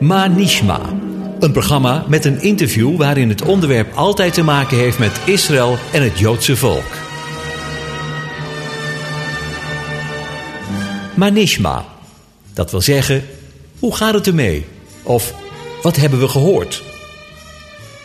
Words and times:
Manishma. 0.00 0.80
Een 1.40 1.52
programma 1.52 2.04
met 2.08 2.24
een 2.24 2.42
interview 2.42 2.96
waarin 2.96 3.28
het 3.28 3.42
onderwerp 3.42 3.92
altijd 3.94 4.34
te 4.34 4.42
maken 4.42 4.76
heeft 4.76 4.98
met 4.98 5.20
Israël 5.24 5.78
en 5.92 6.02
het 6.02 6.18
Joodse 6.18 6.56
volk. 6.56 6.92
Manishma. 11.14 11.84
Dat 12.54 12.70
wil 12.70 12.80
zeggen, 12.80 13.24
hoe 13.78 13.96
gaat 13.96 14.14
het 14.14 14.26
ermee? 14.26 14.66
Of 15.02 15.34
wat 15.82 15.96
hebben 15.96 16.20
we 16.20 16.28
gehoord? 16.28 16.82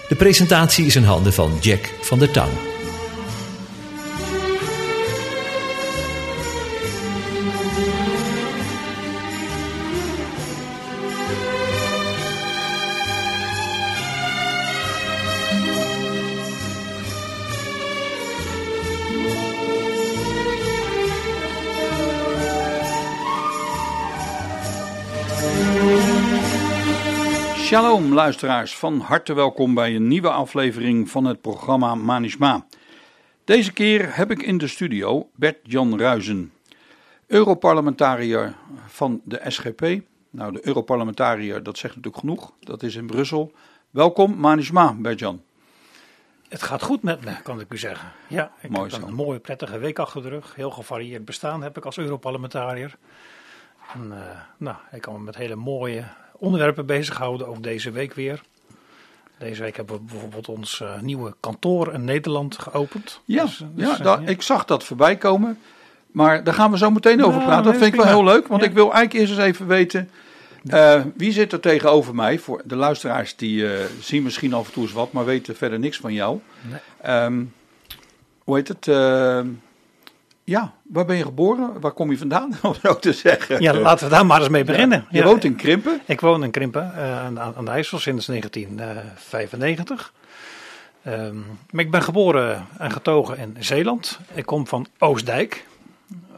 De 0.08 0.16
presentatie 0.16 0.86
is 0.86 0.96
in 0.96 1.04
handen 1.04 1.34
van 1.34 1.52
Jack 1.62 1.94
van 2.02 2.20
der 2.20 2.32
Tang. 2.32 2.52
Shalom 27.76 28.14
luisteraars, 28.14 28.78
van 28.78 29.00
harte 29.00 29.34
welkom 29.34 29.74
bij 29.74 29.96
een 29.96 30.08
nieuwe 30.08 30.30
aflevering 30.30 31.10
van 31.10 31.26
het 31.26 31.42
programma 31.42 31.96
Manishma. 31.96 32.66
Deze 33.44 33.74
keer 33.74 34.16
heb 34.16 34.32
ik 34.32 34.42
in 34.42 34.58
de 34.58 34.68
studio 34.68 35.30
Bert-Jan 35.34 36.00
Ruizen, 36.00 36.54
Europarlementariër 37.28 38.56
van 38.88 39.22
de 39.24 39.42
SGP. 39.48 39.82
Nou, 40.30 40.52
de 40.52 40.68
Europarlementariër, 40.68 41.64
dat 41.64 41.78
zegt 41.78 41.96
natuurlijk 41.96 42.24
genoeg, 42.24 42.52
dat 42.60 42.84
is 42.84 42.96
in 42.96 43.08
Brussel. 43.08 43.52
Welkom 43.90 44.40
Manishma, 44.40 44.94
Bert-Jan. 44.94 45.42
Het 46.50 46.64
gaat 46.64 46.84
goed 46.84 47.04
met 47.04 47.26
me, 47.26 47.42
kan 47.42 47.60
ik 47.60 47.74
u 47.74 47.78
zeggen. 47.78 48.12
Ja, 48.28 48.52
ik 48.62 48.70
Mooi 48.70 48.92
heb 48.92 49.02
zo. 49.02 49.08
een 49.08 49.14
mooie, 49.14 49.40
prettige 49.40 49.78
week 49.78 50.00
achter 50.00 50.22
de 50.22 50.30
rug. 50.30 50.56
Heel 50.56 50.72
gevarieerd 50.72 51.26
bestaan 51.26 51.64
heb 51.64 51.78
ik 51.78 51.86
als 51.86 51.98
Europarlementariër. 51.98 52.96
En, 53.94 54.12
eh, 54.12 54.40
nou, 54.58 54.78
ik 54.92 55.02
kan 55.02 55.14
me 55.14 55.20
met 55.20 55.36
hele 55.36 55.56
mooie 55.56 56.06
onderwerpen 56.38 56.86
bezighouden, 56.86 57.48
ook 57.48 57.64
deze 57.64 57.92
week 57.92 58.14
weer. 58.14 58.42
Deze 59.40 59.62
week 59.62 59.76
hebben 59.76 59.96
we 59.96 60.02
bijvoorbeeld 60.02 60.50
ons 60.50 60.82
eh, 60.82 61.00
nieuwe 61.00 61.34
kantoor 61.40 61.94
in 61.94 62.04
Nederland 62.04 62.58
geopend. 62.60 63.20
Ja, 63.26 63.44
Dus, 63.44 63.58
dus, 63.74 63.88
ja, 63.88 63.98
eh, 63.98 64.04
daar- 64.04 64.22
ja. 64.22 64.28
ik 64.28 64.42
zag 64.42 64.66
dat 64.66 64.84
voorbij 64.84 65.16
komen. 65.16 65.60
Maar 66.12 66.44
daar 66.44 66.54
gaan 66.54 66.72
we 66.72 66.78
zo 66.78 66.92
meteen 66.92 67.20
over 67.24 67.34
Nou, 67.36 67.46
praten. 67.46 67.64
Dat 67.64 67.76
vind 67.82 67.94
ik 67.94 68.00
wel 68.02 68.08
heel 68.10 68.24
leuk, 68.24 68.48
want 68.48 68.62
Ja. 68.62 68.68
ik 68.68 68.74
wil 68.74 68.94
eigenlijk 68.94 69.14
eerst 69.14 69.32
eens 69.32 69.42
even 69.48 69.68
weten. 69.68 70.10
eh, 70.66 71.02
wie 71.16 71.32
zit 71.32 71.52
er 71.54 71.60
tegenover 71.60 72.16
mij? 72.16 72.40
Voor 72.40 72.62
de 72.66 72.76
luisteraars 72.76 73.36
die 73.36 73.74
eh, 73.74 73.86
zien 74.00 74.24
misschien 74.24 74.54
af 74.54 74.68
en 74.68 74.74
toe 74.74 74.84
eens 74.84 74.92
wat, 74.92 75.12
maar 75.12 75.26
weten 75.26 75.56
verder 75.56 75.80
niks 75.80 75.98
van 75.98 76.14
jou. 76.14 76.40
Nee. 76.70 76.80
Ehm, 77.02 77.44
hoe 78.44 78.56
heet 78.56 78.68
het? 78.68 78.88
Ja, 80.46 80.74
waar 80.84 81.06
ben 81.06 81.16
je 81.18 81.24
geboren? 81.24 81.80
Waar 81.80 81.92
kom 81.92 82.12
je 82.12 82.18
vandaan? 82.18 82.54
Om 82.62 82.74
zo 82.82 83.00
te 83.00 83.14
zeggen. 83.14 83.62
Ja, 83.62 83.74
laten 83.74 84.06
we 84.06 84.12
daar 84.12 84.26
maar 84.26 84.40
eens 84.40 84.50
mee 84.50 84.64
beginnen. 84.64 85.06
Je 85.10 85.24
woont 85.24 85.44
in 85.44 85.56
Krimpen. 85.56 86.02
Ik 86.06 86.22
woon 86.22 86.44
in 86.44 86.52
Krimpen 86.52 86.96
eh, 86.96 87.20
aan, 87.20 87.40
aan 87.40 87.66
de 87.66 87.72
IJssel 87.72 88.00
sinds 88.00 88.26
1995. 88.26 90.14
Ehm, 91.04 91.38
maar 91.70 91.84
ik 91.84 91.92
ben 91.92 92.02
geboren 92.04 92.68
en 92.78 92.92
getogen 92.92 93.38
in 93.38 93.56
Zeeland. 93.60 94.20
Ik 94.34 94.46
kom 94.46 94.68
van 94.68 94.88
Oostdijk. 94.98 95.66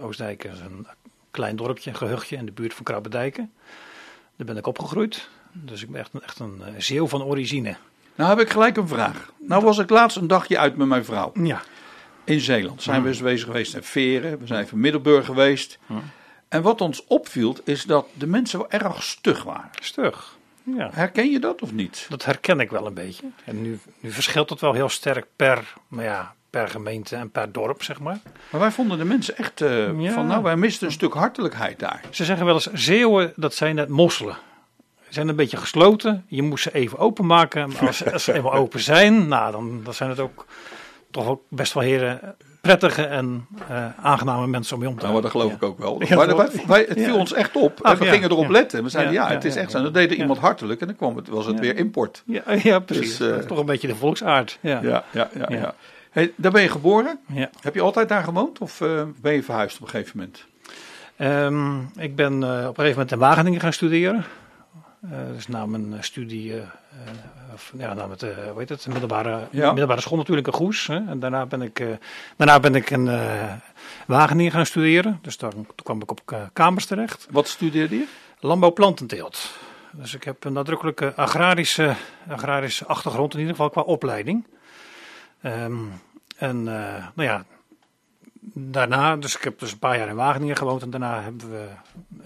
Oostdijk 0.02 0.44
is 0.44 0.60
een 0.60 0.88
klein 1.32 1.56
dorpje, 1.56 1.90
een 1.90 1.96
gehuchtje 1.96 2.36
in 2.36 2.46
de 2.46 2.52
buurt 2.52 2.74
van 2.74 2.84
Krabbedijken. 2.84 3.52
Daar 4.36 4.48
ben 4.48 4.58
ik 4.58 4.68
opgegroeid. 4.68 5.30
Dus 5.52 5.84
ik 5.84 5.92
ben 5.92 6.02
echt 6.02 6.14
een, 6.14 6.22
echt 6.24 6.40
een 6.40 6.62
eh, 6.66 6.74
zeeuw 6.78 7.08
van 7.08 7.24
origine. 7.24 7.76
Nou 8.16 8.30
heb 8.30 8.40
ik 8.40 8.50
gelijk 8.50 8.78
een 8.78 8.88
vraag. 8.88 9.32
Nou 9.38 9.64
was 9.64 9.78
ik 9.78 9.90
laatst 9.90 10.18
een 10.18 10.28
dagje 10.28 10.58
uit 10.58 10.76
met 10.78 10.88
mijn 10.88 11.06
vrouw. 11.06 11.32
Ja, 11.34 11.62
In 12.28 12.40
Zeeland 12.40 12.84
zijn 12.84 13.02
we 13.02 13.08
eens 13.08 13.22
bezig 13.22 13.46
geweest 13.46 13.76
in 13.76 13.84
Veren. 13.84 14.40
We 14.40 14.48
zijn 14.48 14.64
even 14.64 14.80
Middelburg 14.80 15.26
geweest. 15.26 15.80
En 16.50 16.62
wat 16.62 16.82
ons 16.82 17.04
opviel 17.08 17.56
is 17.64 17.84
dat 17.84 18.08
de 18.14 18.28
mensen 18.28 18.60
wel 18.60 18.70
erg 18.70 19.04
stug 19.04 19.44
waren. 19.44 19.70
stug. 19.82 20.36
Ja, 20.64 20.90
Herken 20.94 21.32
je 21.32 21.40
dat 21.40 21.62
of 21.62 21.72
niet? 21.72 22.06
dat 22.10 22.26
herken 22.26 22.60
ik 22.60 22.70
wel 22.70 22.86
een 22.86 22.94
beetje. 22.94 23.26
En 23.46 23.62
nu, 23.62 23.80
nu 24.00 24.12
verschilt 24.12 24.50
het 24.50 24.62
wel 24.62 24.74
heel 24.74 24.90
sterk 24.90 25.26
per, 25.36 25.74
maar 25.88 26.04
ja, 26.06 26.34
per 26.50 26.68
gemeente 26.68 27.16
en 27.16 27.30
per 27.32 27.52
dorp, 27.52 27.84
zeg 27.84 28.00
maar. 28.00 28.20
Maar 28.50 28.62
wij 28.62 28.72
vonden 28.72 28.98
de 28.98 29.06
mensen 29.06 29.38
echt 29.38 29.62
eh, 29.62 30.00
Ja. 30.02 30.12
van, 30.12 30.28
nou 30.28 30.44
wij 30.44 30.56
misten 30.56 30.88
een 30.88 30.94
stuk 30.94 31.14
hartelijkheid 31.14 31.80
daar. 31.80 32.02
Ze 32.10 32.26
zeggen 32.26 32.46
wel 32.46 32.54
eens, 32.56 32.72
zeeuwen, 32.74 33.34
dat 33.36 33.54
zijn 33.54 33.76
net 33.76 33.90
mosselen. 33.90 34.38
Ze 35.08 35.14
zijn 35.14 35.28
een 35.28 35.36
beetje 35.36 35.58
gesloten. 35.58 36.26
Je 36.28 36.42
moet 36.42 36.60
ze 36.60 36.74
even 36.74 36.98
openmaken. 36.98 37.70
Maar 37.70 37.88
als, 37.88 38.06
als 38.12 38.24
ze 38.24 38.34
eenmaal 38.34 38.54
open 38.54 38.80
zijn, 38.80 39.28
nou, 39.28 39.52
dan, 39.52 39.82
dan 39.84 39.94
zijn 39.94 40.10
het 40.10 40.20
ook 40.20 40.46
toch 41.18 41.28
ook 41.28 41.42
best 41.50 41.74
wel 41.74 41.84
heren 41.84 42.36
prettige 42.62 43.04
en 43.06 43.48
eh, 43.68 43.86
aangename 44.02 44.48
mensen 44.48 44.74
om 44.74 44.80
mee 44.82 44.90
om 44.90 44.96
te 44.96 45.02
Nou, 45.02 45.14
maar 45.14 45.22
dat 45.22 45.32
geloof 45.32 45.50
Ja. 45.50 45.56
ik 45.56 45.64
ook 45.64 45.78
wel. 45.80 46.04
Ja, 46.04 46.16
maar 46.16 46.28
dat 46.28 46.38
wij, 46.38 46.64
wij- 46.68 46.86
het 46.90 46.98
Ja. 47.00 47.04
viel 47.06 47.18
ons 47.18 47.34
echt 47.34 47.56
op. 47.56 47.80
Ach, 47.82 47.94
en 47.94 48.00
we 48.00 48.06
gingen 48.06 48.30
erop 48.32 48.50
letten. 48.50 48.84
We 48.84 48.90
zeiden, 48.90 49.14
ja, 49.14 49.28
het 49.28 49.46
is 49.46 49.56
echt 49.56 49.72
zo. 49.72 49.78
En 49.78 49.84
dan 49.84 49.94
deed 49.94 50.12
iemand 50.12 50.40
hartelijk 50.40 50.82
en 50.82 50.88
dan 50.88 50.96
kwam 50.96 51.16
het, 51.16 51.28
was 51.28 51.46
het 51.46 51.60
weer 51.60 51.78
import. 51.78 52.24
Ja, 52.26 52.42
ja 52.64 52.80
precies. 52.80 53.18
Dus, 53.18 53.28
eh, 53.28 53.34
dat 53.34 53.40
is 53.40 53.46
toch 53.48 53.60
een 53.60 53.66
beetje 53.66 53.88
de 53.88 53.96
volksaard. 53.96 54.58
Ja. 54.62 54.80
Ja, 54.82 55.04
ja, 55.12 55.30
ja. 55.50 55.74
Hey, 56.12 56.34
daar 56.36 56.52
ben 56.52 56.62
je 56.62 56.70
geboren. 56.70 57.20
Heb 57.62 57.74
je 57.74 57.82
altijd 57.82 58.10
daar 58.10 58.24
gewoond 58.24 58.60
of 58.60 58.82
eh, 58.82 59.02
ben 59.22 59.34
je 59.34 59.44
verhuisd 59.44 59.76
op 59.78 59.84
een 59.84 59.90
gegeven 59.90 60.18
moment? 60.18 60.46
Ehm, 61.18 62.02
ik 62.04 62.16
ben 62.16 62.34
op 62.34 62.42
een 62.44 62.54
gegeven 62.66 62.90
moment 62.90 63.12
in 63.12 63.18
Wageningen 63.20 63.60
gaan 63.60 63.74
studeren. 63.74 64.26
Dus 65.36 65.48
na 65.48 65.66
mijn 65.66 65.96
studie, 66.04 66.54
ja, 67.78 67.94
na 67.94 68.10
het, 68.10 68.24
eh, 68.24 68.30
hoe 68.50 68.60
heet 68.60 68.70
het, 68.70 68.88
middelbare, 68.88 69.48
Ja. 69.52 69.68
middelbare 69.68 70.02
school 70.02 70.18
natuurlijk 70.18 70.48
in 70.48 70.54
Goes. 70.54 70.88
Hè. 70.88 70.96
En 70.96 71.20
daarna 71.20 71.46
ben 71.46 71.62
ik, 71.62 71.80
eh, 71.80 71.88
daarna 72.36 72.60
ben 72.60 72.76
ik 72.76 72.90
in 72.90 73.08
eh, 73.08 73.54
Wageningen 74.08 74.52
gaan 74.52 74.66
studeren. 74.66 75.20
Dus 75.22 75.38
daar, 75.38 75.52
toen 75.52 75.68
kwam 75.84 76.02
ik 76.02 76.12
op 76.12 76.50
kamers 76.54 76.86
terecht. 76.86 77.28
Wat 77.30 77.48
studeerde 77.48 77.96
je? 77.98 78.06
Landbouwplantenteelt. 78.40 79.52
Dus 79.92 80.14
ik 80.14 80.24
heb 80.24 80.44
een 80.44 80.54
nadrukkelijke 80.54 81.14
agrarische, 81.16 81.96
agrarische 82.30 82.86
achtergrond, 82.86 83.34
in 83.34 83.40
ieder 83.40 83.56
geval 83.56 83.70
qua 83.70 83.82
opleiding. 83.82 84.48
Ehm, 85.42 85.78
en 86.38 86.64
nou 86.64 87.24
ja, 87.24 87.46
daarna, 88.60 89.16
dus 89.16 89.36
ik 89.36 89.42
heb 89.44 89.60
dus 89.60 89.72
een 89.72 89.80
paar 89.80 89.98
jaar 89.98 90.08
in 90.08 90.16
Wageningen 90.16 90.56
gewoond. 90.58 90.82
En 90.82 90.90
daarna 90.90 91.22
hebben 91.22 91.50
we, 91.52 91.66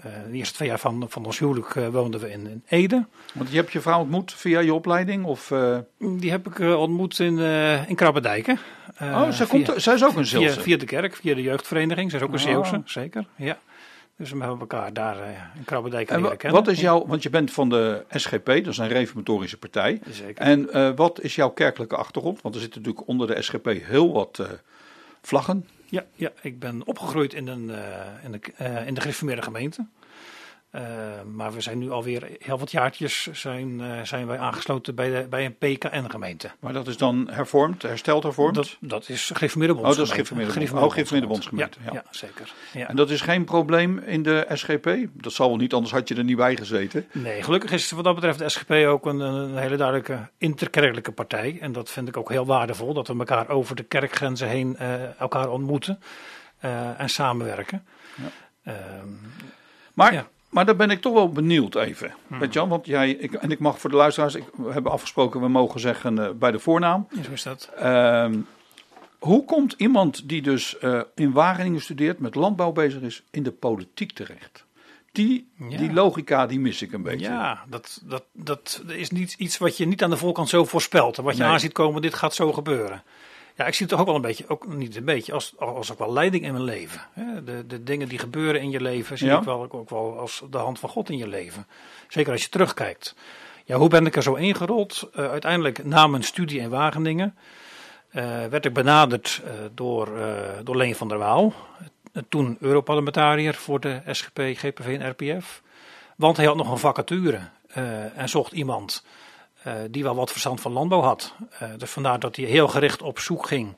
eh, 0.02 0.12
de 0.30 0.32
eerste 0.36 0.54
twee 0.54 0.68
jaar 0.68 0.78
van, 0.78 1.06
van 1.08 1.24
ons 1.24 1.38
huwelijk 1.38 1.74
eh, 1.76 1.88
woonden 1.88 2.20
we 2.20 2.30
in, 2.30 2.46
in 2.46 2.62
Ede. 2.68 3.06
Want 3.34 3.50
je 3.50 3.56
hebt 3.56 3.72
je 3.72 3.80
vrouw 3.80 4.00
ontmoet 4.00 4.32
via 4.34 4.60
je 4.60 4.74
opleiding? 4.74 5.24
Of, 5.24 5.50
eh, 5.50 5.78
Die 5.98 6.30
heb 6.30 6.46
ik 6.46 6.58
ontmoet 6.58 7.18
in, 7.18 7.38
in 7.88 7.94
Krabbedijken. 7.94 8.58
Oh, 9.00 9.22
zij, 9.30 9.46
via- 9.46 9.64
komt, 9.64 9.82
zij 9.82 9.94
is 9.94 10.04
ook 10.04 10.16
een 10.16 10.26
via, 10.26 10.38
Zeelse. 10.40 10.60
via 10.60 10.76
de 10.76 10.84
kerk, 10.86 11.16
via 11.16 11.34
de 11.34 11.42
jeugdvereniging. 11.42 12.10
Zij 12.10 12.18
is 12.20 12.24
ook 12.26 12.32
een 12.32 12.38
Oh. 12.38 12.44
Zeeuwse, 12.44 12.82
zeker. 12.84 13.26
Ja. 13.36 13.58
Dus 14.16 14.30
we 14.30 14.38
hebben 14.38 14.58
elkaar 14.60 14.92
daar 14.92 15.16
in 15.56 15.64
Krabbedijken 15.64 16.14
En 16.14 16.22
leren 16.22 16.36
kennen. 16.36 16.64
wat 16.64 16.72
is 16.72 16.80
jouw, 16.80 17.06
want 17.06 17.22
je 17.22 17.30
bent 17.30 17.50
van 17.50 17.68
de 17.68 18.04
SGP, 18.10 18.46
dat 18.46 18.66
is 18.66 18.78
een 18.78 18.88
reformatorische 18.88 19.56
partij. 19.58 20.00
Zeker. 20.10 20.44
En 20.44 20.94
wat 20.96 21.20
is 21.20 21.34
jouw 21.34 21.48
kerkelijke 21.50 21.96
achtergrond? 21.96 22.42
Want 22.42 22.54
er 22.54 22.60
zitten 22.60 22.80
natuurlijk 22.80 23.08
onder 23.08 23.26
de 23.26 23.42
SGP 23.42 23.66
heel 23.82 24.12
wat 24.12 24.38
eh, 24.38 24.46
vlaggen. 25.22 25.66
Ja, 25.92 26.04
ja, 26.14 26.32
ik 26.42 26.58
ben 26.58 26.86
opgegroeid 26.86 27.34
in, 27.34 27.46
een, 27.46 27.70
eh, 27.70 28.24
in, 28.24 28.32
de, 28.32 28.40
eh, 28.56 28.86
in 28.86 28.94
de 28.94 29.00
gereformeerde 29.00 29.42
gemeente. 29.42 29.86
Eh, 30.72 30.82
maar 31.34 31.52
we 31.52 31.60
zijn 31.60 31.78
nu 31.78 31.90
alweer 31.90 32.28
heel 32.38 32.58
wat 32.58 32.70
jaartjes 32.70 33.26
zijn, 33.32 33.80
eh, 33.80 34.02
zijn 34.02 34.26
wij 34.26 34.38
aangesloten 34.38 34.94
bij, 34.94 35.10
de, 35.10 35.26
bij 35.28 35.44
een 35.44 35.56
PKN-gemeente. 35.56 36.50
Maar 36.60 36.72
dat 36.72 36.86
is 36.86 36.96
dan 36.96 37.28
hervormd, 37.30 37.82
hersteld 37.82 38.22
hervormd. 38.22 38.54
Dat, 38.54 38.76
dat 38.80 39.08
is 39.08 39.30
gereformeerde 39.34 39.74
Oh, 39.74 39.82
dat 39.82 39.98
is 39.98 40.10
gereformeerde 40.10 40.52
oh, 40.72 40.90
gereformeerde 40.90 41.26
bondsgemeente, 41.26 41.78
Ja, 41.84 41.92
ja. 41.92 41.92
ja, 41.92 42.04
zeker. 42.10 42.52
Ja. 42.72 42.88
En 42.88 42.96
dat 42.96 43.10
is 43.10 43.20
geen 43.20 43.44
probleem 43.44 43.98
in 43.98 44.22
de 44.22 44.46
SGP? 44.52 44.96
Dat 45.12 45.32
zal 45.32 45.48
wel 45.48 45.56
niet, 45.56 45.72
anders 45.72 45.92
had 45.92 46.08
je 46.08 46.14
er 46.14 46.24
niet 46.24 46.36
bij 46.36 46.56
gezeten. 46.56 47.06
Nee, 47.12 47.42
gelukkig 47.42 47.70
is 47.70 47.90
wat 47.90 48.04
dat 48.04 48.14
betreft 48.14 48.38
de 48.38 48.48
SGP 48.48 48.70
ook 48.70 49.06
een, 49.06 49.20
een 49.20 49.56
hele 49.56 49.76
duidelijke 49.76 50.28
interkerkelijke 50.38 51.12
partij. 51.12 51.58
En 51.60 51.72
dat 51.72 51.90
vind 51.90 52.08
ik 52.08 52.16
ook 52.16 52.30
heel 52.30 52.46
waardevol, 52.46 52.94
dat 52.94 53.08
we 53.08 53.18
elkaar 53.18 53.48
over 53.48 53.76
de 53.76 53.82
kerkgrenzen 53.84 54.48
heen 54.48 54.76
eh, 54.76 55.20
elkaar 55.20 55.50
ontmoeten 55.50 56.00
en 56.96 57.08
samenwerken. 57.08 57.84
Ehm, 58.64 58.76
Maar, 59.94 60.12
Ja. 60.12 60.26
Maar 60.52 60.64
daar 60.66 60.76
ben 60.76 60.90
ik 60.90 61.00
toch 61.00 61.12
wel 61.12 61.28
benieuwd 61.28 61.74
even. 61.74 62.14
Weet 62.26 62.52
Jan, 62.52 62.68
want 62.68 62.86
jij, 62.86 63.10
ik, 63.10 63.32
en 63.32 63.50
ik 63.50 63.58
mag 63.58 63.80
voor 63.80 63.90
de 63.90 63.96
luisteraars, 63.96 64.34
ik, 64.34 64.44
we 64.56 64.72
hebben 64.72 64.92
afgesproken, 64.92 65.40
we 65.40 65.48
mogen 65.48 65.80
zeggen 65.80 66.18
eh, 66.18 66.30
bij 66.30 66.50
de 66.50 66.58
voornaam. 66.58 67.06
zo 67.24 67.30
is 67.32 67.42
dat. 67.42 67.70
Ehm, 67.76 68.38
hoe 69.18 69.44
komt 69.44 69.72
iemand 69.76 70.28
die 70.28 70.42
dus 70.42 70.78
eh, 70.78 71.00
in 71.14 71.32
Wageningen 71.32 71.80
studeert, 71.80 72.18
met 72.18 72.34
landbouw 72.34 72.72
bezig 72.72 73.00
is, 73.00 73.22
in 73.30 73.42
de 73.42 73.52
politiek 73.52 74.12
terecht? 74.12 74.64
Die, 75.12 75.50
Ja. 75.68 75.76
die 75.76 75.92
logica, 75.92 76.46
die 76.46 76.60
mis 76.60 76.82
ik 76.82 76.92
een 76.92 77.02
beetje. 77.02 77.26
Ja, 77.26 77.64
dat, 77.68 78.00
dat, 78.04 78.24
dat 78.32 78.82
is 78.86 79.10
niet 79.10 79.34
iets 79.38 79.58
wat 79.58 79.76
je 79.76 79.86
niet 79.86 80.02
aan 80.02 80.10
de 80.10 80.16
voorkant 80.16 80.48
zo 80.48 80.64
voorspelt. 80.64 81.18
En 81.18 81.24
wat 81.24 81.36
je 81.36 81.42
Nee. 81.42 81.50
aan 81.52 81.60
ziet 81.60 81.72
komen, 81.72 82.02
dit 82.02 82.14
gaat 82.14 82.34
zo 82.34 82.52
gebeuren. 82.52 83.02
Ja, 83.62 83.68
ik 83.68 83.74
zie 83.74 83.86
het 83.86 83.94
toch 83.94 84.00
ook 84.00 84.06
wel 84.06 84.16
een 84.16 84.28
beetje, 84.28 84.44
ook 84.48 84.66
niet 84.74 84.96
een 84.96 85.04
beetje, 85.04 85.32
als, 85.32 85.54
als 85.58 85.92
ook 85.92 85.98
wel 85.98 86.12
leiding 86.12 86.44
in 86.44 86.52
mijn 86.52 86.64
leven. 86.64 87.00
De, 87.44 87.66
de 87.66 87.82
dingen 87.82 88.08
die 88.08 88.18
gebeuren 88.18 88.60
in 88.60 88.70
je 88.70 88.80
leven 88.80 89.18
zie 89.18 89.28
Ja. 89.28 89.38
ik 89.38 89.44
wel, 89.44 89.66
ook 89.70 89.90
wel 89.90 90.18
als 90.18 90.42
de 90.50 90.58
hand 90.58 90.78
van 90.78 90.88
God 90.88 91.10
in 91.10 91.16
je 91.16 91.28
leven. 91.28 91.66
Zeker 92.08 92.32
als 92.32 92.42
je 92.42 92.48
terugkijkt. 92.48 93.14
Ja, 93.64 93.76
hoe 93.76 93.88
ben 93.88 94.06
ik 94.06 94.16
er 94.16 94.22
zo 94.22 94.34
ingerold? 94.34 95.08
Eh, 95.14 95.30
uiteindelijk 95.30 95.84
na 95.84 96.06
mijn 96.06 96.22
studie 96.22 96.60
in 96.60 96.68
Wageningen 96.68 97.36
eh, 98.08 98.24
werd 98.46 98.64
ik 98.64 98.72
benaderd 98.72 99.40
eh, 99.44 99.52
door, 99.74 100.08
door 100.64 100.76
Leen 100.76 100.94
van 100.94 101.08
der 101.08 101.18
Waal. 101.18 101.52
Toen 102.28 102.56
Europarlementariër 102.60 103.54
voor 103.54 103.80
de 103.80 104.02
SGP, 104.06 104.38
GPV 104.38 104.98
en 105.00 105.10
RPF. 105.10 105.62
Want 106.16 106.36
hij 106.36 106.46
had 106.46 106.56
nog 106.56 106.70
een 106.70 106.78
vacature 106.78 107.40
en 108.14 108.28
zocht 108.28 108.52
iemand 108.52 109.04
die 109.90 110.02
wel 110.02 110.14
wat 110.14 110.30
verstand 110.30 110.60
van 110.60 110.72
landbouw 110.72 111.00
had. 111.00 111.34
Eh, 111.58 111.68
dus 111.78 111.90
vandaar 111.90 112.18
dat 112.20 112.36
hij 112.36 112.44
heel 112.44 112.68
gericht 112.68 113.02
op 113.02 113.18
zoek 113.18 113.46
ging 113.46 113.74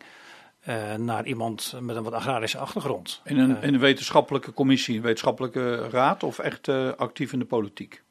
eh, 0.61 0.95
naar 0.95 1.27
iemand 1.27 1.75
met 1.81 1.97
een 1.97 2.03
wat 2.03 2.13
agrarische 2.13 2.59
achtergrond. 2.59 3.21
In 3.25 3.39
een, 3.39 3.63
in 3.63 3.75
een 3.75 3.81
wetenschappelijke 3.81 4.53
commissie, 4.53 4.97
een 4.97 5.03
wetenschappelijke 5.03 5.89
raad 5.89 6.23
of 6.23 6.39
echt 6.39 6.69
eh, 6.69 6.89
actief 6.97 7.33
in 7.33 7.39
de 7.39 7.45
politiek? 7.45 8.03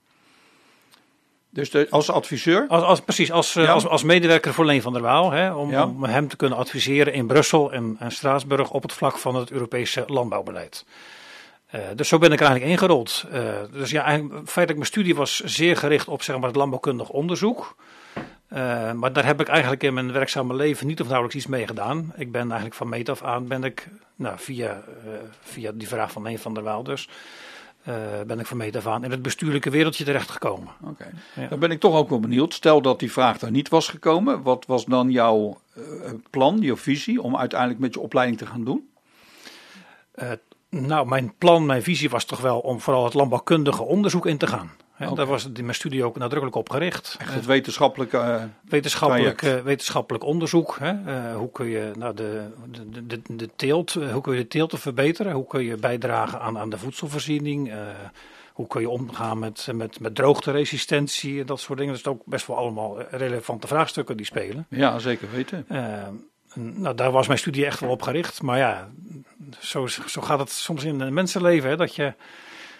Dus 1.49 1.69
de, 1.71 1.87
als 1.89 2.09
adviseur? 2.09 2.65
Als, 2.67 2.83
als, 2.83 3.01
precies, 3.01 3.31
als, 3.31 3.55
eh, 3.55 3.63
Ja. 3.63 3.71
als, 3.71 3.87
als 3.87 4.03
medewerker 4.03 4.53
voor 4.53 4.65
Leen 4.65 4.81
van 4.81 4.93
der 4.93 5.01
Waal, 5.01 5.31
hè, 5.31 5.53
om, 5.53 5.71
Ja. 5.71 5.83
om 5.85 6.03
hem 6.03 6.27
te 6.27 6.35
kunnen 6.35 6.57
adviseren 6.57 7.13
in 7.13 7.27
Brussel 7.27 7.71
en, 7.71 7.95
en 7.99 8.11
Straatsburg 8.11 8.71
op 8.71 8.81
het 8.81 8.93
vlak 8.93 9.17
van 9.17 9.35
het 9.35 9.51
Europese 9.51 10.03
landbouwbeleid. 10.07 10.85
Eh, 11.73 11.81
dus 11.95 12.07
zo 12.07 12.17
ben 12.17 12.31
ik 12.31 12.39
er 12.39 12.45
eigenlijk 12.45 12.79
ingerold. 12.79 13.25
Eh, 13.31 13.41
dus 13.71 13.91
ja, 13.91 14.03
eigenlijk, 14.03 14.35
feitelijk 14.35 14.75
mijn 14.75 14.85
studie 14.85 15.15
was 15.15 15.39
zeer 15.39 15.77
gericht 15.77 16.07
op 16.07 16.23
zeg 16.23 16.35
maar, 16.35 16.47
het 16.47 16.55
landbouwkundig 16.55 17.09
onderzoek. 17.09 17.75
Eh, 18.47 18.91
maar 18.91 19.13
daar 19.13 19.25
heb 19.25 19.41
ik 19.41 19.47
eigenlijk 19.47 19.83
in 19.83 19.93
mijn 19.93 20.11
werkzame 20.11 20.55
leven 20.55 20.87
niet 20.87 21.01
of 21.01 21.07
nauwelijks 21.07 21.37
iets 21.37 21.47
mee 21.47 21.67
gedaan. 21.67 22.13
Ik 22.15 22.31
ben 22.31 22.41
eigenlijk 22.41 22.73
van 22.73 22.89
meet 22.89 23.09
af 23.09 23.23
aan, 23.23 23.47
ben 23.47 23.63
ik 23.63 23.87
nou, 24.15 24.39
via, 24.39 24.83
via 25.41 25.71
die 25.71 25.87
vraag 25.87 26.11
van 26.11 26.23
Leen 26.23 26.39
van 26.39 26.53
der 26.53 26.63
Waal 26.63 26.83
dus, 26.83 27.09
ben 28.27 28.39
ik 28.39 28.45
van 28.45 28.57
meet 28.57 28.75
af 28.75 28.87
aan 28.87 29.03
in 29.03 29.11
het 29.11 29.21
bestuurlijke 29.21 29.69
wereldje 29.69 30.03
terechtgekomen. 30.03 30.69
Oké. 30.83 31.11
Ja. 31.35 31.47
Dan 31.47 31.59
ben 31.59 31.71
ik 31.71 31.79
toch 31.79 31.95
ook 31.95 32.09
wel 32.09 32.19
benieuwd. 32.19 32.53
Stel 32.53 32.81
dat 32.81 32.99
die 32.99 33.11
vraag 33.11 33.37
daar 33.37 33.51
niet 33.51 33.69
was 33.69 33.87
gekomen. 33.87 34.41
Wat 34.41 34.65
was 34.65 34.85
dan 34.85 35.11
jouw 35.11 35.59
plan, 36.29 36.57
jouw 36.59 36.77
visie 36.77 37.21
om 37.21 37.37
uiteindelijk 37.37 37.79
met 37.79 37.93
je 37.93 37.99
opleiding 37.99 38.37
te 38.37 38.45
gaan 38.45 38.63
doen? 38.63 38.89
Nou, 40.73 41.07
mijn 41.07 41.33
plan, 41.37 41.65
mijn 41.65 41.83
visie 41.83 42.09
was 42.09 42.25
toch 42.25 42.41
wel 42.41 42.59
om 42.59 42.79
vooral 42.79 43.03
het 43.03 43.13
landbouwkundige 43.13 43.83
onderzoek 43.83 44.25
in 44.25 44.37
te 44.37 44.47
gaan. 44.47 44.71
Daar 45.15 45.25
was 45.25 45.49
mijn 45.51 45.73
studie 45.75 46.03
ook 46.03 46.17
nadrukkelijk 46.17 46.55
op 46.55 46.69
gericht. 46.69 47.15
Echt 47.19 47.33
het 47.33 47.45
wetenschappelijke. 47.45 48.17
eh, 48.17 48.43
Wetenschappelijk, 48.69 49.41
eh, 49.41 49.59
wetenschappelijk 49.59 50.23
onderzoek. 50.23 50.77
Hè? 50.79 50.89
eh, 51.05 51.35
hoe 51.35 51.51
kun 51.51 51.65
je 51.65 51.91
nou, 51.97 52.13
de, 52.15 52.47
de, 52.91 53.05
de, 53.07 53.21
de 53.35 53.49
teelt, 53.55 53.95
eh, 53.95 54.11
hoe 54.11 54.21
kun 54.21 54.33
je 54.35 54.41
de 54.41 54.47
teelt 54.47 54.79
verbeteren? 54.79 55.31
Hoe 55.33 55.47
kun 55.47 55.63
je 55.63 55.75
bijdragen 55.75 56.39
aan, 56.41 56.57
aan 56.57 56.69
de 56.69 56.77
voedselvoorziening? 56.77 57.71
eh, 57.71 57.77
hoe 58.53 58.67
kun 58.67 58.81
je 58.81 58.89
omgaan 58.89 59.39
met, 59.39 59.67
met, 59.73 59.99
met 59.99 60.15
droogteresistentie 60.15 61.39
en 61.39 61.45
dat 61.45 61.59
soort 61.59 61.77
dingen. 61.77 61.93
Dus 61.93 62.03
het 62.03 62.13
ook 62.13 62.21
best 62.25 62.47
wel 62.47 62.57
allemaal 62.57 62.99
eh, 62.99 63.05
relevante 63.19 63.67
vraagstukken 63.67 64.17
die 64.17 64.25
spelen. 64.25 64.65
ja, 64.69 64.99
zeker 64.99 65.27
weten. 65.31 65.65
Nou, 66.53 66.95
daar 66.95 67.11
was 67.11 67.27
mijn 67.27 67.39
studie 67.39 67.65
echt 67.65 67.79
wel 67.79 67.89
op 67.89 68.01
gericht. 68.01 68.41
Maar 68.41 68.57
ja, 68.57 68.89
zo, 69.59 69.87
zo 69.87 70.21
gaat 70.21 70.39
het 70.39 70.49
soms 70.49 70.83
in 70.83 70.99
een 70.99 71.13
mensenleven. 71.13 71.69
Hè, 71.69 71.75
dat, 71.75 71.95
je, 71.95 72.13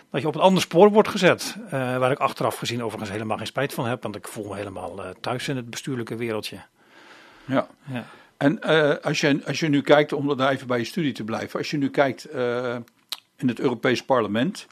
dat 0.10 0.22
je 0.22 0.28
op 0.28 0.36
een 0.36 0.42
ander 0.42 0.62
spoor 0.62 0.92
wordt 0.92 1.10
gezet. 1.10 1.58
eh, 1.66 1.72
waar 1.98 2.12
ik 2.12 2.20
achteraf 2.20 2.58
gezien 2.58 2.84
overigens 2.84 3.12
helemaal 3.12 3.38
geen 3.38 3.46
spijt 3.46 3.74
van 3.74 3.86
heb. 3.86 4.04
Want 4.04 4.16
ik 4.16 4.28
voel 4.28 4.48
me 4.48 4.56
helemaal 4.56 5.04
eh, 5.04 5.10
thuis 5.22 5.48
in 5.48 5.56
het 5.56 5.70
bestuurlijke 5.70 6.16
wereldje. 6.16 6.62
Ja. 7.46 7.68
Ja. 7.84 8.06
En 8.38 8.62
eh, 8.62 8.96
als, 9.02 9.22
je, 9.22 9.42
als 9.46 9.60
je 9.60 9.68
nu 9.68 9.82
kijkt, 9.82 10.14
om 10.14 10.38
daar 10.38 10.52
even 10.52 10.68
bij 10.68 10.78
je 10.78 10.86
studie 10.86 11.12
te 11.14 11.24
blijven. 11.24 11.60
Als 11.60 11.72
je 11.72 11.78
nu 11.78 11.90
kijkt 11.90 12.26
eh, 12.26 12.76
in 13.38 13.48
het 13.48 13.60
Europees 13.60 14.04
Parlement. 14.04 14.68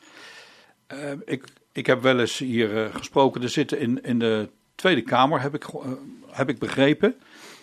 ik, 1.25 1.43
ik 1.71 1.85
heb 1.85 2.01
wel 2.01 2.19
eens 2.19 2.37
hier 2.37 2.83
eh, 2.83 2.95
gesproken. 2.95 3.41
Er 3.41 3.49
zitten 3.49 3.79
in, 3.79 4.03
in 4.03 4.19
de 4.19 4.49
Tweede 4.75 5.01
Kamer, 5.01 5.41
heb 5.41 5.55
ik, 5.55 5.65
heb 6.31 6.49
ik 6.49 6.59
begrepen. 6.59 7.15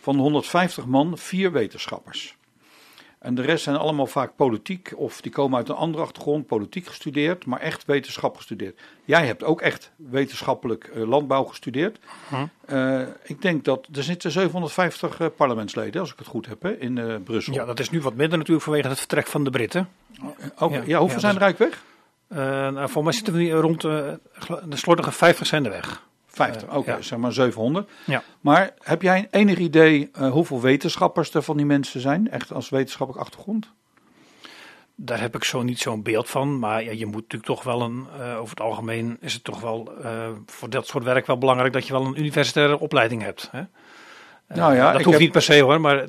Van 0.08 0.16
de 0.16 0.22
150 0.22 0.86
man, 0.86 1.18
vier 1.18 1.52
wetenschappers. 1.52 2.36
En 3.18 3.34
de 3.34 3.42
rest 3.42 3.64
zijn 3.64 3.76
allemaal 3.76 4.06
vaak 4.06 4.36
politiek, 4.36 4.92
of 4.96 5.20
die 5.20 5.32
komen 5.32 5.58
uit 5.58 5.68
een 5.68 5.74
andere 5.74 6.02
achtergrond, 6.02 6.46
politiek 6.46 6.86
gestudeerd, 6.86 7.46
maar 7.46 7.60
echt 7.60 7.84
wetenschap 7.84 8.36
gestudeerd. 8.36 8.80
Jij 9.04 9.26
hebt 9.26 9.44
ook 9.44 9.60
echt 9.60 9.92
wetenschappelijk 9.96 10.84
eh, 10.84 11.08
landbouw 11.08 11.44
gestudeerd. 11.44 11.98
Hm. 12.28 12.34
Eh, 12.64 13.00
ik 13.22 13.42
denk 13.42 13.64
dat 13.64 13.88
er 13.92 14.02
zitten 14.02 14.30
750 14.30 15.20
eh, 15.20 15.26
parlementsleden, 15.36 16.00
als 16.00 16.12
ik 16.12 16.18
het 16.18 16.26
goed 16.26 16.46
heb, 16.46 16.62
hè, 16.62 16.78
in 16.78 17.22
Brussel. 17.24 17.54
ja, 17.54 17.64
dat 17.64 17.80
is 17.80 17.90
nu 17.90 18.00
wat 18.00 18.14
minder 18.14 18.38
natuurlijk 18.38 18.64
vanwege 18.64 18.88
het 18.88 18.98
vertrek 18.98 19.26
van 19.26 19.44
de 19.44 19.50
Britten. 19.50 19.88
Ook, 20.58 20.72
ja, 20.72 20.82
ja, 20.86 20.98
hoeveel 20.98 21.20
ja, 21.20 21.20
zijn 21.20 21.34
dus- 21.34 21.42
er 21.42 21.46
eigenlijk 21.46 21.58
weg? 21.58 21.82
Eh, 22.28 22.72
nou, 22.72 22.88
voor 22.88 23.04
mij 23.04 23.12
zitten 23.12 23.32
we 23.32 23.38
nu 23.38 23.52
rond 23.52 23.80
de 23.80 24.20
slordige 24.70 25.12
50 25.12 25.46
zijn 25.46 25.64
er 25.64 25.70
weg. 25.70 26.06
50, 26.38 26.74
oké, 26.76 26.90
ja. 26.90 27.02
zeg 27.02 27.18
maar 27.18 27.32
700. 27.32 27.88
Ja. 28.06 28.22
Maar 28.40 28.74
heb 28.82 29.02
jij 29.02 29.28
enig 29.30 29.58
idee 29.58 30.10
eh, 30.12 30.30
hoeveel 30.30 30.60
wetenschappers 30.60 31.34
er 31.34 31.42
van 31.42 31.56
die 31.56 31.66
mensen 31.66 32.00
zijn? 32.00 32.30
Echt 32.30 32.52
als 32.52 32.68
wetenschappelijk 32.68 33.24
achtergrond? 33.26 33.70
Daar 34.94 35.20
heb 35.20 35.34
ik 35.34 35.44
zo 35.44 35.62
niet 35.62 35.78
zo'n 35.78 36.02
beeld 36.02 36.28
van. 36.28 36.58
Maar 36.58 36.84
ja, 36.84 36.90
je 36.90 37.06
moet 37.06 37.14
natuurlijk 37.22 37.44
toch 37.44 37.62
wel 37.62 37.80
een. 37.82 38.06
eh, 38.20 38.36
over 38.38 38.50
het 38.50 38.60
algemeen 38.60 39.16
is 39.20 39.32
het 39.34 39.44
toch 39.44 39.60
wel 39.60 39.92
eh, 40.02 40.28
voor 40.46 40.70
dat 40.70 40.86
soort 40.86 41.04
werk 41.04 41.26
wel 41.26 41.38
belangrijk 41.38 41.72
dat 41.72 41.86
je 41.86 41.92
wel 41.92 42.04
een 42.04 42.18
universitaire 42.18 42.78
opleiding 42.78 43.22
hebt. 43.22 43.48
Hè? 43.52 43.58
Eh, 44.46 44.56
Nou 44.56 44.74
ja, 44.74 44.84
dat 44.92 45.00
hoeft 45.02 45.10
heb- 45.10 45.20
niet 45.20 45.32
per 45.32 45.42
se 45.42 45.60
hoor. 45.60 45.80
Maar 45.80 46.04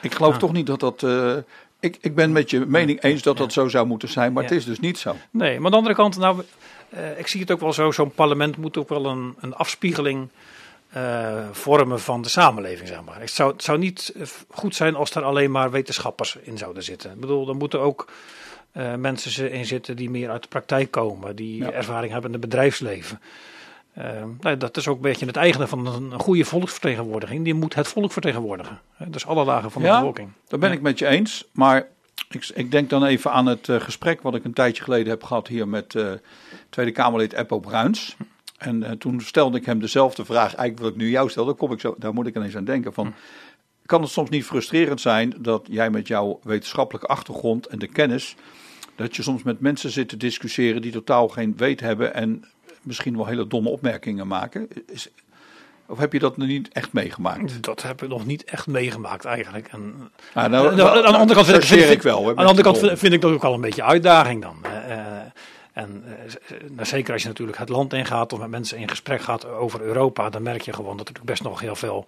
Ik 0.00 0.14
geloof 0.14 0.38
toch 0.38 0.52
niet 0.52 0.66
dat 0.66 0.80
dat... 0.80 1.02
eh, 1.02 1.36
ik, 1.80 1.98
ik 2.00 2.14
ben 2.14 2.32
met 2.32 2.50
je 2.50 2.66
mening 2.66 3.02
eens 3.02 3.22
dat 3.22 3.36
dat 3.36 3.52
zo 3.52 3.68
zou 3.68 3.86
moeten 3.86 4.08
zijn, 4.08 4.32
maar 4.32 4.42
het 4.42 4.52
is 4.52 4.64
dus 4.64 4.80
niet 4.80 4.98
zo. 4.98 5.16
nee, 5.30 5.56
maar 5.56 5.64
aan 5.64 5.70
de 5.70 5.76
andere 5.76 5.94
kant, 5.94 6.16
nou, 6.18 6.42
eh, 6.96 7.18
ik 7.18 7.26
zie 7.26 7.40
het 7.40 7.50
ook 7.50 7.60
wel 7.60 7.72
zo. 7.72 7.90
Zo'n 7.90 8.10
parlement 8.10 8.56
moet 8.56 8.76
ook 8.76 8.88
wel 8.88 9.06
een, 9.06 9.34
een 9.40 9.54
afspiegeling 9.54 10.28
eh, 10.88 11.48
vormen 11.52 12.00
van 12.00 12.22
de 12.22 12.28
samenleving, 12.28 12.88
zeg 12.88 13.04
maar. 13.04 13.20
Het 13.20 13.30
zou, 13.30 13.52
het 13.52 13.62
zou 13.62 13.78
niet 13.78 14.12
eh, 14.16 14.26
goed 14.50 14.74
zijn 14.74 14.94
als 14.94 15.14
er 15.14 15.22
alleen 15.22 15.50
maar 15.50 15.70
wetenschappers 15.70 16.36
in 16.42 16.58
zouden 16.58 16.82
zitten. 16.82 17.10
Ik 17.12 17.20
bedoel, 17.20 17.48
er 17.48 17.56
moeten 17.56 17.80
ook 17.80 18.08
eh, 18.72 18.94
mensen 18.94 19.50
in 19.50 19.64
zitten 19.66 19.96
die 19.96 20.10
meer 20.10 20.30
uit 20.30 20.42
de 20.42 20.48
praktijk 20.48 20.90
komen, 20.90 21.36
die 21.36 21.56
Ja. 21.56 21.70
ervaring 21.70 22.12
hebben 22.12 22.32
in 22.32 22.36
het 22.40 22.48
bedrijfsleven. 22.48 23.20
Nou, 24.40 24.56
dat 24.56 24.76
is 24.76 24.88
ook 24.88 24.96
een 24.96 25.02
beetje 25.02 25.26
het 25.26 25.36
eigene 25.36 25.66
van 25.66 25.86
een, 25.86 26.12
een 26.12 26.18
goede 26.20 26.44
volksvertegenwoordiging. 26.44 27.44
Die 27.44 27.54
moet 27.54 27.74
het 27.74 27.88
volk 27.88 28.12
vertegenwoordigen. 28.12 28.80
Dus 29.08 29.26
alle 29.26 29.44
lagen 29.44 29.70
van 29.70 29.82
de 29.82 29.88
Ja, 29.88 29.98
bevolking. 29.98 30.28
Dat 30.48 30.60
ben 30.60 30.72
ik 30.72 30.80
met 30.80 30.98
je 30.98 31.06
eens, 31.06 31.44
maar 31.52 31.86
ik, 32.28 32.50
ik 32.54 32.70
denk 32.70 32.90
dan 32.90 33.04
even 33.04 33.32
aan 33.32 33.46
het 33.46 33.68
gesprek 33.78 34.22
wat 34.22 34.34
ik 34.34 34.44
een 34.44 34.52
tijdje 34.52 34.82
geleden 34.82 35.08
heb 35.08 35.22
gehad 35.22 35.48
hier 35.48 35.68
met 35.68 35.94
Tweede 36.70 36.92
Kamerlid 36.92 37.32
Eppo 37.32 37.60
Bruins. 37.60 38.16
En 38.58 38.82
eh, 38.82 38.90
toen 38.90 39.20
stelde 39.20 39.58
ik 39.58 39.66
hem 39.66 39.80
dezelfde 39.80 40.24
vraag, 40.24 40.54
eigenlijk 40.54 40.78
wat 40.78 40.90
ik 40.90 40.96
nu 40.96 41.10
jou 41.10 41.30
stel, 41.30 41.44
daar, 41.44 41.54
kom 41.54 41.72
ik 41.72 41.80
zo, 41.80 41.94
daar 41.98 42.14
moet 42.14 42.26
ik 42.26 42.36
ineens 42.36 42.56
aan 42.56 42.64
denken. 42.64 42.92
Van, 42.92 43.14
kan 43.86 44.02
het 44.02 44.10
soms 44.10 44.30
niet 44.30 44.44
frustrerend 44.44 45.00
zijn 45.00 45.34
dat 45.38 45.66
jij 45.70 45.90
met 45.90 46.06
jouw 46.06 46.40
wetenschappelijke 46.42 47.06
achtergrond 47.06 47.66
en 47.66 47.78
de 47.78 47.86
kennis, 47.86 48.34
dat 48.94 49.16
je 49.16 49.22
soms 49.22 49.42
met 49.42 49.60
mensen 49.60 49.90
zit 49.90 50.08
te 50.08 50.16
discussiëren 50.16 50.82
die 50.82 50.92
totaal 50.92 51.28
geen 51.28 51.56
weet 51.56 51.80
hebben 51.80 52.14
en 52.14 52.44
misschien 52.82 53.16
wel 53.16 53.26
hele 53.26 53.46
domme 53.46 53.68
opmerkingen 53.68 54.26
maken? 54.26 54.68
Is, 54.86 55.08
of 55.88 55.98
heb 55.98 56.12
je 56.12 56.18
dat 56.18 56.36
nog 56.36 56.48
niet 56.48 56.68
echt 56.72 56.92
meegemaakt? 56.92 57.62
Dat 57.62 57.82
heb 57.82 58.02
ik 58.02 58.08
nog 58.08 58.26
niet 58.26 58.44
echt 58.44 58.66
meegemaakt 58.66 59.24
eigenlijk. 59.24 59.68
En, 59.68 60.10
Ah, 60.32 60.50
nou, 60.50 60.68
aan 60.68 60.76
de 60.76 60.82
andere 61.02 61.34
kant 61.34 61.46
vind 61.46 61.62
ik, 61.62 61.64
chargeer 61.64 61.86
vind, 61.86 61.96
ik 61.96 62.02
wel. 62.02 62.28
Aan 62.28 62.34
de 62.36 62.44
andere 62.44 62.62
kant 62.62 62.78
vind, 62.78 62.98
vind 62.98 63.12
ik 63.12 63.20
dat 63.20 63.32
ook 63.32 63.44
al 63.44 63.54
een 63.54 63.60
beetje 63.60 63.82
uitdaging 63.82 64.42
dan. 64.42 64.56
En 65.76 66.04
eh, 66.06 66.56
nou, 66.70 66.86
zeker 66.86 67.12
als 67.12 67.22
je 67.22 67.28
natuurlijk 67.28 67.58
het 67.58 67.68
land 67.68 67.92
ingaat 67.92 68.32
of 68.32 68.38
met 68.38 68.50
mensen 68.50 68.78
in 68.78 68.88
gesprek 68.88 69.20
gaat 69.20 69.46
over 69.46 69.80
Europa, 69.80 70.30
dan 70.30 70.42
merk 70.42 70.62
je 70.62 70.72
gewoon 70.72 70.96
dat 70.96 71.08
er 71.08 71.14
best 71.24 71.42
nog 71.42 71.60
heel 71.60 71.76
veel 71.76 72.06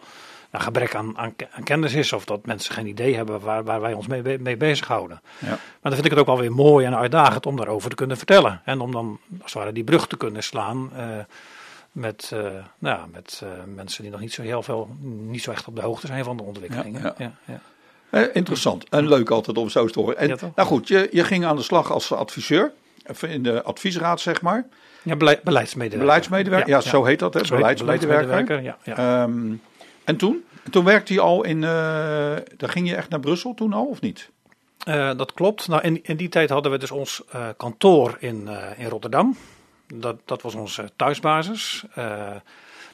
nou, 0.51 0.65
gebrek 0.65 0.95
aan, 0.95 1.19
aan, 1.19 1.35
aan 1.51 1.63
kennis 1.63 1.95
is. 1.95 2.13
Of 2.13 2.25
dat 2.25 2.47
mensen 2.47 2.75
geen 2.75 2.87
idee 2.87 3.15
hebben 3.15 3.41
waar, 3.41 3.65
waar 3.65 3.81
wij 3.81 3.93
ons 3.93 4.07
mee, 4.07 4.39
mee 4.39 4.57
bezighouden. 4.57 5.21
Ja. 5.39 5.49
Maar 5.49 5.59
dan 5.81 5.93
vind 5.93 6.05
ik 6.05 6.11
het 6.11 6.21
ook 6.21 6.27
wel 6.27 6.39
weer 6.39 6.53
mooi 6.53 6.87
en 6.87 6.97
uitdagend 6.97 7.47
om 7.47 7.57
daarover 7.57 7.91
te 7.91 7.97
kunnen 7.97 8.17
vertellen. 8.17 8.61
En 8.65 8.81
om 8.81 8.93
dan 8.93 9.19
als 9.43 9.53
het 9.53 9.63
ware 9.63 9.73
die 9.73 9.85
brug 9.85 10.07
te 10.07 10.17
kunnen 10.17 10.43
slaan. 10.43 10.91
eh, 10.97 11.07
met, 11.93 12.31
eh, 12.35 12.51
nou, 12.79 13.09
met 13.13 13.43
mensen 13.75 14.03
die 14.03 14.11
nog 14.11 14.21
niet 14.21 14.33
zo 14.33 14.43
heel 14.43 14.63
veel, 14.63 14.97
niet 15.03 15.43
zo 15.43 15.51
echt 15.51 15.67
op 15.67 15.77
de 15.77 15.83
hoogte 15.83 16.07
zijn 16.07 16.25
van 16.25 16.37
de 16.37 16.43
ontwikkelingen. 16.43 17.03
Ja, 17.03 17.15
Ja, 17.19 17.33
ja. 17.45 17.61
Eh, 18.11 18.23
interessant 18.33 18.89
en 18.89 19.09
leuk 19.09 19.31
altijd 19.31 19.59
om 19.59 19.69
zo 19.69 19.87
te 19.87 20.01
horen. 20.01 20.19
En, 20.19 20.29
Ja, 20.29 20.37
nou 20.55 20.69
goed, 20.69 20.89
je, 20.89 21.09
je 21.13 21.25
ging 21.25 21.45
aan 21.45 21.57
de 21.57 21.63
slag 21.63 21.93
als 21.93 22.13
adviseur, 22.13 22.73
in 23.29 23.43
de 23.43 23.63
adviesraad 23.63 24.21
zeg 24.21 24.43
maar. 24.43 24.67
Ja, 25.03 25.17
beleid- 25.17 25.43
beleidsmedewerker. 25.43 26.07
Beleidsmedewerker, 26.07 26.69
ja, 26.69 26.81
zo 26.81 27.05
heet 27.05 27.19
dat, 27.19 27.35
hè? 27.35 27.41
Heet 27.41 27.49
beleidsmedewerker. 27.51 28.63
Ja, 28.63 28.77
ja. 28.83 28.97
Ehm, 29.23 29.53
en 30.05 30.17
toen? 30.17 30.45
En 30.65 30.71
toen 30.71 30.85
werkte 30.85 31.13
je 31.13 31.21
al 31.21 31.45
in, 31.45 31.65
eh 31.65 32.37
dan 32.57 32.69
ging 32.69 32.89
je 32.89 32.95
echt 32.97 33.09
naar 33.09 33.21
Brussel 33.21 33.55
toen 33.55 33.73
al 33.73 33.85
of 33.85 34.01
niet? 34.01 34.31
Eh, 34.85 35.11
dat 35.17 35.33
klopt. 35.33 35.69
Nou, 35.69 35.83
in, 35.83 36.01
in 36.03 36.17
die 36.17 36.29
tijd 36.29 36.51
hadden 36.51 36.73
we 36.73 36.79
dus 36.79 36.91
ons 36.91 37.23
eh, 37.31 37.49
kantoor 37.57 38.17
in, 38.19 38.49
in 38.77 38.89
Rotterdam. 38.89 39.37
Dat, 39.95 40.17
dat 40.25 40.43
was 40.43 40.55
onze 40.55 40.91
thuisbasis. 40.97 41.85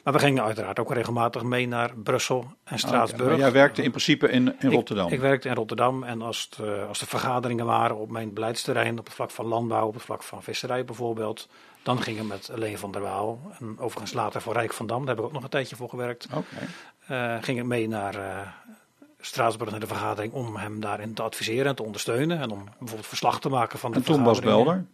Eh, 0.05 0.11
Maar 0.11 0.13
we 0.13 0.27
gingen 0.27 0.43
uiteraard 0.43 0.79
ook 0.79 0.93
regelmatig 0.93 1.43
mee 1.43 1.67
naar 1.67 1.97
Brussel 1.97 2.45
en 2.63 2.79
Straatsburg. 2.79 3.25
Okay, 3.25 3.37
jij 3.37 3.51
werkte 3.51 3.83
in 3.83 3.89
principe 3.89 4.29
in, 4.29 4.55
in 4.59 4.71
Rotterdam? 4.71 5.07
Ik, 5.07 5.13
ik, 5.13 5.19
werkte 5.19 5.49
in 5.49 5.55
Rotterdam 5.55 6.03
en 6.03 6.21
als, 6.21 6.49
het, 6.49 6.67
als 6.87 7.01
er 7.01 7.07
vergaderingen 7.07 7.65
waren 7.65 7.97
op 7.97 8.11
mijn 8.11 8.33
beleidsterrein, 8.33 8.99
op 8.99 9.05
het 9.05 9.13
vlak 9.13 9.31
van 9.31 9.45
landbouw, 9.45 9.87
op 9.87 9.93
het 9.93 10.03
vlak 10.03 10.23
van 10.23 10.43
visserij 10.43 10.85
bijvoorbeeld, 10.85 11.47
dan 11.83 12.01
gingen 12.01 12.21
we 12.21 12.27
met 12.27 12.49
Leen 12.55 12.77
van 12.77 12.91
der 12.91 13.01
Waal 13.01 13.39
en 13.59 13.75
overigens 13.79 14.13
later 14.13 14.41
voor 14.41 14.53
Rijk 14.53 14.73
van 14.73 14.87
Dam, 14.87 14.99
daar 14.99 15.07
heb 15.07 15.17
ik 15.17 15.25
ook 15.25 15.33
nog 15.33 15.43
een 15.43 15.49
tijdje 15.49 15.75
voor 15.75 15.89
gewerkt, 15.89 16.27
okay. 16.33 17.35
uh, 17.37 17.43
ging 17.43 17.59
ik 17.59 17.65
mee 17.65 17.87
naar 17.87 18.15
uh, 18.15 18.39
Straatsburg 19.19 19.71
naar 19.71 19.79
de 19.79 19.87
vergadering 19.87 20.33
om 20.33 20.55
hem 20.55 20.79
daarin 20.79 21.13
te 21.13 21.21
adviseren 21.21 21.65
en 21.65 21.75
te 21.75 21.83
ondersteunen 21.83 22.39
en 22.39 22.51
om 22.51 22.63
bijvoorbeeld 22.63 23.07
verslag 23.07 23.39
te 23.39 23.49
maken 23.49 23.79
van 23.79 23.91
de 23.91 23.97
en 23.97 24.03
toen 24.03 24.23
Bas 24.23 24.39
Belder? 24.39 24.85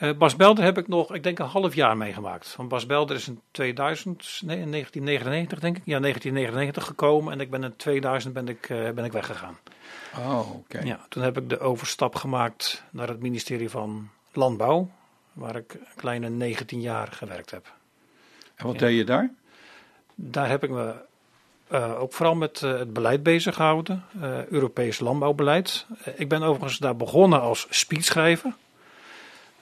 Uh, 0.00 0.16
Bas 0.16 0.36
Belder 0.36 0.64
heb 0.64 0.78
ik 0.78 0.88
nog, 0.88 1.14
ik 1.14 1.22
denk 1.22 1.38
een 1.38 1.46
half 1.46 1.74
jaar 1.74 1.96
meegemaakt. 1.96 2.48
Van 2.48 2.68
Bas 2.68 2.86
Belder 2.86 3.16
is 3.16 3.28
in 3.28 3.40
2000, 3.50 4.40
nee, 4.44 4.58
in 4.58 4.70
1999 4.70 5.58
denk 5.60 5.76
ik, 5.76 5.82
ja 5.84 6.00
1999 6.00 6.84
gekomen 6.84 7.32
en 7.32 7.40
ik 7.40 7.50
ben 7.50 7.64
in 7.64 7.76
2000 7.76 8.34
ben 8.34 8.48
ik, 8.48 8.68
uh, 8.68 8.90
ben 8.90 9.04
ik 9.04 9.12
weggegaan. 9.12 9.58
Oh, 10.18 10.54
oké. 10.54 10.78
Ja, 10.78 11.06
toen 11.08 11.22
heb 11.22 11.38
ik 11.38 11.48
de 11.48 11.58
overstap 11.58 12.14
gemaakt 12.14 12.84
naar 12.90 13.08
het 13.08 13.20
ministerie 13.20 13.70
van 13.70 14.08
Landbouw, 14.32 14.90
waar 15.32 15.56
ik 15.56 15.74
een 15.74 15.86
kleine 15.96 16.28
19 16.28 16.80
jaar 16.80 17.08
gewerkt 17.12 17.50
heb. 17.50 17.72
En 18.54 18.66
wat 18.66 18.74
ja. 18.74 18.86
deed 18.86 18.96
je 18.96 19.04
daar? 19.04 19.30
Daar 20.14 20.48
heb 20.48 20.64
ik 20.64 20.70
me 20.70 20.94
uh, 21.72 22.00
ook 22.00 22.12
vooral 22.12 22.34
met 22.34 22.60
uh, 22.60 22.78
het 22.78 22.92
beleid 22.92 23.22
bezig 23.22 23.54
gehouden, 23.54 24.04
uh, 24.16 24.46
Europees 24.46 25.00
landbouwbeleid. 25.00 25.86
ik 26.16 26.28
ben 26.28 26.42
overigens 26.42 26.78
daar 26.78 26.96
begonnen 26.96 27.40
als 27.40 27.66
speechschrijver. 27.70 28.54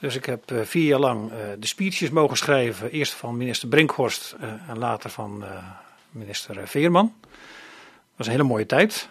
Dus 0.05 0.15
ik 0.15 0.25
heb 0.25 0.53
vier 0.63 0.85
jaar 0.85 0.99
lang 0.99 1.31
de 1.59 1.67
speeches 1.67 2.09
mogen 2.09 2.37
schrijven. 2.37 2.91
Eerst 2.91 3.13
van 3.13 3.37
minister 3.37 3.67
Brinkhorst 3.67 4.35
en 4.67 4.77
later 4.77 5.09
van 5.09 5.43
minister 6.09 6.67
Veerman. 6.67 7.13
Dat 7.21 7.29
was 8.15 8.25
een 8.25 8.31
hele 8.31 8.47
mooie 8.47 8.65
tijd. 8.65 9.09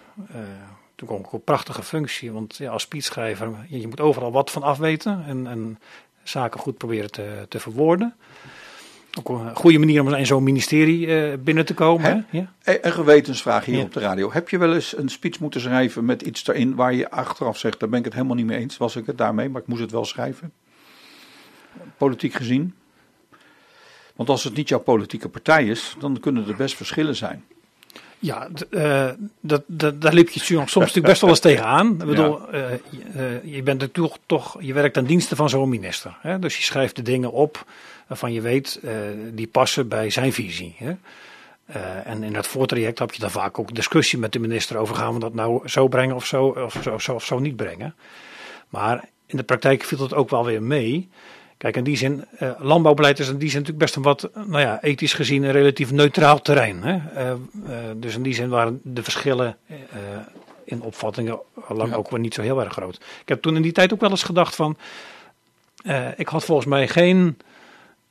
toen 0.94 1.08
kwam 1.08 1.18
ik 1.18 1.26
op 1.26 1.32
een 1.32 1.44
prachtige 1.44 1.82
functie, 1.82 2.32
want 2.32 2.56
ja, 2.56 2.70
als 2.70 2.82
speechschrijver, 2.82 3.48
je, 3.68 3.88
moet 3.88 4.00
overal 4.00 4.32
wat 4.32 4.50
van 4.50 4.62
afweten 4.62 5.24
en, 5.26 5.46
en 5.46 5.78
zaken 6.22 6.60
goed 6.60 6.78
proberen 6.78 7.10
te, 7.10 7.46
te 7.48 7.60
verwoorden. 7.60 8.14
Ook 9.18 9.28
een 9.28 9.56
goede 9.56 9.78
manier 9.78 10.00
om 10.00 10.14
in 10.14 10.26
zo'n 10.26 10.42
ministerie 10.42 11.36
binnen 11.38 11.66
te 11.66 11.74
komen. 11.74 12.26
Hè? 12.28 12.38
Ja? 12.38 12.52
Een 12.82 12.92
gewetensvraag 12.92 13.64
hier 13.64 13.76
ja. 13.76 13.82
op 13.82 13.92
de 13.92 14.00
radio. 14.00 14.32
Heb 14.32 14.48
je 14.48 14.58
wel 14.58 14.74
eens 14.74 14.96
een 14.96 15.08
speech 15.08 15.40
moeten 15.40 15.60
schrijven 15.60 16.04
met 16.04 16.22
iets 16.22 16.46
erin 16.46 16.74
waar 16.74 16.94
je 16.94 17.10
achteraf 17.10 17.58
zegt, 17.58 17.80
daar 17.80 17.88
ben 17.88 17.98
ik 17.98 18.04
het 18.04 18.14
helemaal 18.14 18.36
niet 18.36 18.46
mee 18.46 18.58
eens, 18.58 18.76
was 18.76 18.96
ik 18.96 19.06
het 19.06 19.18
daarmee, 19.18 19.48
maar 19.48 19.60
ik 19.60 19.66
moest 19.66 19.80
het 19.80 19.90
wel 19.90 20.04
schrijven? 20.04 20.52
Politiek 21.97 22.35
gezien? 22.35 22.75
Want 24.14 24.28
als 24.28 24.45
het 24.45 24.54
niet 24.54 24.69
jouw 24.69 24.78
politieke 24.78 25.28
partij 25.28 25.66
is, 25.66 25.95
dan 25.99 26.21
kunnen 26.21 26.49
er 26.49 26.57
best 26.57 26.76
verschillen 26.76 27.16
zijn. 27.16 27.45
Ja, 28.19 28.49
uh, 28.71 29.09
dat, 29.40 29.62
dat, 29.66 30.00
daar 30.00 30.14
liep 30.14 30.28
je 30.28 30.40
soms 30.40 30.75
natuurlijk 30.75 31.07
best 31.07 31.21
wel 31.21 31.31
eens 31.31 31.40
tegenaan. 31.40 31.90
Ik 31.90 32.07
bedoel, 32.07 32.40
ja. 32.52 32.71
uh, 32.71 32.73
uh, 33.16 33.54
je 33.54 33.62
bent 33.62 33.81
natuurlijk 33.81 34.16
toch, 34.26 34.57
je 34.62 34.73
werkt 34.73 34.97
aan 34.97 35.04
diensten 35.04 35.37
van 35.37 35.49
zo'n 35.49 35.69
minister. 35.69 36.16
Hè? 36.21 36.38
Dus 36.38 36.57
je 36.57 36.62
schrijft 36.62 36.97
de 36.97 37.02
dingen 37.02 37.33
op 37.33 37.66
waarvan 38.07 38.33
je 38.33 38.40
weet, 38.40 38.81
die 39.33 39.47
passen 39.47 39.88
bij 39.88 40.11
zijn 40.11 40.33
visie. 40.33 40.76
Hè? 40.78 40.93
en 42.04 42.23
in 42.23 42.33
dat 42.33 42.47
voortraject 42.47 42.99
heb 42.99 43.12
je 43.12 43.21
dan 43.21 43.31
vaak 43.31 43.59
ook 43.59 43.75
discussie 43.75 44.19
met 44.19 44.33
de 44.33 44.38
minister 44.38 44.76
over 44.76 44.95
gaan 44.95 45.14
we 45.14 45.21
dat 45.21 45.35
nou 45.35 45.69
zo 45.69 45.88
brengen 45.88 46.14
of 46.14 46.26
zo, 46.26 46.47
of 46.47 46.76
zo, 46.83 46.90
of 46.90 47.02
zo, 47.02 47.14
of 47.14 47.25
zo 47.25 47.38
niet 47.38 47.57
brengen. 47.57 47.95
Maar 48.69 49.09
in 49.26 49.37
de 49.37 49.43
praktijk 49.43 49.85
viel 49.85 49.99
het 49.99 50.14
ook 50.14 50.31
wel 50.31 50.45
weer 50.45 50.62
mee. 50.62 51.09
Kijk, 51.64 51.76
in 51.76 51.85
die 51.85 51.97
zin, 51.97 52.25
uh, 52.40 52.50
landbouwbeleid 52.59 53.18
is 53.18 53.28
in 53.28 53.38
die 53.38 53.50
zin 53.50 53.59
natuurlijk 53.59 53.85
best 53.85 53.97
een 53.97 54.02
wat, 54.02 54.30
nou 54.35 54.61
ja, 54.61 54.83
ethisch 54.83 55.12
gezien 55.12 55.42
een 55.42 55.52
relatief 55.52 55.90
neutraal 55.90 56.42
terrein. 56.42 56.83
Hè? 56.83 56.94
Uh, 56.94 57.30
uh, 57.30 57.76
dus 57.97 58.14
in 58.14 58.23
die 58.23 58.35
zin 58.35 58.49
waren 58.49 58.80
de 58.83 59.02
verschillen 59.02 59.56
in 60.64 60.83
opvattingen 60.83 61.38
lang 61.68 61.90
ja. 61.90 61.97
ook 61.97 62.11
wel 62.11 62.21
niet 62.21 62.35
zo 62.35 62.42
heel 62.42 62.61
erg 62.61 62.73
groot. 62.73 62.94
Ik 62.94 63.28
heb 63.28 63.42
toen 63.42 63.56
in 63.56 63.62
die 63.62 63.73
tijd 63.73 63.92
ook 63.92 64.00
wel 64.00 64.11
eens 64.11 64.23
gedacht 64.23 64.54
van, 64.54 64.76
ik 66.16 66.28
had 66.28 66.44
volgens 66.44 66.66
mij 66.66 66.88
geen 66.88 67.38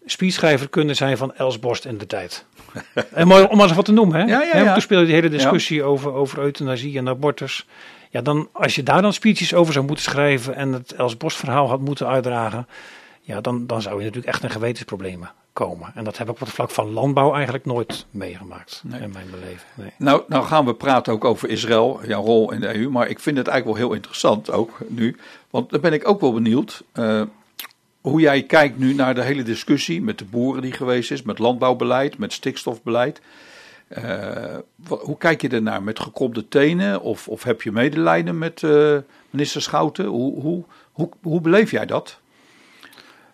speechschrijver 0.05 0.69
kunnen 0.69 0.95
zijn 0.95 1.17
van 1.17 1.35
Els 1.35 1.59
Borst 1.59 1.85
in 1.85 1.97
de 1.97 2.05
tijd. 2.05 2.45
en 3.11 3.27
mooi 3.27 3.43
om 3.43 3.57
maar 3.57 3.67
eens 3.67 3.75
wat 3.75 3.85
te 3.85 3.91
noemen, 3.91 4.19
hè? 4.19 4.25
Ja, 4.25 4.41
ja, 4.41 4.57
ja. 4.57 4.73
Toen 4.73 4.81
speelde 4.81 5.05
die 5.05 5.15
hele 5.15 5.29
discussie 5.29 5.83
over, 5.83 6.13
over 6.13 6.39
euthanasie 6.39 6.97
en 6.97 7.07
abortus. 7.07 7.65
Ja, 8.09 8.21
dan, 8.21 8.49
als 8.51 8.75
je 8.75 8.83
daar 8.83 9.01
dan 9.01 9.13
speeches 9.13 9.53
over 9.53 9.73
zou 9.73 9.85
moeten 9.85 10.03
schrijven 10.03 10.55
en 10.55 10.73
het 10.73 10.93
Els 10.93 11.17
Borst 11.17 11.37
verhaal 11.37 11.69
had 11.69 11.79
moeten 11.79 12.07
uitdragen 12.07 12.67
ja, 13.25 13.41
dan, 13.41 13.67
dan 13.67 13.81
zou 13.81 13.97
je 13.97 14.05
natuurlijk 14.05 14.33
echt 14.33 14.43
in 14.43 14.49
gewetensproblemen 14.49 15.31
komen. 15.53 15.91
En 15.95 16.03
dat 16.03 16.17
heb 16.17 16.27
ik 16.27 16.33
op 16.33 16.39
het 16.39 16.49
vlak 16.49 16.69
van 16.69 16.91
landbouw 16.91 17.33
eigenlijk 17.33 17.65
nooit 17.65 18.05
meegemaakt 18.11 18.81
nee. 18.85 19.01
in 19.01 19.11
mijn 19.11 19.29
beleving. 19.31 19.61
Nee. 19.73 19.91
Nou, 19.97 20.23
nou 20.27 20.45
gaan 20.45 20.65
we 20.65 20.73
praten 20.73 21.13
ook 21.13 21.25
over 21.25 21.49
Israël, 21.49 21.99
jouw 22.07 22.23
rol 22.23 22.51
in 22.51 22.59
de 22.59 22.75
EU. 22.75 22.89
Maar 22.89 23.07
ik 23.07 23.19
vind 23.19 23.37
het 23.37 23.47
eigenlijk 23.47 23.77
wel 23.77 23.87
heel 23.87 23.95
interessant 23.95 24.51
ook 24.51 24.77
nu. 24.87 25.17
Want 25.49 25.69
dan 25.69 25.81
ben 25.81 25.93
ik 25.93 26.07
ook 26.07 26.21
wel 26.21 26.33
benieuwd 26.33 26.83
uh, 26.93 27.21
hoe 28.01 28.21
jij 28.21 28.43
kijkt 28.43 28.77
nu 28.77 28.93
naar 28.93 29.15
de 29.15 29.23
hele 29.23 29.43
discussie 29.43 30.01
met 30.01 30.17
de 30.17 30.25
boeren 30.25 30.61
die 30.61 30.71
geweest 30.71 31.11
is, 31.11 31.21
met 31.21 31.39
landbouwbeleid, 31.39 32.17
met 32.17 32.33
stikstofbeleid. 32.33 33.21
Uh, 33.97 34.57
hoe 34.87 35.17
kijk 35.17 35.41
je 35.41 35.49
ernaar? 35.49 35.83
Met 35.83 35.99
gekromde 35.99 36.47
tenen? 36.47 37.01
Of, 37.01 37.27
of 37.27 37.43
heb 37.43 37.61
je 37.61 37.71
medelijden 37.71 38.37
met 38.37 38.61
uh, 38.61 38.97
minister 39.29 39.61
Schouten? 39.61 40.05
Hoe, 40.05 40.41
hoe, 40.41 40.63
hoe, 40.91 41.09
hoe 41.21 41.41
beleef 41.41 41.71
jij 41.71 41.85
dat? 41.85 42.19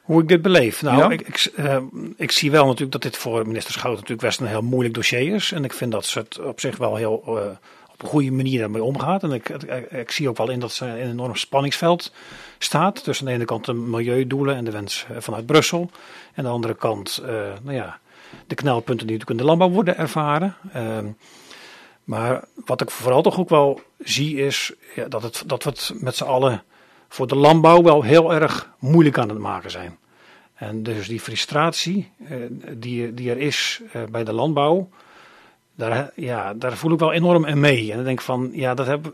Hoe 0.10 0.22
ik 0.22 0.28
dit 0.28 0.42
beleef? 0.42 0.82
Nou, 0.82 0.98
ja? 0.98 1.10
ik, 1.10 1.28
ik, 1.28 1.52
uh, 1.56 1.78
ik, 2.18 2.32
zie 2.32 2.52
wel 2.52 2.66
natuurlijk 2.66 2.92
dat 2.92 3.02
dit 3.02 3.18
voor 3.18 3.48
minister 3.48 3.74
Schouten 3.74 4.02
natuurlijk 4.02 4.28
best 4.28 4.40
een 4.40 4.48
heel 4.48 4.62
moeilijk 4.62 4.94
dossier 4.94 5.34
is. 5.34 5.52
En 5.52 5.64
ik 5.64 5.74
vind 5.74 5.92
dat 5.92 6.06
ze 6.06 6.20
het 6.20 6.40
op 6.40 6.60
zich 6.60 6.78
wel 6.78 6.96
heel 6.96 7.24
uh, 7.28 7.34
op 7.92 8.02
een 8.02 8.08
goede 8.08 8.32
manier 8.32 8.60
daarmee 8.60 8.84
omgaat. 8.84 9.24
En 9.24 9.32
ik, 9.32 9.50
ik, 9.50 9.92
ik, 9.92 10.12
zie 10.12 10.30
ook 10.30 10.38
wel 10.38 10.50
in 10.50 10.60
dat 10.60 10.72
ze 10.72 10.86
in 10.86 10.92
een 10.92 11.10
enorm 11.10 11.36
spanningsveld 11.36 12.14
staat. 12.58 13.04
Tussen 13.04 13.26
aan 13.26 13.32
de 13.32 13.38
ene 13.38 13.48
kant 13.48 13.66
de 13.66 13.74
milieudoelen 13.74 14.56
en 14.56 14.66
de 14.66 14.72
wens 14.72 15.06
vanuit 15.18 15.46
Brussel. 15.46 15.80
En 15.80 15.90
aan 16.36 16.44
de 16.44 16.50
andere 16.50 16.76
kant, 16.76 17.22
uh, 17.24 17.30
nou 17.64 17.76
ja, 17.76 18.00
de 18.48 18.56
knelpunten 18.56 19.08
die 19.08 19.18
natuurlijk 19.18 19.30
in 19.30 19.38
de 19.38 19.44
landbouw 19.44 19.70
worden 19.70 19.98
ervaren. 19.98 20.56
Ehm, 20.74 21.08
maar 22.04 22.44
wat 22.66 22.82
ik 22.82 22.92
vooral 22.92 23.22
toch 23.22 23.40
ook 23.40 23.50
wel 23.50 23.82
zie 24.00 24.38
is 24.38 24.74
ja, 24.96 25.08
dat, 25.08 25.24
het, 25.24 25.44
dat 25.46 25.64
we 25.64 25.70
het 25.70 25.92
met 25.96 26.16
z'n 26.16 26.24
allen 26.24 26.64
voor 27.10 27.28
de 27.28 27.36
landbouw 27.36 27.82
wel 27.82 28.02
heel 28.02 28.34
erg 28.34 28.70
moeilijk 28.80 29.18
aan 29.18 29.30
het 29.30 29.38
maken 29.38 29.72
zijn. 29.72 29.98
En 30.54 30.84
dus 30.84 31.08
die 31.08 31.20
frustratie 31.20 32.12
eh, 32.28 32.38
die, 32.74 33.14
die 33.14 33.30
er 33.30 33.38
is 33.38 33.82
eh, 33.92 34.02
bij 34.12 34.24
de 34.24 34.34
landbouw, 34.34 34.90
daar, 35.76 36.12
ja, 36.16 36.54
daar 36.54 36.78
voel 36.78 36.92
ik 36.92 37.00
wel 37.00 37.14
enorm 37.14 37.46
in 37.46 37.60
mee. 37.60 37.90
En 37.90 37.96
dan 37.96 38.06
denk 38.06 38.20
ik 38.20 38.26
van, 38.26 38.50
ja, 38.54 38.74
dat 38.74 38.88
heb, 38.88 39.14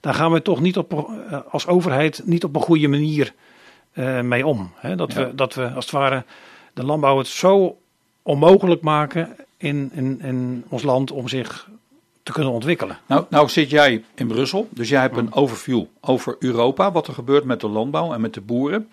daar 0.00 0.14
gaan 0.14 0.32
we 0.32 0.42
toch 0.42 0.60
niet 0.60 0.76
op, 0.76 1.10
als 1.50 1.66
overheid 1.66 2.22
niet 2.24 2.44
op 2.44 2.54
een 2.54 2.62
goede 2.62 2.88
manier 2.88 3.34
mee 4.22 4.46
om. 4.46 4.72
Hè? 4.74 4.96
Dat, 4.96 5.12
ja. 5.12 5.26
we, 5.26 5.34
dat 5.34 5.54
we 5.54 5.70
als 5.70 5.84
het 5.84 5.94
ware 5.94 6.24
de 6.74 6.84
landbouw 6.84 7.18
het 7.18 7.26
zo 7.26 7.78
onmogelijk 8.22 8.82
maken 8.82 9.36
in, 9.56 9.90
in, 9.94 10.20
in 10.20 10.64
ons 10.68 10.82
land 10.82 11.10
om 11.10 11.28
zich 11.28 11.68
te 12.26 12.32
kunnen 12.32 12.52
ontwikkelen. 12.52 12.98
Nou, 13.06 13.24
nou 13.28 13.48
zit 13.48 13.70
jij 13.70 14.04
in 14.14 14.26
Brussel, 14.26 14.68
dus 14.70 14.88
jij 14.88 15.00
hebt 15.00 15.16
een 15.16 15.32
overview 15.32 15.84
over 16.00 16.36
Europa, 16.38 16.92
wat 16.92 17.06
er 17.06 17.14
gebeurt 17.14 17.44
met 17.44 17.60
de 17.60 17.68
landbouw 17.68 18.12
en 18.12 18.20
met 18.20 18.34
de 18.34 18.40
boeren. 18.40 18.88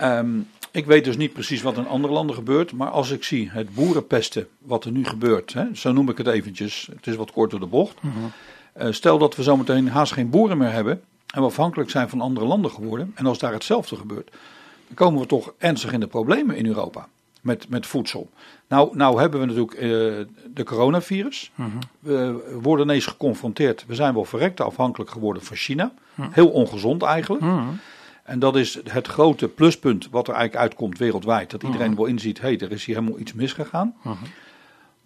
Um, 0.00 0.48
ik 0.70 0.86
weet 0.86 1.04
dus 1.04 1.16
niet 1.16 1.32
precies 1.32 1.62
wat 1.62 1.76
in 1.76 1.86
andere 1.86 2.12
landen 2.12 2.36
gebeurt, 2.36 2.72
maar 2.72 2.88
als 2.88 3.10
ik 3.10 3.24
zie 3.24 3.50
het 3.50 3.74
boerenpesten, 3.74 4.46
wat 4.58 4.84
er 4.84 4.92
nu 4.92 5.04
gebeurt, 5.04 5.52
hè, 5.52 5.64
zo 5.74 5.92
noem 5.92 6.08
ik 6.08 6.18
het 6.18 6.26
eventjes, 6.26 6.88
het 6.94 7.06
is 7.06 7.16
wat 7.16 7.32
kort 7.32 7.50
door 7.50 7.60
de 7.60 7.66
bocht. 7.66 8.02
Mm 8.02 8.12
-hmm. 8.12 8.32
uh, 8.86 8.92
stel 8.92 9.18
dat 9.18 9.36
we 9.36 9.42
zometeen 9.42 9.88
haast 9.88 10.12
geen 10.12 10.30
boeren 10.30 10.58
meer 10.58 10.72
hebben 10.72 11.02
en 11.26 11.40
we 11.40 11.46
afhankelijk 11.46 11.90
zijn 11.90 12.08
van 12.08 12.20
andere 12.20 12.46
landen 12.46 12.70
geworden, 12.70 13.12
en 13.14 13.26
als 13.26 13.38
daar 13.38 13.52
hetzelfde 13.52 13.96
gebeurt, 13.96 14.30
dan 14.86 14.94
komen 14.94 15.20
we 15.20 15.26
toch 15.26 15.52
ernstig 15.58 15.92
in 15.92 16.00
de 16.00 16.06
problemen 16.06 16.56
in 16.56 16.66
Europa 16.66 17.08
met, 17.44 17.68
met 17.68 17.86
voedsel. 17.86 18.30
Nou, 18.68 18.96
nou 18.96 19.20
hebben 19.20 19.40
we 19.40 19.46
natuurlijk 19.46 19.74
uh, 19.74 19.82
de 20.54 20.64
coronavirus. 20.64 21.50
-hmm. 21.54 21.78
We 21.98 22.58
worden 22.62 22.86
ineens 22.86 23.06
geconfronteerd. 23.06 23.84
We 23.86 23.94
zijn 23.94 24.14
wel 24.14 24.24
verrekte 24.24 24.62
afhankelijk 24.62 25.10
geworden 25.10 25.42
van 25.42 25.56
China. 25.56 25.92
Mm. 26.14 26.28
Heel 26.30 26.48
ongezond 26.48 27.02
eigenlijk. 27.02 27.42
-hmm. 27.42 27.78
En 28.22 28.38
dat 28.38 28.56
is 28.56 28.78
het 28.88 29.06
grote 29.06 29.48
pluspunt 29.48 30.08
wat 30.10 30.28
er 30.28 30.34
eigenlijk 30.34 30.64
uitkomt 30.64 30.98
wereldwijd. 30.98 31.50
Dat 31.50 31.62
iedereen 31.62 31.96
wel 31.96 32.04
inziet, 32.04 32.40
hé, 32.40 32.48
hey, 32.48 32.58
er 32.58 32.72
is 32.72 32.84
hier 32.84 32.96
helemaal 32.96 33.18
iets 33.18 33.32
misgegaan. 33.32 33.94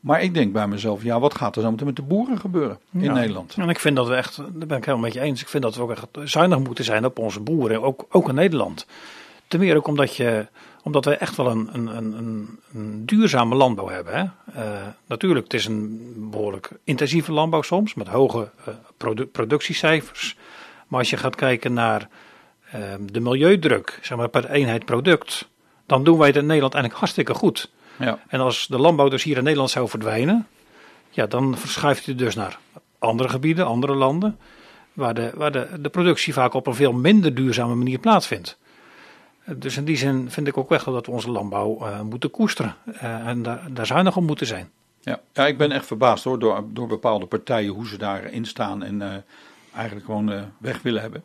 Maar 0.01 0.23
ik 0.23 0.35
denk 0.35 0.53
bij 0.53 0.69
mezelf, 0.69 1.03
ja, 1.03 1.21
wat 1.21 1.35
gaat 1.35 1.57
er 1.57 1.63
zo 1.63 1.71
meteen 1.71 1.87
met 1.87 1.97
de 1.97 2.03
boeren 2.03 2.41
gebeuren 2.41 2.79
in 2.93 3.01
ja. 3.01 3.13
Nederland? 3.13 3.55
En 3.57 3.69
ik 3.69 3.79
vind 3.79 3.97
dat 3.97 4.09
we 4.09 4.15
echt, 4.15 4.37
daar 4.37 4.67
ben 4.67 4.77
ik 4.77 4.85
helemaal 4.85 5.07
met 5.07 5.13
je 5.13 5.21
eens. 5.21 5.41
Ik 5.41 5.49
vind 5.49 5.63
dat 5.63 5.75
we 5.75 5.83
ook 5.83 5.91
echt 5.91 6.07
zuinig 6.25 6.59
moeten 6.59 6.85
zijn 6.85 7.05
op 7.05 7.19
onze 7.19 7.41
boeren, 7.41 7.83
ook, 7.83 8.07
ook 8.11 8.29
in 8.29 8.35
Nederland. 8.35 8.87
Ten 9.49 9.61
meer 9.61 9.77
ook 9.77 9.87
omdat, 9.87 10.17
je, 10.17 10.47
omdat 10.83 11.05
we 11.05 11.17
echt 11.17 11.37
wel 11.37 11.47
een, 11.47 11.69
een, 11.73 11.87
een, 11.97 12.59
een 12.75 13.07
duurzame 13.07 13.55
landbouw 13.55 13.89
hebben. 13.89 14.15
Hè? 14.15 14.25
Uh, 14.63 14.87
natuurlijk, 15.07 15.45
het 15.45 15.55
is 15.55 15.67
een 15.67 16.15
behoorlijk 16.31 16.71
intensieve 16.85 17.33
landbouw 17.33 17.63
soms, 17.63 17.95
met 17.95 18.09
hoge 18.09 18.51
uh, 18.69 18.75
produ 18.97 19.27
productiecijfers. 19.27 20.37
Maar 20.89 20.99
als 20.99 21.11
je 21.11 21.17
gaat 21.17 21.35
kijken 21.35 21.73
naar 21.73 22.09
de 23.01 23.21
milieudruk 23.21 23.99
zeg 24.03 24.19
maar, 24.19 24.29
per 24.29 24.51
eenheid 24.51 24.85
product, 24.85 25.49
dan 25.87 26.05
doen 26.05 26.19
wij 26.19 26.27
het 26.27 26.37
in 26.37 26.47
Nederland 26.47 26.75
eigenlijk 26.75 27.03
hartstikke 27.03 27.35
goed. 27.35 27.71
Ja. 27.99 28.19
En 28.29 28.41
als 28.41 28.67
de 28.67 28.79
landbouw 28.79 29.09
dus 29.09 29.23
hier 29.23 29.37
in 29.37 29.43
Nederland 29.43 29.71
zou 29.71 29.89
verdwijnen, 29.89 30.47
ja, 31.11 31.27
dan 31.27 31.59
verschuift 31.59 32.07
hij 32.07 32.15
dus 32.15 32.35
naar 32.35 32.59
andere 32.99 33.29
gebieden, 33.29 33.67
andere 33.67 33.95
landen, 33.95 34.39
waar, 34.93 35.15
de, 35.15 35.31
waar 35.35 35.53
de, 35.53 35.69
de 35.81 35.89
productie 35.89 36.33
vaak 36.33 36.55
op 36.55 36.67
een 36.67 36.75
veel 36.75 36.93
minder 36.93 37.35
duurzame 37.35 37.75
manier 37.75 37.99
plaatsvindt. 37.99 38.59
Dus 39.57 39.77
in 39.77 39.85
die 39.85 39.97
zin 39.97 40.31
vind 40.31 40.47
ik 40.47 40.57
ook 40.57 40.69
wel 40.69 40.79
dat 40.85 41.07
we 41.07 41.13
onze 41.13 41.31
landbouw 41.31 41.79
eh, 41.81 42.01
moeten 42.01 42.31
koesteren 42.31 42.75
eh, 43.01 43.27
en 43.27 43.43
daar, 43.43 43.67
daar 43.71 43.87
zuinig 43.87 44.17
op 44.17 44.23
moeten 44.23 44.47
zijn. 44.47 44.71
Ja. 45.01 45.21
ja, 45.33 45.47
ik 45.47 45.59
ben 45.59 45.73
echt 45.73 45.87
verbaasd 45.87 46.25
hoor, 46.25 46.39
door, 46.39 46.65
door 46.73 46.87
bepaalde 46.87 47.27
partijen 47.27 47.73
hoe 47.73 47.87
ze 47.87 47.99
daarin 47.99 48.45
staan 48.45 48.83
en 48.83 49.03
eh, 49.03 49.09
eigenlijk 49.75 50.07
gewoon 50.07 50.33
weg 50.59 50.83
willen 50.83 51.01
hebben. 51.01 51.25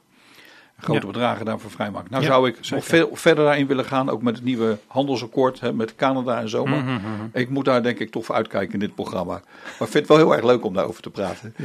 Grote 0.78 1.00
Ja. 1.06 1.12
bedragen 1.12 1.46
daarvoor 1.46 1.72
vrijmaken. 1.72 2.12
Nou 2.12 2.24
Ja, 2.24 2.30
zou 2.30 2.48
ik 2.48 2.56
zeker. 2.56 2.76
nog 2.76 2.86
veel 2.86 3.10
verder 3.14 3.44
daarin 3.46 3.68
willen 3.68 3.86
gaan, 3.86 4.10
ook 4.10 4.22
met 4.22 4.36
het 4.36 4.44
nieuwe 4.44 4.78
handelsakkoord 4.88 5.60
hè, 5.60 5.74
met 5.74 5.96
Canada 5.96 6.40
en 6.40 6.50
zo. 6.50 6.66
maar 6.66 7.02
Ik 7.34 7.50
moet 7.50 7.66
daar 7.66 7.84
denk 7.84 8.00
ik 8.00 8.12
toch 8.12 8.26
voor 8.26 8.36
uitkijken 8.36 8.74
in 8.74 8.80
dit 8.80 8.96
programma. 8.96 9.34
Maar 9.34 9.42
ik 9.72 9.78
vind 9.78 9.94
het 9.94 10.08
wel 10.08 10.18
heel 10.18 10.34
erg 10.34 10.44
leuk 10.46 10.66
om 10.66 10.74
daarover 10.74 11.02
te 11.02 11.10
praten. 11.10 11.56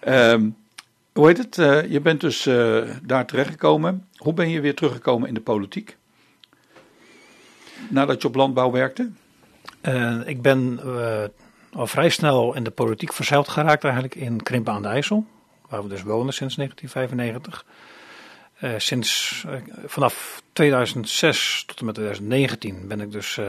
Ehm, 0.00 0.48
hoe 1.12 1.26
heet 1.26 1.38
het? 1.38 1.54
Je 1.90 2.00
bent 2.02 2.20
dus 2.20 2.42
daar 3.02 3.26
terechtgekomen. 3.26 4.06
Hoe 4.16 4.34
ben 4.34 4.48
je 4.50 4.60
weer 4.60 4.74
teruggekomen 4.74 5.28
in 5.28 5.34
de 5.34 5.40
politiek? 5.40 5.96
Nadat 7.88 8.22
je 8.22 8.28
op 8.28 8.34
landbouw 8.34 8.70
werkte? 8.70 9.10
Eh, 9.80 10.18
ik 10.24 10.42
ben 10.42 10.80
eh, 10.84 11.24
al 11.72 11.86
vrij 11.86 12.08
snel 12.08 12.54
in 12.54 12.64
de 12.64 12.70
politiek 12.70 13.12
verzeild 13.12 13.48
geraakt 13.48 13.84
eigenlijk 13.84 14.14
in 14.14 14.42
Krimpen 14.42 14.72
aan 14.72 14.82
de 14.82 14.88
IJssel, 14.88 15.26
waar 15.68 15.82
we 15.82 15.88
dus 15.88 16.02
wonen 16.02 16.32
sinds 16.32 16.56
1995. 16.56 17.64
Eh, 18.54 18.70
sinds 18.76 19.44
vanaf 19.86 20.42
2006 20.52 21.64
tot 21.66 21.78
en 21.80 21.84
met 21.84 21.94
2019 21.94 22.88
ben 22.88 23.00
ik 23.00 23.12
dus 23.12 23.40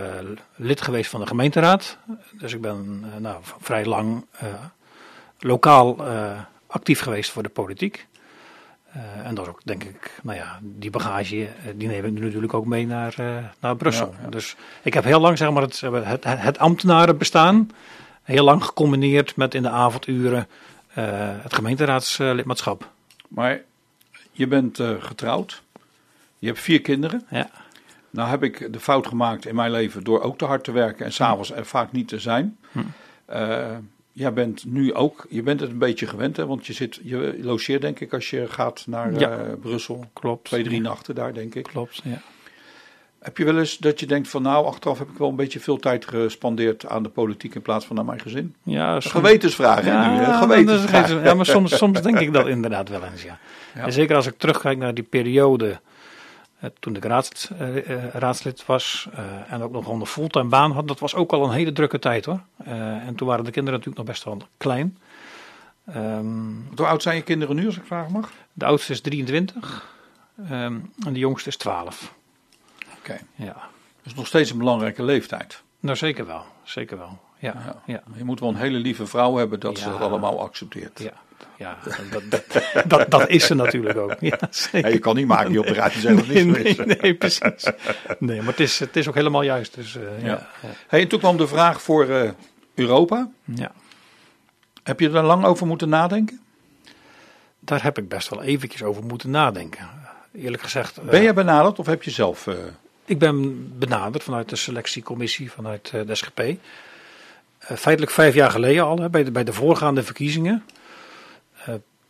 lid 0.55 0.81
geweest 0.81 1.09
van 1.09 1.19
de 1.19 1.27
gemeenteraad. 1.27 1.97
Dus 2.31 2.53
ik 2.53 2.61
ben 2.61 3.03
nou, 3.19 3.37
vrij 3.41 3.85
lang 3.85 4.25
lokaal 5.39 5.97
actief 6.67 6.99
geweest 6.99 7.31
voor 7.31 7.43
de 7.43 7.49
politiek. 7.49 8.07
Eh, 8.93 9.27
en 9.27 9.35
dat 9.35 9.45
is 9.45 9.51
ook, 9.51 9.61
denk 9.63 9.83
ik, 9.83 10.19
nou 10.23 10.37
ja, 10.37 10.59
die 10.61 10.89
bagage, 10.89 11.45
eh, 11.45 11.73
die 11.75 11.87
neem 11.87 12.05
ik 12.05 12.11
nu 12.11 12.19
natuurlijk 12.19 12.53
ook 12.53 12.65
mee 12.65 12.85
naar, 12.85 13.13
eh, 13.17 13.37
naar 13.59 13.75
Brussel. 13.75 14.13
Ja, 14.17 14.23
ja. 14.23 14.29
Dus 14.29 14.55
ik 14.81 14.93
heb 14.93 15.03
heel 15.03 15.19
lang, 15.19 15.37
zeg 15.37 15.51
maar, 15.51 15.61
het, 15.61 15.81
het, 15.81 16.23
het, 16.23 16.59
ambtenarenbestaan, 16.59 17.69
heel 18.23 18.43
lang 18.43 18.63
gecombineerd 18.63 19.35
met 19.35 19.55
in 19.55 19.61
de 19.61 19.69
avonduren 19.69 20.47
het 20.93 21.53
gemeenteraadslidmaatschap. 21.53 22.89
Maar 23.27 23.61
je 24.31 24.47
bent 24.47 24.79
getrouwd. 24.99 25.61
Je 26.39 26.47
hebt 26.47 26.59
vier 26.59 26.81
kinderen. 26.81 27.25
Ja. 27.29 27.49
Nou 28.09 28.29
heb 28.29 28.43
ik 28.43 28.73
de 28.73 28.79
fout 28.79 29.07
gemaakt 29.07 29.45
in 29.45 29.55
mijn 29.55 29.71
leven 29.71 30.03
door 30.03 30.21
ook 30.21 30.37
te 30.37 30.45
hard 30.45 30.63
te 30.63 30.71
werken 30.71 31.05
en 31.05 31.13
s'avonds 31.13 31.51
er 31.51 31.65
vaak 31.65 31.91
niet 31.91 32.07
te 32.07 32.19
zijn. 32.19 32.57
Eh, 33.25 33.77
jij 34.13 34.33
bent 34.33 34.65
nu 34.65 34.93
ook, 34.93 35.25
je 35.29 35.43
bent 35.43 35.59
het 35.59 35.69
een 35.69 35.77
beetje 35.77 36.07
gewend, 36.07 36.37
hè, 36.37 36.45
want 36.45 36.65
je, 36.67 36.73
zit, 36.73 36.99
je 37.03 37.37
logeert 37.41 37.81
denk 37.81 37.99
ik 37.99 38.13
als 38.13 38.29
je 38.29 38.47
gaat 38.49 38.83
naar 38.87 39.19
Ja. 39.19 39.29
eh, 39.37 39.53
Brussel. 39.61 40.05
Klopt. 40.13 40.43
Twee, 40.45 40.63
drie 40.63 40.81
nachten 40.81 41.15
daar 41.15 41.33
denk 41.33 41.55
ik. 41.55 41.63
Klopt, 41.63 42.01
ja. 42.03 42.21
Heb 43.19 43.37
je 43.37 43.45
wel 43.45 43.59
eens 43.59 43.77
dat 43.77 43.99
je 43.99 44.05
denkt 44.05 44.27
van 44.27 44.41
nou, 44.41 44.65
achteraf 44.65 44.99
heb 44.99 45.09
ik 45.09 45.17
wel 45.17 45.29
een 45.29 45.35
beetje 45.35 45.59
veel 45.59 45.77
tijd 45.77 46.05
gespandeerd 46.07 46.87
aan 46.87 47.03
de 47.03 47.09
politiek 47.09 47.55
in 47.55 47.61
plaats 47.61 47.85
van 47.85 47.99
aan 47.99 48.05
mijn 48.05 48.19
gezin? 48.19 48.55
Ja, 48.63 48.99
soms- 48.99 49.13
Gewetensvraag 49.15 49.81
hè, 49.85 49.91
nu, 50.09 50.23
hè? 50.23 50.33
Gewetensvraag. 50.33 51.23
ja, 51.23 51.33
maar 51.33 51.45
soms, 51.45 51.77
soms 51.77 52.01
denk 52.01 52.19
ik 52.19 52.33
dat 52.33 52.47
inderdaad 52.47 52.89
wel 52.89 53.03
eens, 53.11 53.23
ja. 53.23 53.39
Ja. 53.75 53.81
En 53.85 53.93
zeker 53.93 54.15
als 54.15 54.25
ik 54.27 54.37
terugkijk 54.37 54.77
naar 54.77 54.93
die 54.93 55.03
periode 55.03 55.79
toen 56.79 56.95
ik 56.95 57.03
raads, 57.05 57.49
eh, 57.51 57.89
eh, 57.89 58.13
raadslid 58.13 58.65
was 58.65 59.07
eh, 59.13 59.51
en 59.53 59.61
ook 59.61 59.71
nog 59.71 59.87
een 59.87 60.05
fulltime 60.05 60.49
baan 60.49 60.71
had, 60.71 60.87
dat 60.87 60.99
was 60.99 61.15
ook 61.15 61.31
al 61.31 61.43
een 61.43 61.51
hele 61.51 61.71
drukke 61.71 61.99
tijd 61.99 62.25
hoor. 62.25 62.39
Eh, 62.57 63.07
en 63.07 63.15
toen 63.15 63.27
waren 63.27 63.45
de 63.45 63.51
kinderen 63.51 63.79
natuurlijk 63.79 64.05
nog 64.07 64.15
best 64.15 64.23
wel 64.23 64.41
klein. 64.57 64.97
Ehm, 65.85 66.51
Hoe 66.75 66.85
oud 66.85 67.01
zijn 67.01 67.15
je 67.15 67.21
kinderen 67.21 67.55
nu 67.55 67.65
als 67.65 67.77
ik 67.77 67.85
vragen 67.85 68.11
mag? 68.11 68.31
de 68.53 68.65
oudste 68.65 68.91
is 68.91 69.01
23 69.01 69.91
ehm, 70.49 70.79
en 71.05 71.13
de 71.13 71.19
jongste 71.19 71.49
is 71.49 71.57
12. 71.57 72.13
Oké, 72.97 73.19
Ja, 73.35 73.55
is 74.03 74.13
nog 74.13 74.27
steeds 74.27 74.51
een 74.51 74.57
belangrijke 74.57 75.03
leeftijd. 75.03 75.61
nou 75.79 75.97
zeker 75.97 76.25
wel, 76.25 76.43
zeker 76.63 76.97
wel. 76.97 77.19
Ja, 77.37 77.53
Ja. 77.65 77.81
ja, 77.85 78.03
Je 78.15 78.23
moet 78.23 78.39
wel 78.39 78.49
een 78.49 78.55
hele 78.55 78.77
lieve 78.77 79.05
vrouw 79.07 79.35
hebben 79.35 79.59
dat 79.59 79.77
ze 79.77 79.89
dat 79.89 79.99
allemaal 79.99 80.41
accepteert. 80.41 80.99
ja. 80.99 81.13
Ja 81.57 81.77
dat, 82.11 82.23
dat, 82.29 82.63
dat, 82.87 83.11
dat 83.11 83.29
is 83.29 83.45
ze 83.45 83.55
natuurlijk 83.55 83.97
ook. 83.97 84.15
Ja, 84.19 84.37
je 84.71 84.99
kan 84.99 85.15
niet 85.15 85.27
maken 85.27 85.49
die 85.49 85.59
op 85.59 85.67
de 85.67 85.81
het 85.81 86.27
Nee, 86.27 86.45
niet 86.45 86.77
nee, 86.77 86.97
nee, 87.01 87.15
precies. 87.15 87.71
Nee, 88.19 88.37
maar 88.37 88.51
het 88.51 88.59
is, 88.59 88.79
het 88.79 88.95
is 88.95 89.07
ook 89.07 89.15
helemaal 89.15 89.41
juist. 89.41 89.75
Dus, 89.75 89.95
eh, 89.95 90.23
ja. 90.23 90.47
Hey, 90.87 91.01
en 91.01 91.07
toen 91.07 91.19
kwam 91.19 91.37
de 91.37 91.47
vraag 91.47 91.81
voor 91.81 92.09
eh, 92.09 92.29
Europa. 92.75 93.29
Ja. 93.43 93.71
Heb 94.83 94.99
je 94.99 95.09
er 95.09 95.23
lang 95.23 95.45
over 95.45 95.67
moeten 95.67 95.89
nadenken? 95.89 96.41
Daar 97.59 97.83
heb 97.83 97.97
ik 97.97 98.09
best 98.09 98.29
wel 98.29 98.43
eventjes 98.43 98.83
over 98.83 99.03
moeten 99.03 99.29
nadenken. 99.29 99.89
Eerlijk 100.33 100.63
gezegd, 100.63 100.97
eh, 100.97 101.05
Ben 101.05 101.21
je 101.21 101.33
benaderd 101.33 101.79
of 101.79 101.85
heb 101.85 102.03
je 102.03 102.11
zelf... 102.11 102.47
ik 103.05 103.19
ben 103.19 103.67
benaderd 103.79 104.23
vanuit 104.23 104.49
de 104.49 104.55
selectiecommissie 104.55 105.51
vanuit 105.51 105.91
de 105.91 106.15
SGP. 106.15 106.41
Feitelijk 107.59 108.11
vijf 108.11 108.33
jaar 108.33 108.51
geleden 108.51 108.83
al, 108.83 108.97
hè, 108.97 109.09
bij, 109.09 109.23
de, 109.23 109.31
bij 109.31 109.43
de 109.43 109.53
voorgaande 109.53 110.03
verkiezingen. 110.03 110.63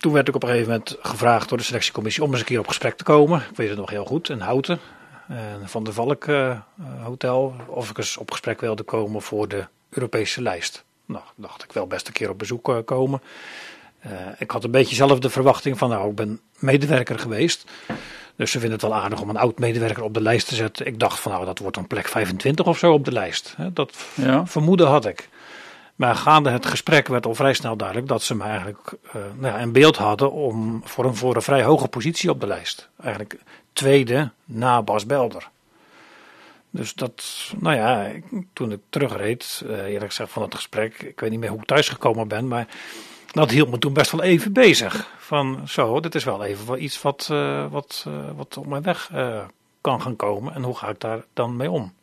Toen 0.04 0.14
werd 0.14 0.28
ik 0.28 0.36
op 0.36 0.44
een 0.44 0.50
gegeven 0.50 0.72
moment 0.72 0.98
gevraagd 1.02 1.50
door 1.50 1.58
de 1.58 1.64
selectiecommissie 1.64 2.24
om 2.24 2.30
eens 2.32 2.40
een 2.40 2.46
keer 2.46 2.60
op 2.60 2.68
gesprek 2.68 2.96
te 2.98 3.04
komen. 3.04 3.40
Ik 3.50 3.56
weet 3.58 3.70
het 3.70 3.78
nog 3.78 3.90
heel 3.90 4.06
goed, 4.06 4.30
in 4.30 4.40
Houten. 4.40 4.80
eh, 5.28 5.38
van 5.64 5.84
de 5.84 5.94
Valk 5.94 6.26
eh, 6.26 6.58
Hotel. 7.04 7.56
Of 7.68 7.90
ik 7.90 7.98
eens 7.98 8.18
op 8.18 8.32
gesprek 8.32 8.62
wilde 8.62 8.84
komen 8.84 9.22
voor 9.22 9.48
de 9.48 9.66
Europese 9.90 10.42
lijst. 10.42 10.84
Nou, 11.06 11.24
dacht 11.36 11.64
ik 11.64 11.72
wel 11.72 11.88
best 11.88 12.08
een 12.08 12.14
keer 12.14 12.30
op 12.30 12.40
bezoek 12.40 12.70
eh, 12.70 12.76
komen. 12.86 13.22
Ik 14.38 14.52
had 14.52 14.64
een 14.64 14.72
beetje 14.72 14.96
zelf 14.96 15.20
de 15.20 15.30
verwachting 15.30 15.78
van, 15.78 15.90
nou, 15.90 16.10
ik 16.10 16.16
ben 16.16 16.40
medewerker 16.60 17.20
geweest. 17.20 17.64
Dus 18.36 18.52
ze 18.52 18.60
vinden 18.60 18.80
het 18.80 18.90
wel 18.90 18.96
aardig 19.02 19.22
om 19.22 19.30
een 19.30 19.38
oud 19.38 19.60
medewerker 19.60 20.04
op 20.04 20.14
de 20.14 20.22
lijst 20.22 20.48
te 20.48 20.56
zetten. 20.56 20.86
Ik 20.86 21.00
dacht 21.00 21.20
van, 21.20 21.32
nou, 21.32 21.46
dat 21.46 21.60
wordt 21.60 21.76
dan 21.76 21.88
plek 21.88 22.08
25 22.08 22.66
of 22.66 22.78
zo 22.78 22.94
op 22.94 23.06
de 23.06 23.12
lijst. 23.12 23.56
Dat 23.74 23.96
Ja. 24.16 24.46
vermoeden 24.46 24.88
had 24.88 25.06
ik. 25.06 25.30
Maar 25.96 26.16
gaande 26.16 26.50
het 26.50 26.66
gesprek 26.66 27.08
werd 27.08 27.26
al 27.26 27.36
vrij 27.36 27.54
snel 27.54 27.76
duidelijk 27.76 28.08
dat 28.08 28.24
ze 28.24 28.36
me 28.36 28.44
eigenlijk 28.44 28.94
eh, 29.04 29.14
nou 29.36 29.54
ja, 29.54 29.62
een 29.62 29.72
beeld 29.72 29.98
hadden 29.98 30.32
om 30.32 30.82
voor 30.84 31.06
een, 31.06 31.16
voor 31.16 31.36
een 31.36 31.42
vrij 31.42 31.64
hoge 31.64 31.88
positie 31.88 32.30
op 32.30 32.40
de 32.40 32.48
lijst. 32.48 32.90
Eigenlijk 33.02 33.40
tweede 33.74 34.32
na 34.46 34.82
Bas 34.82 35.06
Belder. 35.06 35.50
Dus 36.70 36.94
dat, 36.94 37.52
nou 37.60 37.76
ja, 37.76 38.12
toen 38.54 38.72
ik 38.72 38.80
terugreed, 38.90 39.64
eh, 39.68 39.78
eerlijk 39.78 40.06
gezegd 40.06 40.32
van 40.32 40.42
het 40.42 40.56
gesprek, 40.56 41.02
ik 41.02 41.20
weet 41.20 41.30
niet 41.30 41.40
meer 41.40 41.50
hoe 41.50 41.60
ik 41.60 41.66
thuisgekomen 41.66 42.28
ben, 42.28 42.48
maar 42.48 42.68
dat 43.32 43.52
hield 43.52 43.70
me 43.70 43.78
toen 43.78 43.94
best 43.94 44.12
wel 44.12 44.22
even 44.22 44.54
bezig. 44.54 45.08
Van 45.18 45.62
zo, 45.68 46.00
dit 46.00 46.16
is 46.16 46.24
wel 46.24 46.44
even 46.44 46.68
wel 46.68 46.78
iets 46.78 47.02
wat, 47.02 47.28
eh, 47.32 47.66
wat, 47.72 48.08
wat 48.36 48.58
op 48.58 48.66
mijn 48.66 48.84
weg 48.84 49.12
kan 49.82 50.02
gaan 50.02 50.16
komen 50.16 50.54
en 50.54 50.64
hoe 50.64 50.78
ga 50.78 50.90
ik 50.90 51.00
daar 51.00 51.24
dan 51.34 51.56
mee 51.56 51.72
om? 51.72 51.94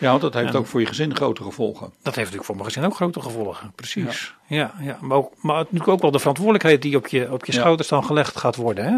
Ja, 0.00 0.10
want 0.10 0.20
dat 0.20 0.34
heeft 0.34 0.48
En- 0.48 0.58
ook 0.58 0.66
voor 0.66 0.80
je 0.80 0.86
gezin 0.86 1.16
grote 1.16 1.42
gevolgen. 1.42 1.86
Dat 1.86 2.04
heeft 2.04 2.16
natuurlijk 2.16 2.44
voor 2.44 2.54
mijn 2.54 2.66
gezin 2.66 2.84
ook 2.84 2.94
grote 2.94 3.20
gevolgen. 3.20 3.72
Precies. 3.74 4.34
Ja, 4.46 4.74
ja, 4.80 4.98
Maar, 5.00 5.16
ook, 5.16 5.32
maar 5.40 5.56
natuurlijk 5.56 5.88
ook 5.88 6.00
wel 6.00 6.10
de 6.10 6.18
verantwoordelijkheid 6.18 6.82
die 6.82 6.96
op 6.96 7.06
je, 7.06 7.32
op 7.32 7.44
je 7.44 7.52
schouders 7.52 7.88
dan 7.88 8.04
gelegd 8.04 8.36
gaat 8.36 8.56
worden. 8.56 8.84
Hè? 8.84 8.96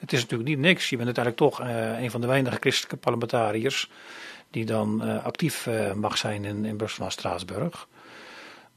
Het 0.00 0.12
is 0.12 0.20
natuurlijk 0.20 0.48
niet 0.48 0.58
niks. 0.58 0.90
Je 0.90 0.96
bent 0.96 1.16
uiteindelijk 1.16 1.54
toch 1.54 1.66
eh, 1.66 2.02
een 2.02 2.10
van 2.10 2.20
de 2.20 2.26
weinige 2.26 2.56
christelijke 2.60 2.96
parlementariërs 2.96 3.90
die 4.50 4.64
dan 4.64 5.02
eh, 5.02 5.24
actief 5.24 5.66
eh, 5.66 5.92
mag 5.92 6.18
zijn 6.18 6.44
in, 6.44 6.64
in 6.64 6.76
Brussel 6.76 7.04
en 7.04 7.10
Straatsburg. 7.10 7.88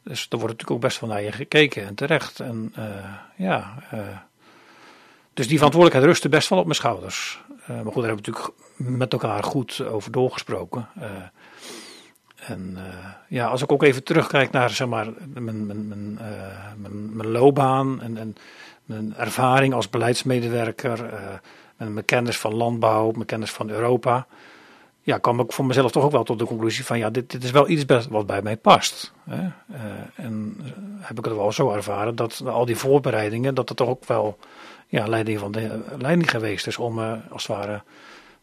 Dus 0.04 0.22
er 0.30 0.38
wordt 0.38 0.54
natuurlijk 0.54 0.72
ook 0.72 0.82
best 0.82 1.00
wel 1.00 1.10
naar 1.10 1.22
je 1.22 1.32
gekeken 1.32 1.86
en 1.86 1.96
terecht. 1.96 2.40
En 2.40 2.74
ja, 3.36 3.74
dus 5.34 5.48
die 5.48 5.58
verantwoordelijkheid 5.58 6.12
rustte 6.12 6.30
best 6.30 6.50
wel 6.50 6.60
op 6.60 6.66
mijn 6.66 6.76
schouders. 6.76 7.42
Maar 7.48 7.78
goed, 7.78 7.94
daar 7.94 8.06
hebben 8.06 8.24
we 8.24 8.32
natuurlijk 8.32 8.54
met 8.78 9.14
elkaar 9.14 9.44
goed 9.44 9.82
over 9.86 10.12
doorgesproken. 10.12 10.88
En 12.48 12.74
eh, 12.76 13.10
ja, 13.28 13.48
als 13.48 13.62
ik 13.62 13.72
ook 13.72 13.84
even 13.84 14.04
terugkijk 14.04 14.52
naar 14.52 14.70
zeg 14.70 14.88
maar, 14.88 15.08
mijn, 15.34 15.66
mijn, 15.66 15.88
mijn, 15.88 16.18
eh, 16.20 16.72
mijn, 16.78 17.16
mijn 17.16 17.32
loopbaan 17.32 18.02
en, 18.02 18.18
en 18.18 18.36
mijn 18.86 19.14
ervaring 19.18 19.74
als 19.74 19.90
beleidsmedewerker, 19.90 21.14
eh, 21.14 21.88
mijn, 21.88 22.06
kennis 22.06 22.38
van 22.40 22.54
landbouw, 22.56 23.12
mijn 23.12 23.26
kennis 23.26 23.52
van 23.52 23.70
Europa, 23.70 24.28
ja, 25.02 25.18
kwam 25.18 25.40
ik 25.40 25.52
voor 25.52 25.66
mezelf 25.66 25.92
toch 25.92 26.04
ook 26.04 26.12
wel 26.12 26.24
tot 26.24 26.40
de 26.40 26.46
conclusie 26.46 26.86
van 26.86 26.98
ja, 26.98 27.10
dit, 27.10 27.32
dit 27.32 27.44
is 27.44 27.52
wel 27.52 27.70
iets 27.70 28.08
wat 28.10 28.26
bij 28.26 28.42
mij 28.42 28.58
past. 28.58 29.14
Hè? 29.30 29.50
En 30.16 30.58
heb 31.00 31.18
ik 31.18 31.26
het 31.26 31.36
wel 31.36 31.52
zo 31.52 31.72
ervaren 31.72 32.16
dat 32.16 32.42
al 32.46 32.66
die 32.66 32.78
voorbereidingen, 32.78 33.56
dat 33.56 33.70
het 33.70 33.78
toch 33.78 33.88
ook 33.88 34.06
wel 34.06 34.38
ja, 34.88 35.08
leiding 35.08 35.40
van 35.40 35.52
de 35.52 35.82
leiding 35.98 36.30
geweest 36.30 36.68
is 36.68 36.78
om 36.78 37.00
als 37.30 37.48
het 37.48 37.58
ware 37.58 37.82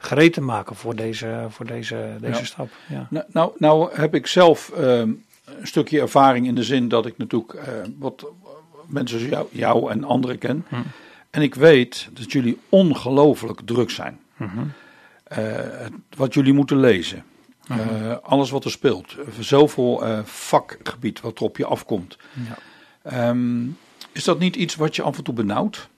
gereed 0.03 0.33
te 0.33 0.41
maken 0.41 0.77
voor 0.77 0.95
deze, 0.97 1.47
voor 1.49 1.67
deze, 1.67 2.17
deze 2.21 2.39
Ja. 2.39 2.45
stap. 2.45 2.69
Ja. 2.89 3.07
Nou, 3.11 3.25
nou, 3.33 3.53
nou 3.59 3.91
heb 3.95 4.15
ik 4.15 4.27
zelf 4.27 4.71
ehm, 4.71 5.11
een 5.45 5.67
stukje 5.67 6.01
ervaring 6.01 6.47
in 6.47 6.55
de 6.55 6.63
zin 6.65 6.89
dat 6.89 7.07
ik 7.07 7.19
natuurlijk 7.19 7.53
eh, 7.55 7.65
wat 7.99 8.27
mensen 8.87 9.19
zoals 9.19 9.33
jou, 9.33 9.47
jou 9.51 9.91
en 9.91 10.05
anderen 10.05 10.39
ken. 10.39 10.67
En 11.31 11.43
ik 11.43 11.55
weet 11.55 12.09
dat 12.13 12.33
jullie 12.33 12.59
ongelooflijk 12.69 13.61
druk 13.65 13.91
zijn. 13.91 14.21
Eh, 14.37 15.37
het- 15.57 15.93
wat 16.17 16.35
jullie 16.35 16.53
moeten 16.53 16.77
lezen. 16.81 17.25
Uh, 17.71 18.17
alles 18.23 18.51
wat 18.51 18.65
er 18.65 18.71
speelt. 18.71 19.15
Zoveel 19.41 20.03
vakgebied 20.25 21.21
wat 21.21 21.39
er 21.39 21.45
op 21.45 21.57
je 21.57 21.65
afkomt. 21.67 22.17
Ja. 23.03 23.29
Um, 23.29 23.79
is 24.13 24.25
dat 24.25 24.39
niet 24.39 24.57
iets 24.57 24.75
wat 24.77 24.97
je 24.97 25.03
af 25.03 25.17
en 25.17 25.25
toe 25.25 25.35
benauwt? 25.35 25.89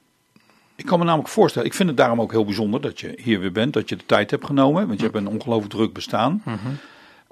Ik 0.83 0.89
kan 0.89 0.99
me 0.99 1.05
namelijk 1.05 1.29
voorstellen, 1.29 1.69
ik 1.69 1.75
vind 1.75 1.89
het 1.89 1.99
daarom 1.99 2.21
ook 2.21 2.31
heel 2.31 2.45
bijzonder 2.45 2.81
dat 2.81 3.01
je 3.01 3.19
hier 3.23 3.41
weer 3.41 3.53
bent, 3.53 3.73
dat 3.73 3.89
je 3.89 3.97
de 3.97 4.07
tijd 4.07 4.31
hebt 4.31 4.47
genomen, 4.47 4.87
want 4.87 4.99
je 4.99 5.05
hebt 5.05 5.17
een 5.17 5.29
ongelooflijk 5.29 5.73
druk 5.73 5.93
bestaan. 5.93 6.43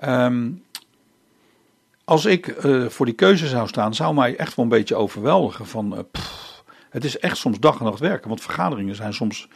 um, 0.05 0.63
als 2.05 2.25
ik 2.25 2.65
uh, 2.65 2.89
voor 2.89 3.07
die 3.07 3.15
keuze 3.15 3.47
zou 3.47 3.69
staan, 3.69 3.95
zou 3.95 4.15
mij 4.15 4.37
echt 4.37 4.55
wel 4.55 4.65
een 4.65 4.71
beetje 4.71 4.95
overweldigen 4.95 5.67
van, 5.67 6.07
pff, 6.11 6.63
het 6.91 7.05
is 7.05 7.19
echt 7.19 7.37
soms 7.37 7.59
dag 7.61 7.79
en 7.79 7.85
nacht 7.85 7.99
werken, 7.99 8.29
want 8.29 8.41
vergaderingen 8.41 8.95
zijn 8.95 9.15
soms 9.15 9.49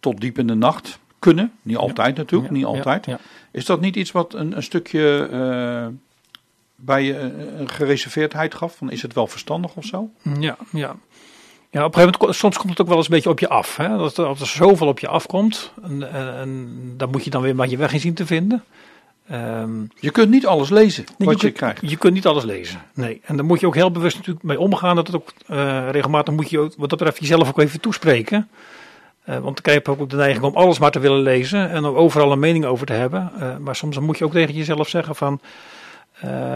tot 0.00 0.20
diep 0.20 0.38
in 0.38 0.46
de 0.46 0.54
nacht 0.54 0.98
kunnen. 1.18 1.52
Niet 1.62 1.76
altijd 1.76 2.16
natuurlijk, 2.16 2.52
niet 2.52 2.64
altijd. 2.64 3.06
Is 3.50 3.64
dat 3.64 3.80
niet 3.80 3.96
iets 3.96 4.12
wat 4.12 4.34
een, 4.34 4.56
een 4.56 4.62
stukje 4.62 5.28
uh, 5.32 5.86
bij 6.76 7.04
je 7.04 7.18
een 7.58 7.68
gereserveerdheid 7.68 8.54
gaf? 8.54 8.76
Van 8.76 8.90
is 8.90 9.02
het 9.02 9.14
wel 9.14 9.26
verstandig 9.26 9.76
of 9.76 9.84
zo? 9.84 10.10
Ja, 10.40 10.56
ja. 10.72 10.96
Ja, 11.70 11.84
op 11.84 11.94
een 11.94 12.00
gegeven 12.00 12.18
moment, 12.20 12.38
soms 12.38 12.56
komt 12.56 12.70
het 12.70 12.80
ook 12.80 12.86
wel 12.86 12.96
eens 12.96 13.06
een 13.06 13.14
beetje 13.14 13.30
op 13.30 13.38
je 13.38 13.48
af. 13.48 13.76
Hè? 13.76 13.96
Dat, 13.96 14.18
als 14.18 14.40
er 14.40 14.46
zoveel 14.46 14.86
op 14.86 14.98
je 14.98 15.08
afkomt, 15.08 15.72
en, 15.82 16.12
en, 16.12 16.34
en 16.34 16.94
dan 16.96 17.10
moet 17.10 17.24
je 17.24 17.30
dan 17.30 17.42
weer 17.42 17.54
maar 17.54 17.68
je 17.68 17.76
weg 17.76 17.92
in 17.92 18.00
zien 18.00 18.14
te 18.14 18.26
vinden. 18.26 18.64
Um, 19.32 19.88
je 20.00 20.10
kunt 20.10 20.30
niet 20.30 20.46
alles 20.46 20.70
lezen 20.70 21.04
nee, 21.18 21.28
wat 21.28 21.40
je, 21.40 21.46
je, 21.46 21.52
krijgt. 21.52 21.90
Je 21.90 21.96
kunt 21.96 22.14
niet 22.14 22.26
alles 22.26 22.44
lezen. 22.44 22.82
Nee. 22.94 23.20
En 23.24 23.36
daar 23.36 23.44
moet 23.44 23.60
je 23.60 23.66
ook 23.66 23.74
heel 23.74 23.90
bewust 23.90 24.16
natuurlijk 24.16 24.44
mee 24.44 24.60
omgaan. 24.60 24.96
Dat 24.96 25.06
het 25.06 25.16
ook 25.16 25.32
uh, 25.46 25.90
regelmatig 25.90 26.34
moet 26.34 26.50
je 26.50 26.58
ook, 26.58 26.72
wat 26.76 26.90
dat 26.90 26.98
betreft 26.98 27.18
jezelf 27.18 27.48
ook 27.48 27.58
even 27.58 27.80
toespreken. 27.80 28.48
Uh, 29.28 29.34
want 29.34 29.44
dan 29.44 29.54
krijg 29.54 29.80
je 29.84 30.02
ook 30.02 30.10
de 30.10 30.16
neiging 30.16 30.44
om 30.44 30.56
alles 30.56 30.78
maar 30.78 30.90
te 30.90 30.98
willen 30.98 31.20
lezen 31.20 31.70
en 31.70 31.84
overal 31.84 32.32
een 32.32 32.38
mening 32.38 32.64
over 32.64 32.86
te 32.86 32.92
hebben. 32.92 33.32
Uh, 33.38 33.56
maar 33.56 33.76
soms 33.76 33.94
dan 33.94 34.04
moet 34.04 34.18
je 34.18 34.24
ook 34.24 34.32
tegen 34.32 34.54
jezelf 34.54 34.88
zeggen 34.88 35.14
van, 35.14 35.40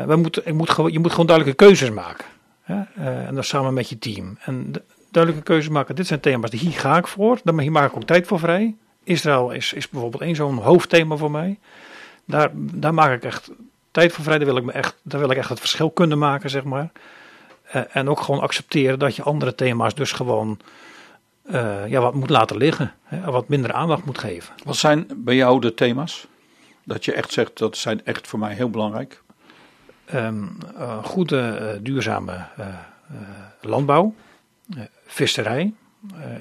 we 0.07 0.17
moeten, 0.17 0.47
ik 0.47 0.55
moet, 0.55 0.77
je 0.87 0.99
moet 0.99 1.11
gewoon 1.11 1.27
duidelijke 1.27 1.65
keuzes 1.65 1.91
maken. 1.91 2.25
Hè? 2.63 2.83
en 3.27 3.35
dat 3.35 3.45
samen 3.45 3.75
met 3.75 3.89
je 3.89 3.99
team. 3.99 4.39
En 4.41 4.73
duidelijke 5.13 5.49
keuzes 5.49 5.73
maken. 5.73 5.95
Dit 5.95 6.07
zijn 6.07 6.21
thema's, 6.21 6.51
die 6.51 6.61
hier 6.61 6.79
ga 6.79 6.97
ik 6.97 7.07
voor. 7.07 7.41
Hier 7.57 7.73
maak 7.73 7.91
ik 7.91 7.97
ook 7.97 8.05
tijd 8.05 8.27
voor 8.27 8.39
vrij. 8.39 8.77
Israël 9.05 9.51
is, 9.51 9.73
is 9.73 9.89
bijvoorbeeld 9.89 10.23
één 10.23 10.35
zo'n 10.35 10.59
hoofdthema 10.59 11.17
voor 11.17 11.31
mij. 11.31 11.59
Daar, 12.25 12.51
daar 12.55 12.95
maak 12.95 13.13
ik 13.13 13.25
echt 13.25 13.51
tijd 13.91 14.13
voor 14.13 14.25
vrij. 14.25 14.39
Daar 14.39 14.47
wil 14.47 14.57
ik, 14.57 14.65
me 14.65 14.73
echt, 14.73 14.97
daar 15.03 15.21
wil 15.21 15.31
ik 15.31 15.37
echt 15.37 15.49
het 15.49 15.61
verschil 15.61 15.91
kunnen 15.91 16.19
maken, 16.19 16.51
zeg 16.51 16.65
maar. 16.65 16.91
Uh, 17.75 17.83
en 17.93 18.09
ook 18.09 18.21
gewoon 18.21 18.41
accepteren 18.41 18.99
dat 18.99 19.17
je 19.17 19.23
andere 19.23 19.55
thema's 19.55 19.95
dus 19.95 20.13
gewoon 20.13 20.59
uh, 21.51 21.89
ja, 21.89 22.01
wat 22.01 22.15
moet 22.15 22.31
laten 22.31 22.57
liggen. 22.57 22.93
Hè, 23.03 23.31
wat 23.31 23.49
minder 23.49 23.73
aandacht 23.73 24.05
moet 24.05 24.19
geven. 24.19 24.55
Wat 24.65 24.77
zijn 24.77 25.07
bij 25.17 25.35
jou 25.35 25.61
de 25.61 25.75
thema's? 25.75 26.27
Dat 26.85 27.05
je 27.05 27.13
echt 27.13 27.33
zegt, 27.33 27.59
dat 27.59 27.77
zijn 27.77 28.05
echt 28.05 28.29
voor 28.29 28.39
mij 28.39 28.55
heel 28.55 28.71
belangrijk. 28.71 29.23
Um, 30.15 30.59
uh, 30.79 31.05
goede, 31.05 31.79
duurzame 31.83 32.47
landbouw. 33.61 34.15
Visserij 35.07 35.73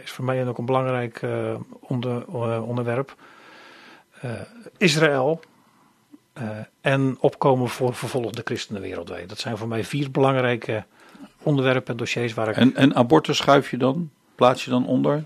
is 0.03 0.12
voor 0.12 0.25
mij 0.25 0.47
ook 0.47 0.57
een 0.57 0.65
belangrijk 0.65 1.21
onder, 1.79 2.27
onderwerp. 2.62 3.15
Israël, 4.77 5.41
en 6.81 7.17
opkomen 7.19 7.69
voor 7.69 7.93
vervolgde 7.93 8.41
christenen 8.43 8.81
wereldwijd. 8.81 9.29
Dat 9.29 9.39
zijn 9.39 9.57
voor 9.57 9.67
mij 9.67 9.84
vier 9.84 10.12
belangrijke 10.12 10.86
onderwerpen 11.43 11.91
en 11.91 11.97
dossiers 11.97 12.34
waar 12.34 12.49
ik. 12.49 12.55
En, 12.55 12.75
en 12.75 12.95
abortus 12.95 13.38
schuif 13.38 13.71
je 13.71 13.77
dan? 13.77 14.10
Plaats 14.36 14.63
je 14.63 14.69
dan 14.69 14.88
onder? 14.88 15.23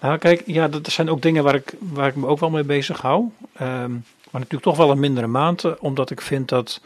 Nou, 0.00 0.18
kijk, 0.18 0.42
ja, 0.46 0.68
dat 0.68 0.86
zijn 0.86 1.10
ook 1.10 1.22
dingen 1.22 1.44
waar 1.44 1.54
ik, 1.54 1.74
waar 1.78 2.08
ik 2.08 2.14
me 2.14 2.26
ook 2.26 2.40
wel 2.40 2.50
mee 2.50 2.64
bezig 2.64 3.00
hou. 3.00 3.20
Um, 3.60 4.04
maar 4.30 4.40
natuurlijk 4.40 4.62
toch 4.62 4.76
wel 4.76 4.90
een 4.90 5.00
mindere 5.00 5.26
mate, 5.26 5.76
omdat 5.80 6.10
ik 6.10 6.20
vind 6.20 6.48
dat 6.48 6.80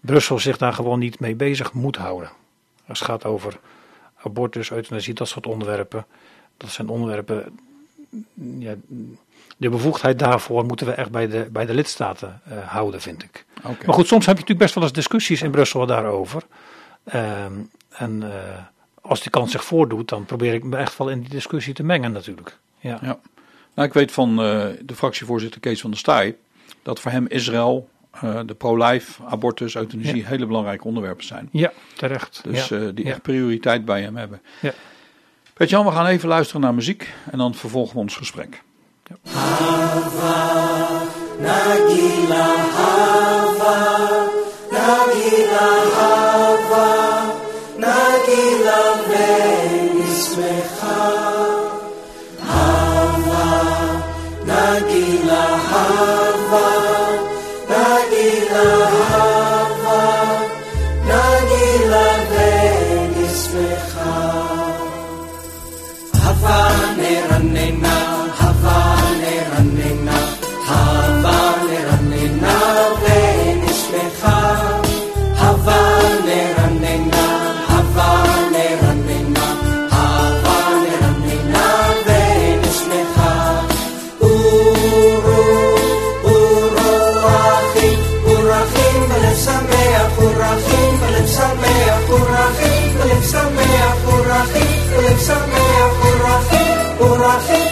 Brussel 0.00 0.38
zich 0.38 0.56
daar 0.56 0.72
gewoon 0.72 0.98
niet 0.98 1.20
mee 1.20 1.34
bezig 1.34 1.72
moet 1.72 1.96
houden. 1.96 2.30
Als 2.86 2.98
het 2.98 3.08
gaat 3.08 3.24
over 3.24 3.58
abortus, 4.24 4.70
euthanasie, 4.70 5.14
dat 5.14 5.28
soort 5.28 5.46
onderwerpen. 5.46 6.06
Dat 6.56 6.70
zijn 6.70 6.88
onderwerpen 6.88 7.58
ja, 8.58 8.74
de 9.56 9.68
bevoegdheid 9.68 10.18
daarvoor 10.18 10.64
moeten 10.64 10.86
we 10.86 10.92
echt 10.92 11.10
bij 11.10 11.28
de, 11.28 11.48
bij 11.50 11.66
de 11.66 11.74
lidstaten 11.74 12.40
uh, 12.48 12.68
houden, 12.68 13.00
vind 13.00 13.22
ik. 13.22 13.44
Okay. 13.58 13.86
Maar 13.86 13.94
goed, 13.94 14.06
soms 14.06 14.26
heb 14.26 14.34
je 14.34 14.40
natuurlijk 14.40 14.58
best 14.58 14.74
wel 14.74 14.84
eens 14.84 14.92
discussies 14.92 15.42
in 15.42 15.50
Brussel 15.50 15.86
daarover. 15.86 16.42
Uh, 17.14 17.44
en 17.88 18.22
uh, 18.22 18.28
als 19.00 19.20
die 19.20 19.30
kans 19.30 19.50
zich 19.50 19.64
voordoet, 19.64 20.08
dan 20.08 20.24
probeer 20.24 20.54
ik 20.54 20.64
me 20.64 20.76
echt 20.76 20.98
wel 20.98 21.08
in 21.08 21.20
die 21.20 21.28
discussie 21.28 21.74
te 21.74 21.82
mengen 21.82 22.12
natuurlijk. 22.12 22.58
Ja. 22.78 22.98
ja. 23.02 23.18
Nou, 23.74 23.88
ik 23.88 23.94
weet 23.94 24.12
van 24.12 24.30
uh, 24.30 24.66
de 24.80 24.94
fractievoorzitter 24.94 25.60
Kees 25.60 25.80
van 25.80 25.90
der 25.90 25.98
Staaij 25.98 26.36
dat 26.82 27.00
voor 27.00 27.10
hem 27.10 27.26
Israël, 27.26 27.88
de 28.20 28.54
pro-life, 28.54 29.22
abortus, 29.24 29.74
euthanasie 29.74 30.16
ja. 30.16 30.26
hele 30.26 30.46
belangrijke 30.46 30.84
onderwerpen 30.84 31.24
zijn. 31.24 31.48
Ja, 31.52 31.72
terecht. 31.96 32.40
Dus 32.44 32.68
ja. 32.68 32.90
die 32.90 33.04
echt 33.04 33.22
prioriteit 33.22 33.84
bij 33.84 34.02
hem 34.02 34.16
hebben. 34.16 34.40
Ja. 34.60 34.72
Petje, 35.54 35.84
we 35.84 35.90
gaan 35.90 36.06
even 36.06 36.28
luisteren 36.28 36.60
naar 36.60 36.74
muziek 36.74 37.12
en 37.30 37.38
dan 37.38 37.54
vervolgen 37.54 37.94
we 37.94 38.00
ons 38.00 38.16
gesprek. 38.16 38.62
Hava, 39.22 41.02
Nagila, 41.38 42.46
Hava, 42.76 43.76
Nagila, 44.70 45.68
Hava, 45.96 46.86
Nagila, 47.76 48.80
Venismecha. 49.08 50.60
Hava, 52.38 53.44
Nagila, 54.44 55.44
Hava, 55.70 56.81
Λέψαμε 93.32 93.66
από 93.92 94.22
ραφή, 94.28 94.66
λέψαμε 95.02 95.62
από 95.86 96.08
ραφή, 96.24 96.64
από 96.90 97.14
ραφή, 97.22 97.62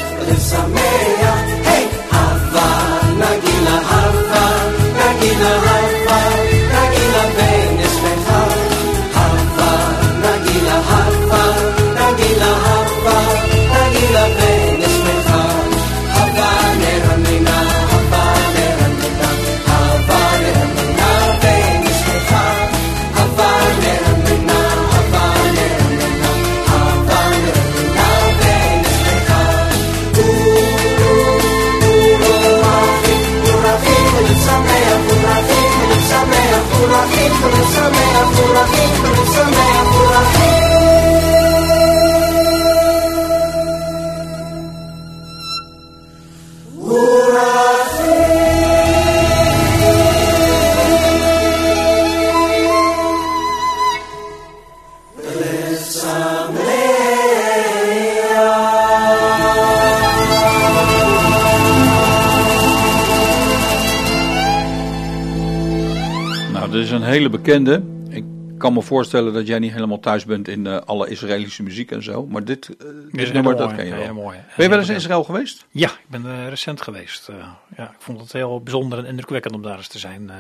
hele 67.21 67.43
bekende. 67.43 67.83
Ik 68.09 68.25
kan 68.59 68.73
me 68.73 68.83
voorstellen 68.83 69.33
dat 69.33 69.47
jij 69.47 69.59
niet 69.59 69.73
helemaal 69.73 70.01
thuis 70.01 70.25
bent 70.25 70.49
in 70.49 70.65
uh, 70.65 70.77
alle 70.77 71.09
Israëlische 71.09 71.63
muziek 71.63 71.91
en 71.91 72.03
zo. 72.03 72.27
Maar 72.27 72.45
dit, 72.45 72.69
uh, 72.69 72.77
dit 73.13 73.21
is 73.21 73.33
nummer, 73.33 73.55
mooi. 73.55 73.67
dat 73.67 73.77
ken 73.77 73.87
je 73.87 73.95
wel. 73.95 74.03
Ja, 74.03 74.13
mooi. 74.13 74.39
Ben 74.57 74.65
je 74.65 74.69
wel 74.69 74.79
eens 74.79 74.89
in 74.89 74.95
Israël 74.95 75.25
geweest? 75.25 75.67
Ja, 75.71 75.89
ik 75.89 76.09
ben 76.09 76.25
uh, 76.25 76.49
recent 76.49 76.83
geweest. 76.83 77.31
ja, 77.77 77.85
ik 77.85 77.97
vond 77.99 78.21
het 78.21 78.33
heel 78.33 78.61
bijzonder 78.63 78.99
en 78.99 79.05
indrukwekkend 79.07 79.55
om 79.55 79.63
daar 79.63 79.77
eens 79.77 79.89
te 79.89 79.99
zijn. 79.99 80.31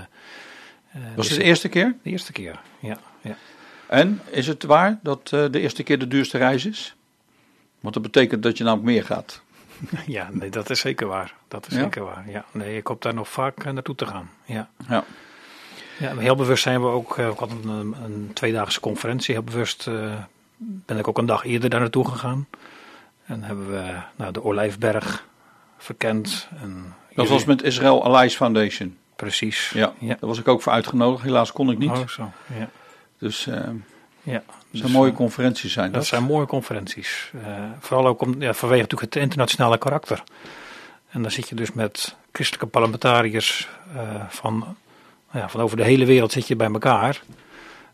Was 1.16 1.28
het 1.28 1.38
de 1.38 1.44
eerste 1.44 1.68
keer? 1.68 1.94
De 2.02 2.10
eerste 2.10 2.32
keer, 2.32 2.60
ja. 2.80 2.98
ja. 3.20 3.36
En 3.86 4.20
is 4.30 4.46
het 4.46 4.62
waar 4.64 4.98
dat 5.02 5.28
de 5.28 5.60
eerste 5.60 5.82
keer 5.82 5.98
de 5.98 6.08
duurste 6.08 6.38
reis 6.38 6.66
is? 6.66 6.94
Want 7.80 7.94
dat 7.94 8.02
betekent 8.02 8.42
dat 8.42 8.58
je 8.58 8.64
namelijk 8.64 8.88
meer 8.92 9.04
gaat. 9.04 9.42
Ja, 10.06 10.28
nee, 10.32 10.50
dat 10.50 10.70
is 10.70 10.80
zeker 10.80 11.06
waar. 11.06 11.34
Dat 11.48 11.66
is 11.66 11.74
Ja? 11.74 11.80
zeker 11.80 12.04
waar. 12.04 12.30
Ja, 12.30 12.44
nee, 12.52 12.76
ik 12.76 12.86
hoop 12.86 13.02
daar 13.02 13.14
nog 13.14 13.28
vaak 13.28 13.64
eh, 13.64 13.72
naartoe 13.72 13.94
te 13.94 14.06
gaan. 14.06 14.30
Ja. 14.44 14.70
Ja. 14.88 15.04
Ja, 16.00 16.16
heel 16.16 16.34
bewust 16.36 16.62
zijn 16.62 16.80
we 16.80 16.86
ook. 16.86 17.18
eh, 17.18 17.28
Ik 17.28 17.38
had 17.38 17.50
een, 17.50 17.68
een, 18.04 18.30
tweedaagse 18.34 18.80
conferentie. 18.80 19.34
Heel 19.34 19.42
bewust 19.44 19.86
eh, 19.86 20.12
ben 20.56 20.98
ik 20.98 21.08
ook 21.08 21.18
een 21.18 21.26
dag 21.26 21.44
eerder 21.44 21.70
daar 21.70 21.80
naartoe 21.80 22.08
gegaan. 22.08 22.46
En 23.24 23.42
hebben 23.42 23.70
we 23.70 23.92
nou, 24.16 24.32
de 24.32 24.44
Olijfberg 24.44 25.26
verkend. 25.78 26.48
En 26.60 26.94
Dat 27.14 27.28
was 27.28 27.44
met 27.44 27.62
Israel 27.62 28.04
Allies 28.04 28.36
Foundation. 28.36 28.96
Precies. 29.16 29.70
Ja, 29.74 29.92
ja. 29.98 30.08
daar 30.08 30.28
was 30.28 30.38
ik 30.38 30.48
ook 30.48 30.62
voor 30.62 30.72
uitgenodigd. 30.72 31.22
Helaas 31.24 31.52
kon 31.52 31.70
ik 31.70 31.78
niet. 31.78 31.90
Oh, 31.90 32.08
zo. 32.08 32.30
Ja. 32.58 32.68
Dus 33.18 33.46
eh 33.46 33.60
ja. 34.22 34.32
het 34.32 34.42
Dus, 34.70 34.80
zijn 34.80 34.92
mooie 34.92 35.12
conferenties 35.12 35.72
zijn 35.72 35.86
Dat 35.86 35.94
dat. 35.94 36.06
zijn 36.06 36.22
mooie 36.22 36.46
conferenties. 36.46 37.30
Eh, 37.44 37.64
vooral 37.78 38.06
ook 38.06 38.20
om, 38.20 38.42
ja, 38.42 38.54
vanwege 38.54 38.80
natuurlijk 38.80 39.14
het 39.14 39.22
internationale 39.22 39.78
karakter. 39.78 40.22
En 41.10 41.22
dan 41.22 41.30
zit 41.30 41.48
je 41.48 41.54
dus 41.54 41.72
met 41.72 42.16
christelijke 42.32 42.66
parlementariërs 42.66 43.68
eh, 43.94 44.00
van, 44.28 44.76
ja, 45.32 45.48
van 45.48 45.60
over 45.60 45.76
de 45.76 45.84
hele 45.84 46.04
wereld 46.04 46.32
zit 46.32 46.48
je 46.48 46.56
bij 46.56 46.70
elkaar. 46.72 47.22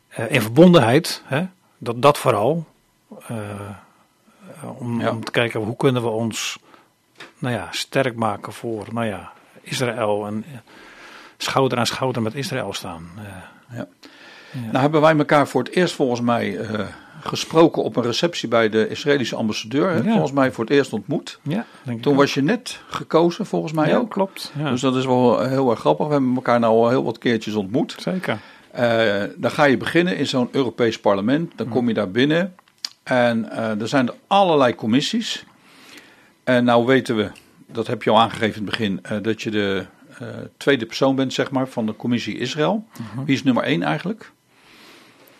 Eh, 0.09 0.31
in 0.31 0.41
verbondenheid, 0.41 1.23
hè, 1.25 1.47
dat, 1.79 2.03
dat 2.03 2.19
vooral. 2.19 2.65
Eh, 3.27 3.37
om, 4.79 5.01
Ja. 5.01 5.11
om 5.11 5.25
te 5.25 5.31
kijken 5.31 5.61
hoe 5.61 5.77
kunnen 5.77 6.03
we 6.03 6.09
ons 6.09 6.59
nou 7.39 7.55
ja, 7.55 7.69
sterk 7.71 8.17
maken 8.17 8.53
voor 8.53 8.87
nou 8.93 9.07
ja, 9.07 9.33
Israël. 9.61 10.27
En 10.27 10.45
eh, 10.53 10.59
schouder 11.37 11.79
aan 11.79 11.87
schouder 11.87 12.23
met 12.23 12.35
Israël 12.35 12.73
staan. 12.73 13.11
Ja. 13.17 13.51
ja. 13.77 13.87
Nou 14.53 14.79
hebben 14.79 15.01
wij 15.01 15.17
elkaar 15.17 15.49
voor 15.49 15.63
het 15.63 15.73
eerst 15.73 15.95
volgens 15.95 16.21
mij 16.21 16.59
gesproken 17.27 17.83
op 17.83 17.97
een 17.97 18.03
receptie 18.03 18.49
bij 18.49 18.69
de 18.69 18.89
Israëlische 18.89 19.37
ambassadeur. 19.37 19.89
Hè? 19.91 19.97
Ja. 19.97 20.11
Volgens 20.11 20.33
mij 20.33 20.53
voor 20.53 20.65
het 20.65 20.73
eerst 20.73 20.93
ontmoet. 20.93 21.39
ja, 21.43 21.65
denk 21.83 21.97
ik 21.97 22.03
Toen 22.03 22.13
ook. 22.13 22.19
was 22.19 22.35
je 22.35 22.43
net 22.43 22.81
gekozen 22.89 23.47
volgens 23.47 23.73
mij 23.73 23.89
ja, 23.89 23.97
ook. 23.97 24.11
klopt. 24.11 24.53
Ja, 24.59 24.71
Dus 24.71 24.81
dat 24.81 24.97
is 24.97 25.07
wel 25.07 25.41
heel 25.41 25.71
erg 25.71 25.79
grappig. 25.79 26.07
We 26.07 26.13
hebben 26.13 26.35
elkaar 26.35 26.61
nou 26.61 26.75
al 26.75 26.89
heel 26.89 27.05
wat 27.05 27.19
keertjes 27.19 27.55
ontmoet. 27.55 27.95
zeker. 27.99 28.39
Eh, 28.71 29.23
dan 29.37 29.51
ga 29.51 29.65
je 29.65 29.77
beginnen 29.77 30.17
in 30.17 30.27
zo'n 30.27 30.49
Europees 30.53 31.01
parlement. 31.01 31.53
Dan 31.57 31.69
kom 31.69 31.89
je 31.89 31.95
daar 31.95 32.11
binnen. 32.11 32.55
En 33.03 33.51
eh, 33.51 33.81
er 33.81 33.89
zijn 33.89 34.09
er 34.09 34.15
allerlei 34.27 34.75
commissies. 34.75 35.45
En 36.45 36.65
nou 36.65 36.87
weten 36.87 37.17
we, 37.17 37.31
dat 37.73 37.87
heb 37.87 38.03
je 38.03 38.11
al 38.11 38.21
aangegeven 38.21 38.61
in 38.61 38.67
het 38.67 38.71
begin, 38.79 38.99
eh, 39.03 39.19
dat 39.23 39.43
je 39.43 39.51
de 39.51 39.87
tweede 40.57 40.87
persoon 40.87 41.17
bent, 41.17 41.33
zeg 41.33 41.51
maar, 41.51 41.69
van 41.69 41.87
de 41.87 41.97
commissie 41.97 42.39
Israël. 42.39 42.85
Wie 43.25 43.35
is 43.35 43.43
nummer 43.43 43.63
één 43.63 43.83
eigenlijk? 43.83 44.33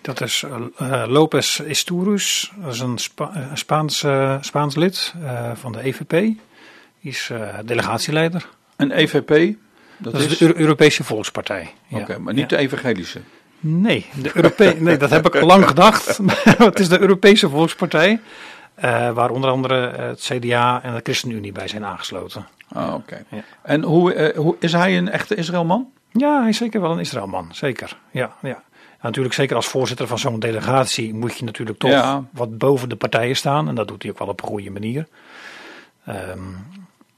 Dat 0.07 0.21
is 0.21 0.45
eh, 0.79 1.05
Lopez 1.07 1.59
Isturus, 1.61 2.53
dat 2.57 2.73
is 2.75 2.81
een 2.81 2.99
Spa 2.99 3.31
eh, 3.35 3.43
Spaans, 3.55 4.07
Spaans 4.41 4.75
lid 4.75 5.15
van 5.55 5.73
de 5.73 5.83
EVP. 5.83 6.11
Die 6.11 6.39
is 7.01 7.31
delegatieleider. 7.65 8.49
Een 8.77 8.91
EVP? 8.91 9.57
Dat, 9.99 10.13
Dat, 10.13 10.23
is 10.23 10.27
is. 10.27 10.39
de 10.39 10.45
Euro- 10.47 10.59
Europese 10.59 11.05
Volkspartij. 11.05 11.73
Ja. 11.87 11.99
Oké, 11.99 12.19
maar 12.19 12.35
niet 12.35 12.51
Ja. 12.51 12.57
de 12.57 12.63
evangelische. 12.63 13.21
Nee, 13.61 14.07
de 14.23 14.75
nee, 14.81 14.97
dat 14.97 15.11
heb 15.11 15.27
ik 15.27 15.37
al 15.37 15.47
lang 15.47 15.67
gedacht. 15.69 16.21
het 16.59 16.79
is 16.79 16.89
de 16.89 17.01
Europese 17.01 17.49
Volkspartij, 17.49 18.21
waar 19.15 19.31
onder 19.31 19.51
andere 19.51 19.91
het 19.91 20.21
CDA 20.21 20.83
en 20.83 20.95
de 20.95 21.01
ChristenUnie 21.03 21.53
bij 21.53 21.69
zijn 21.69 21.85
aangesloten. 21.85 22.47
Ah, 22.73 22.95
oké. 22.95 23.25
Ja. 23.31 23.43
En 23.63 23.83
hoe, 23.83 24.33
hoe, 24.37 24.57
is 24.61 24.73
hij 24.73 24.97
een 24.99 25.09
echte 25.11 25.35
Israëlman? 25.35 25.89
Ja, 26.13 26.41
hij 26.41 26.49
is 26.49 26.57
zeker 26.57 26.81
wel 26.81 26.91
een 26.91 26.99
Israëlman, 27.01 27.49
zeker. 27.53 27.97
Ja, 28.11 28.35
ja. 28.43 28.63
Natuurlijk, 29.07 29.35
zeker 29.35 29.57
als 29.57 29.67
voorzitter 29.67 30.07
van 30.07 30.19
zo'n 30.19 30.41
delegatie 30.41 31.15
moet 31.15 31.37
je 31.39 31.45
natuurlijk 31.45 31.79
toch 31.79 31.91
Ja. 31.91 32.25
wat 32.33 32.59
boven 32.59 32.89
de 32.89 32.97
partijen 32.97 33.37
staan. 33.37 33.69
En 33.69 33.75
dat 33.75 33.89
doet 33.89 34.03
hij 34.03 34.11
ook 34.13 34.19
wel 34.19 34.29
op 34.29 34.43
een 34.43 34.49
goede 34.49 34.71
manier. 34.71 35.07
Ehm, 36.05 36.39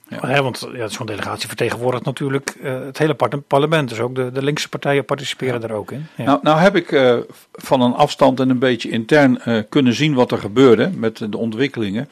Ja. 0.09 0.27
hè, 0.27 0.42
want 0.42 0.68
ja, 0.72 0.88
zo'n 0.88 1.07
delegatie 1.07 1.48
vertegenwoordigt 1.48 2.05
natuurlijk 2.05 2.57
eh, 2.62 2.81
het 2.81 2.98
hele 2.98 3.14
par- 3.14 3.38
parlement. 3.40 3.88
Dus 3.88 4.01
ook 4.01 4.14
de, 4.14 4.33
de 4.33 4.42
linkse 4.42 4.68
partijen 4.68 5.05
participeren 5.05 5.61
daar 5.61 5.70
ook 5.70 5.90
in. 5.92 6.07
Nou, 6.16 6.38
nou 6.42 6.59
heb 6.59 6.77
ik 6.77 6.92
eh, 6.92 7.16
van 7.53 7.81
een 7.81 7.94
afstand 7.94 8.40
en 8.40 8.51
een 8.51 8.59
beetje 8.59 8.88
intern 8.90 9.40
eh, 9.40 9.62
kunnen 9.68 9.94
zien 9.94 10.14
wat 10.14 10.33
er 10.33 10.38
gebeurde 10.38 10.90
met 10.94 11.27
de 11.33 11.37
ontwikkelingen. 11.38 12.09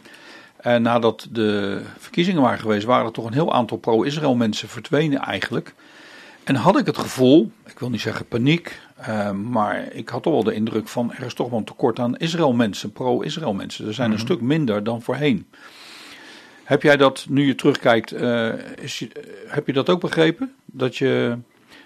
En 0.57 0.83
nadat 0.83 1.27
de 1.31 1.81
verkiezingen 1.99 2.43
waren 2.43 2.59
geweest, 2.59 2.87
waren 2.87 3.07
er 3.07 3.13
toch 3.13 3.27
een 3.27 3.33
heel 3.33 3.53
aantal 3.53 3.77
pro-Israël 3.77 4.35
mensen 4.35 4.69
verdwenen 4.69 5.19
eigenlijk. 5.21 5.75
En 6.45 6.55
had 6.55 6.79
ik 6.79 6.87
het 6.87 6.99
gevoel, 6.99 7.51
ik 7.67 7.79
wil 7.79 7.91
niet 7.91 8.01
zeggen 8.01 8.27
paniek, 8.27 8.81
eh, 8.97 9.31
maar 9.31 9.93
ik 9.93 10.09
had 10.09 10.23
toch 10.23 10.33
wel 10.33 10.45
de 10.45 10.55
indruk 10.55 10.89
van 10.89 11.13
er 11.13 11.25
is 11.27 11.35
toch 11.35 11.49
wel 11.51 11.59
een 11.59 11.65
tekort 11.65 11.99
aan 11.99 12.17
Israël 12.17 12.53
mensen, 12.53 12.93
pro-Israël 12.93 13.53
mensen. 13.55 13.87
Er 13.87 13.95
zijn 13.95 14.13
een 14.13 14.19
stuk 14.19 14.41
minder 14.41 14.85
dan 14.85 15.03
voorheen. 15.03 15.47
Heb 16.65 16.83
jij 16.83 16.97
dat, 16.97 17.27
nu 17.29 17.47
je 17.47 17.55
terugkijkt, 17.55 18.13
eh, 18.13 18.49
is 18.83 18.99
je, 18.99 19.09
eh, 19.13 19.23
heb 19.53 19.67
je 19.67 19.73
dat 19.73 19.89
ook 19.91 20.01
begrepen? 20.01 20.55
Dat 20.65 20.97
je, 20.97 21.39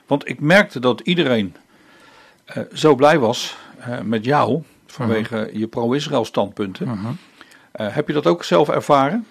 want 0.07 0.29
ik 0.29 0.41
merkte 0.41 0.81
dat 0.81 1.01
iedereen 1.01 1.55
eh, 2.45 2.63
zo 2.73 2.95
blij 2.95 3.19
was 3.19 3.57
met 4.05 4.25
jou 4.25 4.63
vanwege 4.87 5.51
je 5.53 5.67
pro-Israël 5.67 6.25
standpunten. 6.25 6.89
Mhm. 6.89 7.13
Heb 7.73 8.07
je 8.07 8.13
dat 8.13 8.27
ook 8.27 8.45
zelf 8.45 8.69
ervaren? 8.69 9.27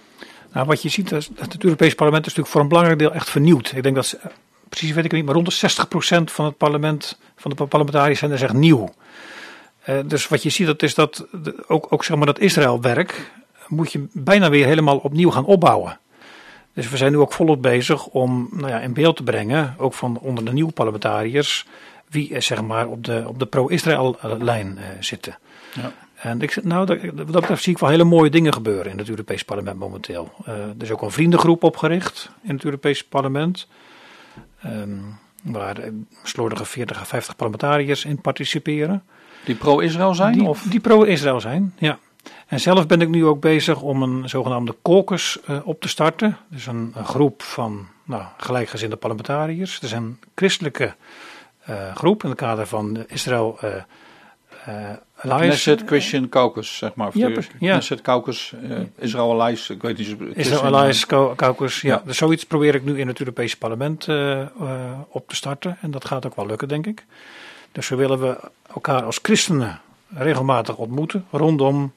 Nou, 0.53 0.65
wat 0.67 0.81
je 0.81 0.89
ziet, 0.89 1.11
is 1.11 1.27
dat 1.27 1.53
het 1.53 1.63
Europese 1.63 1.95
parlement 1.95 2.25
is 2.25 2.29
natuurlijk 2.29 2.53
voor 2.53 2.61
een 2.61 2.67
belangrijk 2.67 2.99
deel 2.99 3.13
echt 3.13 3.29
vernieuwd. 3.29 3.71
Ik 3.75 3.83
denk 3.83 3.95
dat, 3.95 4.05
ze- 4.05 4.19
precies 4.69 4.89
weet 4.91 5.05
ik 5.05 5.11
het 5.11 5.19
niet, 5.19 5.25
maar 5.25 5.35
rond 5.35 5.59
de 5.59 5.69
60% 6.21 6.31
van 6.31 6.45
het 6.45 6.57
parlement, 6.57 7.19
van 7.35 7.51
de 7.55 7.65
parlementariërs 7.65 8.19
zijn 8.19 8.31
er 8.31 8.43
echt 8.43 8.53
nieuw. 8.53 8.93
Eh, 9.79 9.99
dus 10.05 10.27
wat 10.27 10.43
je 10.43 10.49
ziet, 10.49 10.67
dat 10.67 10.83
is 10.83 10.95
dat 10.95 11.25
de- 11.31 11.63
ook, 11.67 11.87
ook 11.89 12.03
zeg 12.03 12.17
maar 12.17 12.25
dat 12.25 12.39
Israëlwerk 12.39 13.31
moet 13.67 13.91
je 13.91 14.07
bijna 14.11 14.49
weer 14.49 14.65
helemaal 14.65 14.97
opnieuw 14.97 15.29
gaan 15.31 15.45
opbouwen. 15.45 15.99
Dus 16.73 16.89
we 16.89 16.97
zijn 16.97 17.11
nu 17.11 17.17
ook 17.17 17.33
volop 17.33 17.61
bezig 17.61 18.05
om 18.05 18.47
nou 18.51 18.67
ja, 18.67 18.79
in 18.79 18.93
beeld 18.93 19.15
te 19.15 19.23
brengen, 19.23 19.75
ook 19.77 19.93
van 19.93 20.17
onder 20.19 20.45
de 20.45 20.53
nieuwe 20.53 20.71
parlementariërs, 20.71 21.65
wie 22.09 22.41
zeg 22.41 22.61
maar 22.61 22.87
op 22.87 23.03
de, 23.05 23.23
op 23.27 23.39
de 23.39 23.45
pro-Israël-lijn 23.45 24.77
eh, 24.77 24.83
zitten. 24.99 25.37
Ja. 25.73 25.91
En 26.15 26.41
ik, 26.41 26.51
zeg, 26.51 26.63
nou, 26.63 26.85
dat, 26.85 26.97
dat 27.15 27.31
betreft 27.31 27.63
zie 27.63 27.73
ik 27.73 27.79
wel 27.79 27.89
hele 27.89 28.03
mooie 28.03 28.29
dingen 28.29 28.53
gebeuren 28.53 28.91
in 28.91 28.97
het 28.97 29.09
Europese 29.09 29.45
parlement 29.45 29.77
momenteel. 29.79 30.31
Eh, 30.45 30.53
er 30.53 30.73
is 30.81 30.91
ook 30.91 31.01
een 31.01 31.11
vriendengroep 31.11 31.63
opgericht 31.63 32.29
in 32.41 32.53
het 32.55 32.63
Europese 32.63 33.07
parlement. 33.07 33.67
Ehm, 34.61 34.99
waar 35.43 35.77
eh, 35.77 35.91
slordige 36.23 36.65
40 36.65 36.99
à 36.99 37.03
50 37.03 37.35
parlementariërs 37.35 38.05
in 38.05 38.21
participeren. 38.21 39.03
Die 39.45 39.55
pro-Israël 39.55 40.13
zijn? 40.13 40.33
Die, 40.33 40.47
of? 40.47 40.61
die 40.61 40.79
pro-Israël 40.79 41.39
zijn, 41.39 41.73
ja. 41.77 41.99
En 42.47 42.59
zelf 42.59 42.87
ben 42.87 43.01
ik 43.01 43.09
nu 43.09 43.25
ook 43.25 43.41
bezig 43.41 43.81
om 43.81 44.03
een 44.03 44.29
zogenaamde 44.29 44.75
caucus 44.83 45.41
eh, 45.45 45.57
op 45.63 45.81
te 45.81 45.87
starten. 45.87 46.37
Dus 46.49 46.67
een, 46.67 46.91
een 46.95 47.05
groep 47.05 47.41
van 47.41 47.87
nou, 48.03 48.23
gelijkgezinde 48.37 48.95
parlementariërs. 48.95 49.77
Er 49.77 49.83
is 49.83 49.91
een 49.91 50.19
christelijke 50.35 50.95
eh, 51.59 51.95
groep 51.95 52.23
in 52.23 52.29
het 52.29 52.37
kader 52.37 52.67
van 52.67 53.03
Israël 53.07 53.59
Alliance. 53.59 53.85
Knesset 55.45 55.81
Christian 55.85 56.29
Caucus, 56.29 56.77
zeg 56.77 56.95
maar. 56.95 57.09
Ja. 57.59 57.71
Knesset 57.73 58.01
Caucus, 58.01 58.53
eh, 58.69 58.77
Israël 58.97 59.41
Allies, 59.41 59.69
ik 59.69 59.81
weet 59.81 59.97
niet. 59.97 60.07
Israël 60.35 60.91
Cau- 61.07 61.35
Caucus, 61.35 61.81
ja. 61.81 62.01
Dus 62.05 62.17
zoiets 62.17 62.43
probeer 62.45 62.75
ik 62.75 62.83
nu 62.83 62.99
in 62.99 63.07
het 63.07 63.19
Europese 63.19 63.57
parlement 63.57 64.07
eh, 64.07 64.41
eh, 64.41 64.47
op 65.09 65.27
te 65.29 65.35
starten. 65.35 65.77
En 65.81 65.91
dat 65.91 66.05
gaat 66.05 66.25
ook 66.25 66.35
wel 66.35 66.45
lukken, 66.45 66.67
denk 66.67 66.85
ik. 66.87 67.05
Dus 67.71 67.85
zo 67.85 67.95
willen 67.95 68.19
we 68.19 68.37
elkaar 68.73 69.03
als 69.03 69.19
christenen 69.21 69.79
regelmatig 70.15 70.75
ontmoeten 70.75 71.25
rondom 71.31 71.93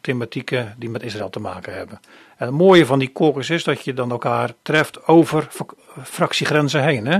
thematieken 0.00 0.74
die 0.78 0.90
met 0.90 1.02
Israël 1.02 1.30
te 1.30 1.40
maken 1.40 1.74
hebben. 1.74 2.00
En 2.36 2.46
het 2.46 2.54
mooie 2.54 2.86
van 2.86 2.98
die 2.98 3.12
caucus 3.12 3.50
is 3.50 3.64
dat 3.64 3.84
je 3.84 3.94
dan 3.94 4.10
elkaar 4.10 4.50
treft 4.62 5.06
over 5.06 5.48
fractiegrenzen 6.02 6.82
heen. 6.84 7.06
Hè? 7.06 7.18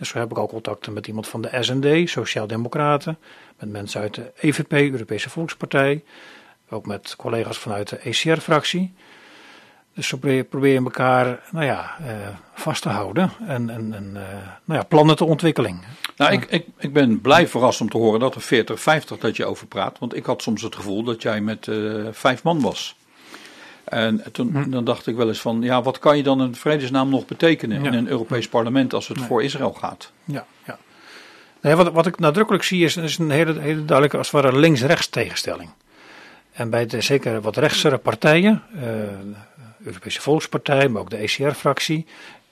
Dus 0.00 0.08
zo 0.08 0.18
heb 0.18 0.30
ik 0.30 0.38
ook 0.38 0.48
contacten 0.48 0.92
met 0.92 1.06
iemand 1.06 1.28
van 1.28 1.42
de 1.42 1.56
SND, 1.60 2.10
Sociaaldemocraten, 2.10 3.18
met 3.58 3.68
mensen 3.68 4.00
uit 4.00 4.14
de 4.14 4.32
EVP, 4.40 4.72
Europese 4.72 5.30
Volkspartij, 5.30 6.04
ook 6.68 6.86
met 6.86 7.16
collega's 7.16 7.58
vanuit 7.58 7.88
de 7.88 7.96
ECR-fractie. 7.96 8.94
Dus 9.94 10.08
zo 10.08 10.16
probeer, 10.48 10.72
je 10.72 10.78
elkaar 10.78 11.40
nou 11.50 11.64
ja, 11.64 11.96
eh, 12.06 12.14
vast 12.54 12.82
te 12.82 12.88
houden 12.88 13.30
en, 13.46 13.70
en, 13.70 13.94
en 13.94 14.16
eh, 14.16 14.38
nou 14.64 14.80
ja, 14.80 14.82
plannen 14.82 15.16
ter 15.16 15.26
ontwikkeling. 15.26 15.84
Nou, 16.16 16.32
ik, 16.32 16.44
ik, 16.44 16.66
ik 16.78 16.92
ben 16.92 17.20
blij 17.20 17.48
verrast 17.48 17.80
om 17.80 17.90
te 17.90 17.98
horen 17.98 18.20
dat 18.20 18.34
er 18.34 18.40
40, 18.40 18.80
50 18.80 19.18
dat 19.18 19.36
je 19.36 19.44
over 19.44 19.66
praat. 19.66 19.98
Want 19.98 20.16
ik 20.16 20.24
had 20.24 20.42
soms 20.42 20.62
het 20.62 20.74
gevoel 20.74 21.02
dat 21.02 21.22
jij 21.22 21.40
met 21.40 21.68
eh, 21.68 22.06
vijf 22.10 22.42
man 22.42 22.60
was. 22.60 22.96
En 23.90 24.22
toen 24.32 24.50
Hm. 24.52 24.70
dan 24.70 24.84
dacht 24.84 25.06
ik 25.06 25.16
wel 25.16 25.28
eens 25.28 25.40
van, 25.40 25.62
ja, 25.62 25.82
wat 25.82 25.98
kan 25.98 26.16
je 26.16 26.22
dan 26.22 26.42
in 26.42 26.54
vredesnaam 26.54 27.08
nog 27.08 27.26
betekenen 27.26 27.82
Ja. 27.82 27.86
in 27.90 27.94
een 27.94 28.08
Europees 28.08 28.48
parlement 28.48 28.94
als 28.94 29.08
het 29.08 29.16
Nee. 29.16 29.26
voor 29.26 29.42
Israël 29.42 29.72
gaat? 29.72 30.12
Ja, 30.24 30.44
ja. 30.66 30.78
Nee, 31.60 31.74
wat, 31.74 31.92
wat 31.92 32.06
ik 32.06 32.18
nadrukkelijk 32.18 32.64
zie 32.64 32.84
is, 32.84 32.96
is 32.96 33.18
een 33.18 33.30
hele, 33.30 33.60
hele 33.60 33.84
duidelijke, 33.84 34.16
als 34.16 34.30
het 34.30 34.42
ware, 34.42 34.58
links-rechts 34.58 35.08
tegenstelling. 35.08 35.70
En 36.52 36.70
bij 36.70 36.86
de 36.86 37.00
zeker 37.00 37.40
wat 37.40 37.56
rechtsere 37.56 37.98
partijen, 37.98 38.62
uh, 38.74 38.80
de 38.82 39.34
Europese 39.84 40.20
Volkspartij, 40.20 40.88
maar 40.88 41.02
ook 41.02 41.10
de 41.10 41.16
ECR-fractie 41.16 42.06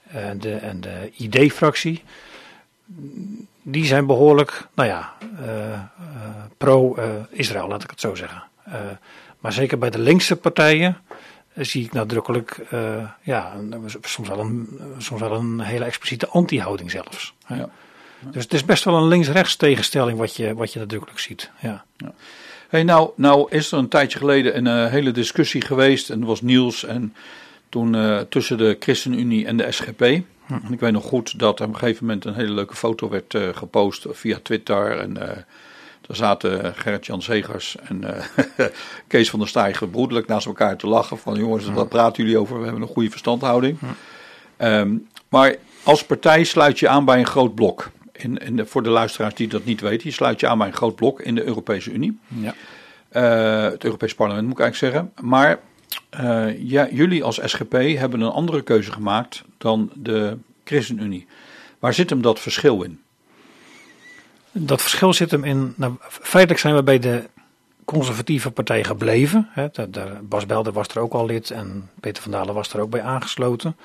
en 0.07 0.39
de, 0.39 0.55
en 0.55 0.81
de 0.81 1.11
ID-fractie, 1.15 2.03
die 3.61 3.85
zijn 3.85 4.05
behoorlijk, 4.05 4.67
nou 4.75 4.89
ja, 4.89 5.13
uh, 5.41 5.47
uh, 5.47 5.77
pro-Israël, 6.57 7.67
laat 7.67 7.83
ik 7.83 7.89
het 7.89 7.99
zo 7.99 8.15
zeggen. 8.15 8.43
maar 9.39 9.53
zeker 9.53 9.77
bij 9.77 9.89
de 9.89 9.99
linkse 9.99 10.35
partijen 10.35 10.97
zie 11.59 11.85
ik 11.85 11.93
nadrukkelijk, 11.93 12.59
ja, 13.21 13.53
soms 14.01 14.27
wel, 14.27 14.39
een, 14.39 14.79
soms 14.97 15.21
wel 15.21 15.31
een 15.31 15.59
hele 15.59 15.85
expliciete 15.85 16.27
anti-houding 16.27 16.91
zelfs. 16.91 17.33
Ja. 17.47 17.69
Dus 18.19 18.43
het 18.43 18.53
is 18.53 18.65
best 18.65 18.83
wel 18.83 18.95
een 18.95 19.07
links-rechts 19.07 19.55
tegenstelling 19.55 20.17
wat 20.17 20.35
je, 20.35 20.53
wat 20.53 20.73
je 20.73 20.79
nadrukkelijk 20.79 21.19
ziet. 21.19 21.51
Ja. 21.59 21.85
ja. 21.97 22.13
Hey, 22.69 22.83
nou, 22.83 23.09
nou 23.15 23.51
is 23.51 23.71
er 23.71 23.77
een 23.77 23.87
tijdje 23.87 24.17
geleden 24.17 24.57
een 24.57 24.85
uh, 24.85 24.91
hele 24.91 25.11
discussie 25.11 25.61
geweest 25.61 26.09
en 26.09 26.21
er 26.21 26.27
was 26.27 26.41
nieuws 26.41 26.85
en 26.85 27.13
toen 27.69 27.95
uh, 27.95 28.19
tussen 28.19 28.57
de 28.57 28.75
ChristenUnie 28.79 29.45
en 29.45 29.57
de 29.57 29.71
SGP. 29.71 29.99
Hm. 30.45 30.53
En 30.53 30.73
ik 30.73 30.79
weet 30.79 30.91
nog 30.91 31.03
goed 31.03 31.39
dat 31.39 31.59
er 31.59 31.65
op 31.65 31.73
een 31.73 31.79
gegeven 31.79 32.05
moment 32.05 32.25
een 32.25 32.33
hele 32.33 32.51
leuke 32.51 32.75
foto 32.75 33.09
werd 33.09 33.33
uh, 33.33 33.49
gepost 33.53 34.05
via 34.09 34.39
Twitter 34.43 34.99
en 34.99 35.45
daar 36.09 36.17
zaten 36.17 36.73
Gerrit-Jan 36.75 37.21
Zegers 37.21 37.75
en 37.83 38.03
Kees 39.07 39.29
van 39.29 39.39
der 39.39 39.47
Stijger 39.47 39.89
broederlijk 39.89 40.27
naast 40.27 40.45
elkaar 40.45 40.77
te 40.77 40.87
lachen 40.87 41.17
van 41.17 41.35
jongens, 41.35 41.69
wat 41.69 41.89
praten 41.89 42.23
jullie 42.23 42.39
over? 42.39 42.57
We 42.57 42.63
hebben 42.63 42.81
een 42.81 42.87
goede 42.87 43.09
verstandhouding. 43.09 43.79
Hm. 43.79 44.65
Um, 44.65 45.07
maar 45.29 45.55
als 45.83 46.05
partij 46.05 46.43
sluit 46.43 46.79
je 46.79 46.87
aan 46.87 47.05
bij 47.05 47.19
een 47.19 47.25
groot 47.25 47.55
blok 47.55 47.89
in, 48.11 48.37
in 48.37 48.65
voor 48.65 48.83
de 48.83 48.89
luisteraars 48.89 49.33
die 49.33 49.47
dat 49.47 49.65
niet 49.65 49.81
weten, 49.81 50.07
je 50.07 50.13
sluit 50.13 50.39
je 50.39 50.47
aan 50.47 50.57
bij 50.57 50.67
een 50.67 50.73
groot 50.73 50.95
blok 50.95 51.21
in 51.21 51.35
de 51.35 51.43
Europese 51.43 51.91
Unie. 51.91 52.19
Ja. 52.27 52.53
Uh, 53.11 53.71
het 53.71 53.83
Europees 53.83 54.15
Parlement 54.15 54.47
moet 54.47 54.59
ik 54.59 54.63
eigenlijk 54.63 54.93
zeggen. 54.93 55.27
Maar 55.29 55.59
uh, 56.19 56.69
ja, 56.69 56.87
jullie 56.91 57.23
als 57.23 57.39
SGP 57.43 57.71
hebben 57.71 58.21
een 58.21 58.31
andere 58.31 58.61
keuze 58.61 58.91
gemaakt 58.91 59.43
dan 59.57 59.91
de 59.95 60.37
ChristenUnie. 60.63 61.27
Waar 61.79 61.93
zit 61.93 62.09
hem 62.09 62.21
dat 62.21 62.39
verschil 62.39 62.83
in? 62.83 62.99
Dat 64.51 64.81
verschil 64.81 65.13
zit 65.13 65.31
hem 65.31 65.43
in. 65.43 65.73
Nou, 65.77 65.93
feitelijk 66.09 66.59
zijn 66.59 66.75
we 66.75 66.83
bij 66.83 66.99
de 66.99 67.23
conservatieve 67.85 68.51
partij 68.51 68.83
gebleven. 68.83 69.49
Hè. 69.51 69.67
Bas 70.21 70.45
Belder 70.45 70.73
was 70.73 70.87
er 70.87 70.99
ook 70.99 71.13
al 71.13 71.25
lid 71.25 71.51
en 71.51 71.89
Peter 71.99 72.23
van 72.23 72.31
Dalen 72.31 72.53
was 72.53 72.73
er 72.73 72.79
ook 72.79 72.89
bij 72.89 73.01
aangesloten. 73.01 73.75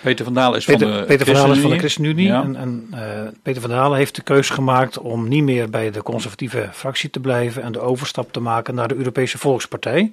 Peter 0.00 0.24
van 0.24 0.34
Dalen 0.34 0.58
is 0.58 0.64
Peter, 0.64 0.88
van 0.88 0.96
de 0.96 1.04
Peter 1.04 1.26
van 1.26 1.34
Dalen 1.34 1.56
is 1.56 1.62
van 1.62 1.70
de 1.70 1.78
ChristenUnie. 1.78 2.32
En, 2.32 2.56
en 2.56 2.88
uh, 2.94 2.98
Peter 3.42 3.60
van 3.60 3.70
Dalen 3.70 3.98
heeft 3.98 4.14
de 4.14 4.22
keuze 4.22 4.52
gemaakt 4.52 4.98
om 4.98 5.28
niet 5.28 5.42
meer 5.42 5.70
bij 5.70 5.90
de 5.90 6.02
conservatieve 6.02 6.68
fractie 6.72 7.10
te 7.10 7.20
blijven 7.20 7.62
en 7.62 7.72
de 7.72 7.80
overstap 7.80 8.32
te 8.32 8.40
maken 8.40 8.74
naar 8.74 8.88
de 8.88 8.94
Europese 8.94 9.38
Volkspartij. 9.38 10.12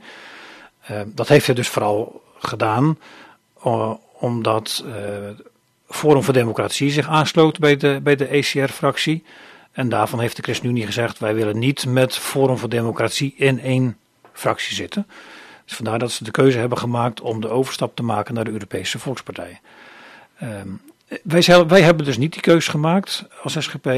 Uh, 0.91 0.99
dat 1.05 1.27
heeft 1.27 1.45
hij 1.45 1.55
dus 1.55 1.67
vooral 1.67 2.21
gedaan 2.39 2.97
uh, 3.65 3.93
omdat 4.13 4.83
Forum 5.87 6.23
voor 6.23 6.33
Democratie 6.33 6.91
zich 6.91 7.07
aansloot 7.07 7.59
bij 7.59 7.77
de, 7.77 7.99
bij 8.03 8.15
de 8.15 8.25
ECR-fractie. 8.25 9.23
En 9.79 9.89
daarvan 9.89 10.19
heeft 10.19 10.35
de 10.35 10.41
ChristenUnie 10.41 10.85
gezegd: 10.85 11.19
wij 11.19 11.35
willen 11.35 11.59
niet 11.59 11.85
met 11.85 12.15
Forum 12.15 12.57
voor 12.57 12.69
Democratie 12.69 13.33
in 13.37 13.61
één 13.61 13.97
fractie 14.33 14.75
zitten. 14.75 15.07
Dus 15.65 15.75
vandaar 15.75 15.99
dat 15.99 16.11
ze 16.11 16.23
de 16.23 16.31
keuze 16.31 16.57
hebben 16.57 16.77
gemaakt 16.77 17.21
om 17.21 17.41
de 17.41 17.49
overstap 17.49 17.95
te 17.95 18.03
maken 18.03 18.33
naar 18.33 18.43
de 18.43 18.51
Europese 18.51 18.99
Volkspartij. 18.99 19.59
Um, 20.43 20.81
wij, 21.23 21.65
wij, 21.67 21.81
hebben 21.81 22.05
dus 22.05 22.17
niet 22.17 22.33
die 22.33 22.41
keuze 22.41 22.69
gemaakt 22.69 23.25
als 23.43 23.55
SGP. 23.59 23.89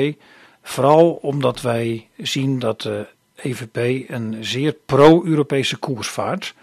Vooral 0.64 1.12
omdat 1.12 1.62
wij 1.62 2.08
zien 2.18 2.60
dat 2.60 2.82
de 2.82 3.08
EVP 3.36 4.10
een 4.10 4.38
zeer 4.40 4.76
pro-Europese 4.86 5.78
koers 5.78 6.08
vaart. 6.08 6.54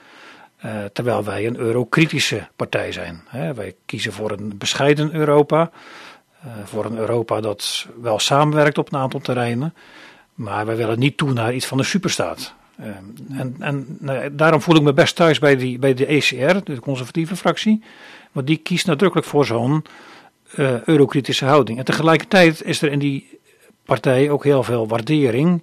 Uh, 0.64 0.84
terwijl 0.92 1.24
wij 1.24 1.46
een 1.46 1.56
eurokritische 1.56 2.48
partij 2.56 2.92
zijn. 2.92 3.22
Wij 3.30 3.74
kiezen 3.86 4.12
voor 4.12 4.30
een 4.30 4.58
bescheiden 4.58 5.14
Europa. 5.14 5.70
Uh, 6.46 6.52
voor 6.64 6.84
een 6.84 6.96
Europa 6.96 7.40
dat 7.40 7.86
wel 8.00 8.18
samenwerkt 8.18 8.78
op 8.78 8.92
een 8.92 8.98
aantal 8.98 9.20
terreinen. 9.20 9.74
Maar 10.34 10.66
wij 10.66 10.76
willen 10.76 10.98
niet 10.98 11.16
toe 11.16 11.32
naar 11.32 11.54
iets 11.54 11.66
van 11.66 11.78
een 11.78 11.84
superstaat. 11.84 12.54
Uh, 12.80 12.86
en 13.38 13.56
en 13.58 13.96
nou, 14.00 14.34
daarom 14.34 14.60
voel 14.60 14.76
ik 14.76 14.82
me 14.82 14.92
best 14.92 15.16
thuis 15.16 15.38
bij, 15.38 15.56
die, 15.56 15.78
bij 15.78 15.94
de 15.94 16.06
ECR, 16.06 16.64
de 16.64 16.80
conservatieve 16.80 17.36
fractie. 17.36 17.82
Want 18.32 18.46
die 18.46 18.56
kiest 18.56 18.86
nadrukkelijk 18.86 19.28
voor 19.28 19.46
zo'n 19.46 19.84
uh, 20.56 20.82
eurokritische 20.82 21.44
houding. 21.44 21.78
En 21.78 21.84
tegelijkertijd 21.84 22.62
is 22.62 22.82
er 22.82 22.92
in 22.92 22.98
die 22.98 23.38
partij 23.84 24.30
ook 24.30 24.44
heel 24.44 24.62
veel 24.62 24.88
waardering 24.88 25.62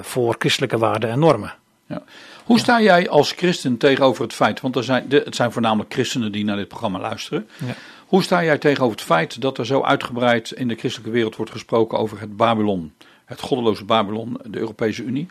voor 0.00 0.34
christelijke 0.38 0.78
waarden 0.78 1.10
en 1.10 1.18
normen. 1.18 1.54
Ja. 1.86 2.02
Hoe 2.44 2.58
sta 2.58 2.80
jij 2.80 3.08
als 3.08 3.32
christen 3.32 3.76
tegenover 3.76 4.22
het 4.22 4.32
feit, 4.32 4.60
want 4.60 4.76
er 4.76 4.84
zijn, 4.84 5.08
de, 5.08 5.22
het 5.24 5.36
zijn 5.36 5.52
voornamelijk 5.52 5.92
christenen 5.92 6.32
die 6.32 6.44
naar 6.44 6.56
dit 6.56 6.68
programma 6.68 6.98
luisteren. 6.98 7.48
Ja. 7.66 7.74
Hoe 8.14 8.22
sta 8.22 8.44
jij 8.44 8.58
tegenover 8.58 8.96
het 8.96 9.06
feit 9.06 9.40
dat 9.40 9.58
er 9.58 9.66
zo 9.66 9.82
uitgebreid 9.82 10.50
in 10.50 10.68
de 10.68 10.74
christelijke 10.74 11.12
wereld 11.12 11.36
wordt 11.36 11.50
gesproken 11.50 11.98
over 11.98 12.20
het 12.20 12.36
Babylon, 12.36 12.92
het 13.24 13.40
goddeloze 13.40 13.84
Babylon, 13.84 14.40
de 14.44 14.58
Europese 14.58 15.02
Unie? 15.02 15.28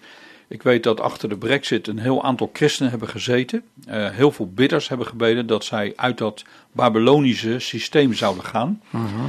Ik 0.48 0.63
weet 0.63 0.84
dat 0.84 1.00
achter 1.00 1.30
de 1.30 1.38
brexit 1.38 1.88
een 1.88 2.00
heel 2.00 2.24
aantal 2.24 2.50
christenen 2.54 2.91
hebben 2.91 3.10
gezeten. 3.10 3.63
Uh, 3.88 4.10
heel 4.10 4.32
veel 4.32 4.52
bidders 4.54 4.88
hebben 4.88 5.08
gebeden 5.08 5.48
dat 5.48 5.65
zij 5.65 5.93
uit 5.96 6.17
dat 6.17 6.43
Babylonische 6.72 7.60
systeem 7.60 8.13
zouden 8.13 8.43
gaan. 8.43 8.82
Uh 8.96 9.02
-huh. 9.02 9.26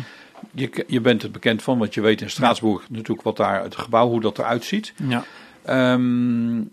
je, 0.51 0.85
je 0.87 1.01
bent 1.01 1.23
het 1.23 1.33
bekend 1.33 1.63
van, 1.63 1.79
want 1.79 1.95
je 1.95 2.01
weet 2.01 2.21
in 2.21 2.31
Straatsburg 2.31 2.81
ja. 2.81 2.87
natuurlijk 2.89 3.23
wat 3.23 3.37
daar, 3.37 3.63
het 3.63 3.77
gebouw, 3.77 4.09
hoe 4.09 4.21
dat 4.21 4.39
eruit 4.39 4.65
ziet. 4.65 4.93
Ja. 5.09 5.25
Um, 5.93 6.71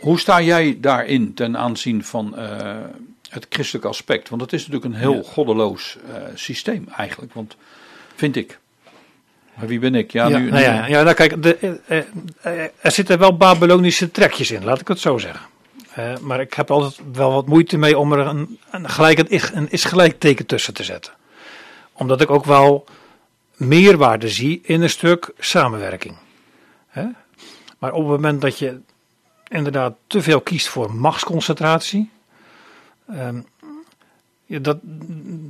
hoe 0.00 0.18
sta 0.18 0.42
jij 0.42 0.78
daarin 0.80 1.34
ten 1.34 1.56
aanzien 1.56 2.04
van 2.04 2.34
uh, 2.36 2.76
het 3.28 3.46
christelijke 3.48 3.88
aspect? 3.88 4.28
Want 4.28 4.42
het 4.42 4.52
is 4.52 4.66
natuurlijk 4.66 4.94
een 4.94 5.00
heel 5.00 5.14
ja. 5.14 5.22
goddeloos 5.22 5.96
uh, 6.08 6.16
systeem 6.34 6.88
eigenlijk, 6.96 7.32
want 7.32 7.56
vind 8.14 8.36
ik. 8.36 8.58
Maar 9.54 9.66
wie 9.66 9.78
ben 9.78 9.94
ik? 9.94 10.12
Ja, 10.12 10.28
ja, 10.28 10.38
nu, 10.38 10.50
nou 10.50 10.62
ja, 10.62 10.86
ja 10.86 11.02
nou 11.02 11.14
kijk, 11.14 11.42
de, 11.42 11.80
uh, 11.88 12.62
er 12.80 12.90
zitten 12.90 13.18
wel 13.18 13.36
Babylonische 13.36 14.10
trekjes 14.10 14.50
in, 14.50 14.64
laat 14.64 14.80
ik 14.80 14.88
het 14.88 15.00
zo 15.00 15.18
zeggen. 15.18 15.46
maar 16.20 16.40
ik 16.40 16.54
heb 16.54 16.70
altijd 16.70 17.00
wel 17.12 17.32
wat 17.32 17.46
moeite 17.46 17.76
mee 17.76 17.98
om 17.98 18.12
er 18.12 18.18
een, 18.18 18.58
een 18.70 18.88
gelijk 18.88 19.18
een, 19.18 19.40
een 19.52 19.70
is 19.70 19.84
gelijk 19.84 20.20
teken 20.20 20.46
tussen 20.46 20.74
te 20.74 20.84
zetten. 20.84 21.12
Omdat 21.92 22.20
ik 22.20 22.30
ook 22.30 22.44
wel 22.44 22.86
meerwaarde 23.58 24.28
zie 24.28 24.60
in 24.62 24.82
een 24.82 24.90
stuk 24.90 25.30
samenwerking. 25.38 26.16
Hè? 26.88 27.06
Maar 27.78 27.92
op 27.92 28.00
het 28.00 28.10
moment 28.10 28.40
dat 28.40 28.58
je 28.58 28.80
inderdaad 29.48 29.94
te 30.06 30.22
veel 30.22 30.40
kiest 30.40 30.68
voor 30.68 30.94
machtsconcentratie. 30.94 32.10
Um, 33.10 33.46
ja, 34.44 34.58
dat, 34.58 34.78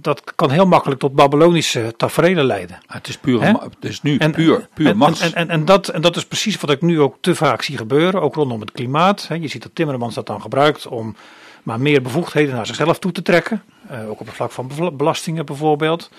dat 0.00 0.34
kan 0.34 0.50
heel 0.50 0.66
makkelijk 0.66 1.00
tot 1.00 1.14
Babylonische 1.14 1.94
tafereelen 1.96 2.44
leiden. 2.44 2.78
Ah, 2.86 2.94
het 2.94 3.08
is 3.08 3.18
puur, 3.18 3.42
het 3.42 3.74
is 3.80 4.02
nu 4.02 4.16
en, 4.16 4.32
puur, 4.32 4.68
puur 4.74 4.86
en. 4.86 5.02
En, 5.02 5.34
en, 5.34 5.48
en, 5.48 5.64
dat, 5.64 5.88
en 5.88 6.00
dat 6.00 6.16
is 6.16 6.26
precies 6.26 6.56
wat 6.60 6.70
ik 6.70 6.82
nu 6.82 7.00
ook 7.00 7.16
te 7.20 7.34
vaak 7.34 7.62
zie 7.62 7.76
gebeuren, 7.76 8.22
ook 8.22 8.34
rondom 8.34 8.60
het 8.60 8.72
klimaat. 8.72 9.28
Je 9.40 9.48
ziet 9.48 9.62
dat 9.62 9.74
Timmermans 9.74 10.14
dat 10.14 10.26
dan 10.26 10.40
gebruikt 10.40 10.86
om 10.86 11.16
maar 11.62 11.80
meer 11.80 12.02
bevoegdheden 12.02 12.54
naar 12.54 12.66
zichzelf 12.66 12.98
toe 12.98 13.12
te 13.12 13.22
trekken. 13.22 13.62
Uh, 13.90 14.10
ook 14.10 14.20
op 14.20 14.26
het 14.26 14.36
vlak 14.36 14.50
van 14.50 14.70
belastingen 14.96 15.46
bijvoorbeeld. 15.46 16.10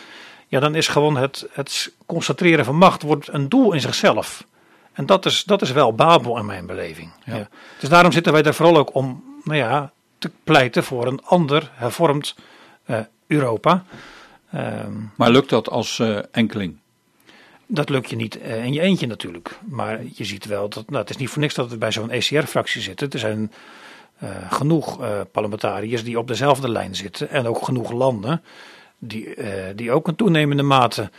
Ja, 0.47 0.59
dan 0.59 0.75
is 0.75 0.87
gewoon 0.87 1.17
het, 1.17 1.47
het 1.51 1.91
concentreren 2.05 2.65
van 2.65 2.75
macht 2.75 3.01
wordt 3.01 3.33
een 3.33 3.49
doel 3.49 3.73
in 3.73 3.81
zichzelf. 3.81 4.45
En 4.93 5.05
dat 5.05 5.25
is, 5.25 5.43
dat 5.43 5.61
is 5.61 5.71
wel 5.71 5.93
Babel 5.93 6.37
in 6.37 6.45
mijn 6.45 6.65
beleving. 6.65 7.09
Ja. 7.23 7.35
Ja. 7.35 7.47
Dus 7.79 7.89
daarom 7.89 8.11
zitten 8.11 8.33
wij 8.33 8.41
daar 8.41 8.53
vooral 8.53 8.77
ook 8.77 8.95
om 8.95 9.23
nou 9.43 9.57
ja, 9.57 9.91
te 10.19 10.31
pleiten 10.43 10.83
voor 10.83 11.07
een 11.07 11.21
ander 11.23 11.71
hervormd 11.73 12.35
uh, 12.85 12.99
Europa. 13.27 13.83
Um, 14.55 15.11
maar 15.15 15.31
lukt 15.31 15.49
dat 15.49 15.69
als 15.69 15.99
uh, 15.99 16.19
enkeling? 16.31 16.77
Dat 17.65 17.89
lukt 17.89 18.09
je 18.09 18.15
niet 18.15 18.37
uh, 18.37 18.65
in 18.65 18.73
je 18.73 18.81
eentje 18.81 19.07
natuurlijk. 19.07 19.59
Maar 19.67 19.99
je 20.13 20.23
ziet 20.23 20.45
wel 20.45 20.69
dat. 20.69 20.89
Nou, 20.89 21.01
het 21.01 21.09
is 21.09 21.17
niet 21.17 21.29
voor 21.29 21.41
niks 21.41 21.53
dat 21.53 21.69
we 21.69 21.77
bij 21.77 21.91
zo'n 21.91 22.11
ECR-fractie 22.11 22.81
zitten. 22.81 23.09
Er 23.09 23.19
zijn 23.19 23.51
genoeg 24.49 24.99
parlementariërs 25.31 26.03
die 26.03 26.19
op 26.19 26.27
dezelfde 26.27 26.69
lijn 26.69 26.95
zitten. 26.95 27.29
En 27.29 27.47
ook 27.47 27.63
genoeg 27.63 27.91
landen 27.91 28.43
die, 28.97 29.35
die 29.75 29.91
ook 29.91 30.07
in 30.07 30.15
toenemende 30.15 30.63
mate 30.63 31.09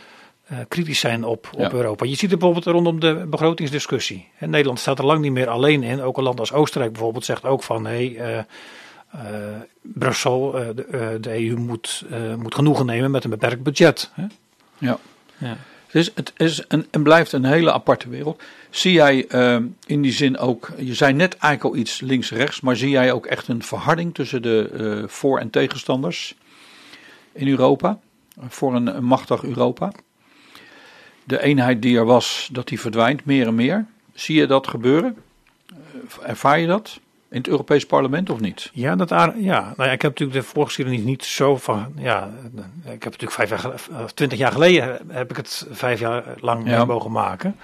kritisch 0.67 0.99
zijn 0.99 1.23
op, 1.23 1.49
op. 1.57 1.73
Europa. 1.73 2.05
Je 2.05 2.15
ziet 2.15 2.29
het 2.29 2.39
bijvoorbeeld 2.39 2.75
rondom 2.75 2.99
de 2.99 3.25
begrotingsdiscussie. 3.29 4.27
En 4.37 4.49
Nederland 4.49 4.79
staat 4.79 4.99
er 4.99 5.05
lang 5.05 5.21
niet 5.21 5.31
meer 5.31 5.49
alleen 5.49 5.83
in. 5.83 6.01
Ook 6.01 6.17
een 6.17 6.23
land 6.23 6.39
als 6.39 6.53
Oostenrijk 6.53 6.93
bijvoorbeeld 6.93 7.25
zegt 7.25 7.45
ook 7.45 7.63
van 7.63 7.85
hé, 7.85 8.13
hey, 8.13 8.45
uh, 9.15 9.21
uh, 9.21 9.59
Brussel, 9.81 10.51
de, 10.51 11.17
de, 11.21 11.47
EU 11.47 11.55
moet, 11.57 12.05
moet 12.37 12.55
genoegen 12.55 12.85
nemen 12.85 13.11
met 13.11 13.23
een 13.23 13.29
beperkt 13.29 13.63
budget. 13.63 14.11
Hè? 14.13 14.25
Ja. 14.77 14.97
ja. 15.37 15.57
Dus 15.91 16.11
het 16.15 16.33
is 16.37 16.63
een, 16.67 16.87
en 16.91 17.03
blijft 17.03 17.31
een 17.31 17.45
hele 17.45 17.71
aparte 17.71 18.09
wereld. 18.09 18.41
Zie 18.69 18.93
jij 18.93 19.27
in 19.85 20.01
die 20.01 20.11
zin 20.11 20.37
ook, 20.37 20.71
je 20.77 20.93
zei 20.93 21.13
net 21.13 21.37
eigenlijk 21.37 21.75
al 21.75 21.81
iets 21.81 22.01
links-rechts, 22.01 22.61
maar 22.61 22.75
zie 22.75 22.89
jij 22.89 23.11
ook 23.11 23.25
echt 23.25 23.47
een 23.47 23.63
verharding 23.63 24.13
tussen 24.13 24.41
de 24.41 25.03
voor- 25.07 25.39
en 25.39 25.49
tegenstanders 25.49 26.35
in 27.31 27.47
Europa? 27.47 27.99
Voor 28.47 28.75
een, 28.75 28.95
een 28.95 29.03
machtig 29.03 29.43
Europa? 29.43 29.91
de 31.23 31.41
eenheid 31.41 31.81
die 31.81 31.97
er 31.97 32.05
was, 32.05 32.49
dat 32.51 32.67
die 32.67 32.79
verdwijnt 32.79 33.25
meer 33.25 33.47
en 33.47 33.55
meer. 33.55 33.85
Zie 34.13 34.35
je 34.35 34.45
dat 34.45 34.67
gebeuren? 34.67 35.17
Eh, 35.67 36.29
Ervaar 36.29 36.59
je 36.59 36.67
dat 36.67 36.99
in 37.31 37.37
het 37.37 37.47
Europees 37.47 37.85
Parlement 37.85 38.29
of 38.29 38.39
niet? 38.39 38.69
Ja, 38.73 38.95
dat, 38.95 39.09
ja. 39.09 39.29
Nou 39.35 39.73
ja, 39.77 39.91
ik 39.91 40.01
heb 40.01 40.11
natuurlijk 40.19 40.39
de 40.39 40.51
voorgeschiedenis 40.53 41.01
niet 41.01 41.23
zo 41.23 41.57
van. 41.57 41.93
Ja, 41.95 42.29
ik 42.83 43.03
heb 43.03 43.03
natuurlijk 43.03 43.31
vijf 43.31 43.49
jaar, 43.49 43.73
of 44.03 44.11
twintig 44.11 44.37
jaar 44.37 44.51
geleden 44.51 44.99
heb 45.07 45.29
ik 45.29 45.35
het 45.37 45.67
vijf 45.71 45.99
jaar 45.99 46.23
lang 46.39 46.69
Ja. 46.69 46.85
mogen 46.85 47.11
maken. 47.11 47.55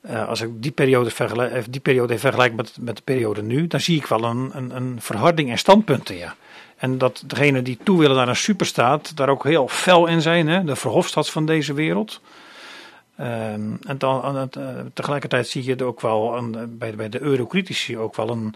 Eh, 0.00 0.28
als 0.28 0.40
ik 0.40 0.62
die 0.62 0.70
periode, 0.70 1.10
vergelijk, 1.10 1.52
eh, 1.52 1.62
die 1.70 1.80
periode 1.80 2.18
vergelijk 2.18 2.54
met, 2.54 2.76
met 2.80 2.96
de 2.96 3.02
periode 3.02 3.42
nu, 3.42 3.66
dan 3.66 3.80
zie 3.80 3.96
ik 3.96 4.06
wel 4.06 4.24
een, 4.24 4.50
een, 4.54 4.76
een 4.76 4.96
verharding 5.00 5.48
in 5.50 5.58
standpunten. 5.58 6.16
Ja. 6.16 6.34
En 6.76 6.98
dat 6.98 7.22
degenen 7.26 7.64
die 7.64 7.78
toe 7.82 7.98
willen 7.98 8.16
naar 8.16 8.28
een 8.28 8.36
superstaat, 8.36 9.16
daar 9.16 9.28
ook 9.28 9.44
heel 9.44 9.68
fel 9.68 10.06
in 10.06 10.22
zijn. 10.22 10.48
Hè? 10.48 10.64
De 10.64 10.76
Verhofstadts 10.76 11.30
van 11.30 11.46
deze 11.46 11.74
wereld. 11.74 12.20
Ehm, 13.16 13.70
en 13.86 13.98
dan, 13.98 14.22
aan 14.22 14.36
het, 14.36 14.56
eh, 14.56 14.68
tegelijkertijd 14.94 15.48
zie 15.48 15.64
je 15.64 15.76
er 15.76 15.84
ook 15.84 16.00
wel 16.00 16.36
een, 16.36 16.76
bij, 16.78 16.94
bij 16.94 17.08
de 17.08 17.20
eurocritici 17.22 17.98
ook 17.98 18.16
wel 18.16 18.30
een 18.30 18.54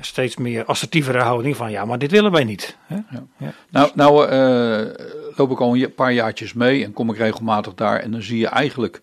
steeds 0.00 0.36
meer 0.36 0.64
assertievere 0.64 1.18
houding 1.18 1.56
van 1.56 1.70
ja, 1.70 1.84
maar 1.84 1.98
dit 1.98 2.10
willen 2.10 2.32
wij 2.32 2.44
niet. 2.44 2.76
Hè? 2.86 2.96
Ja. 3.38 3.52
Nou, 3.70 3.90
nou 3.94 4.28
eh, 4.28 5.06
loop 5.36 5.50
ik 5.50 5.60
al 5.60 5.72
een 5.72 5.78
ja- 5.78 5.88
paar 5.88 6.12
jaartjes 6.12 6.52
mee 6.52 6.84
en 6.84 6.92
kom 6.92 7.10
ik 7.10 7.16
regelmatig 7.16 7.74
daar. 7.74 8.00
En 8.00 8.10
dan 8.10 8.22
zie 8.22 8.38
je 8.38 8.46
eigenlijk, 8.48 9.00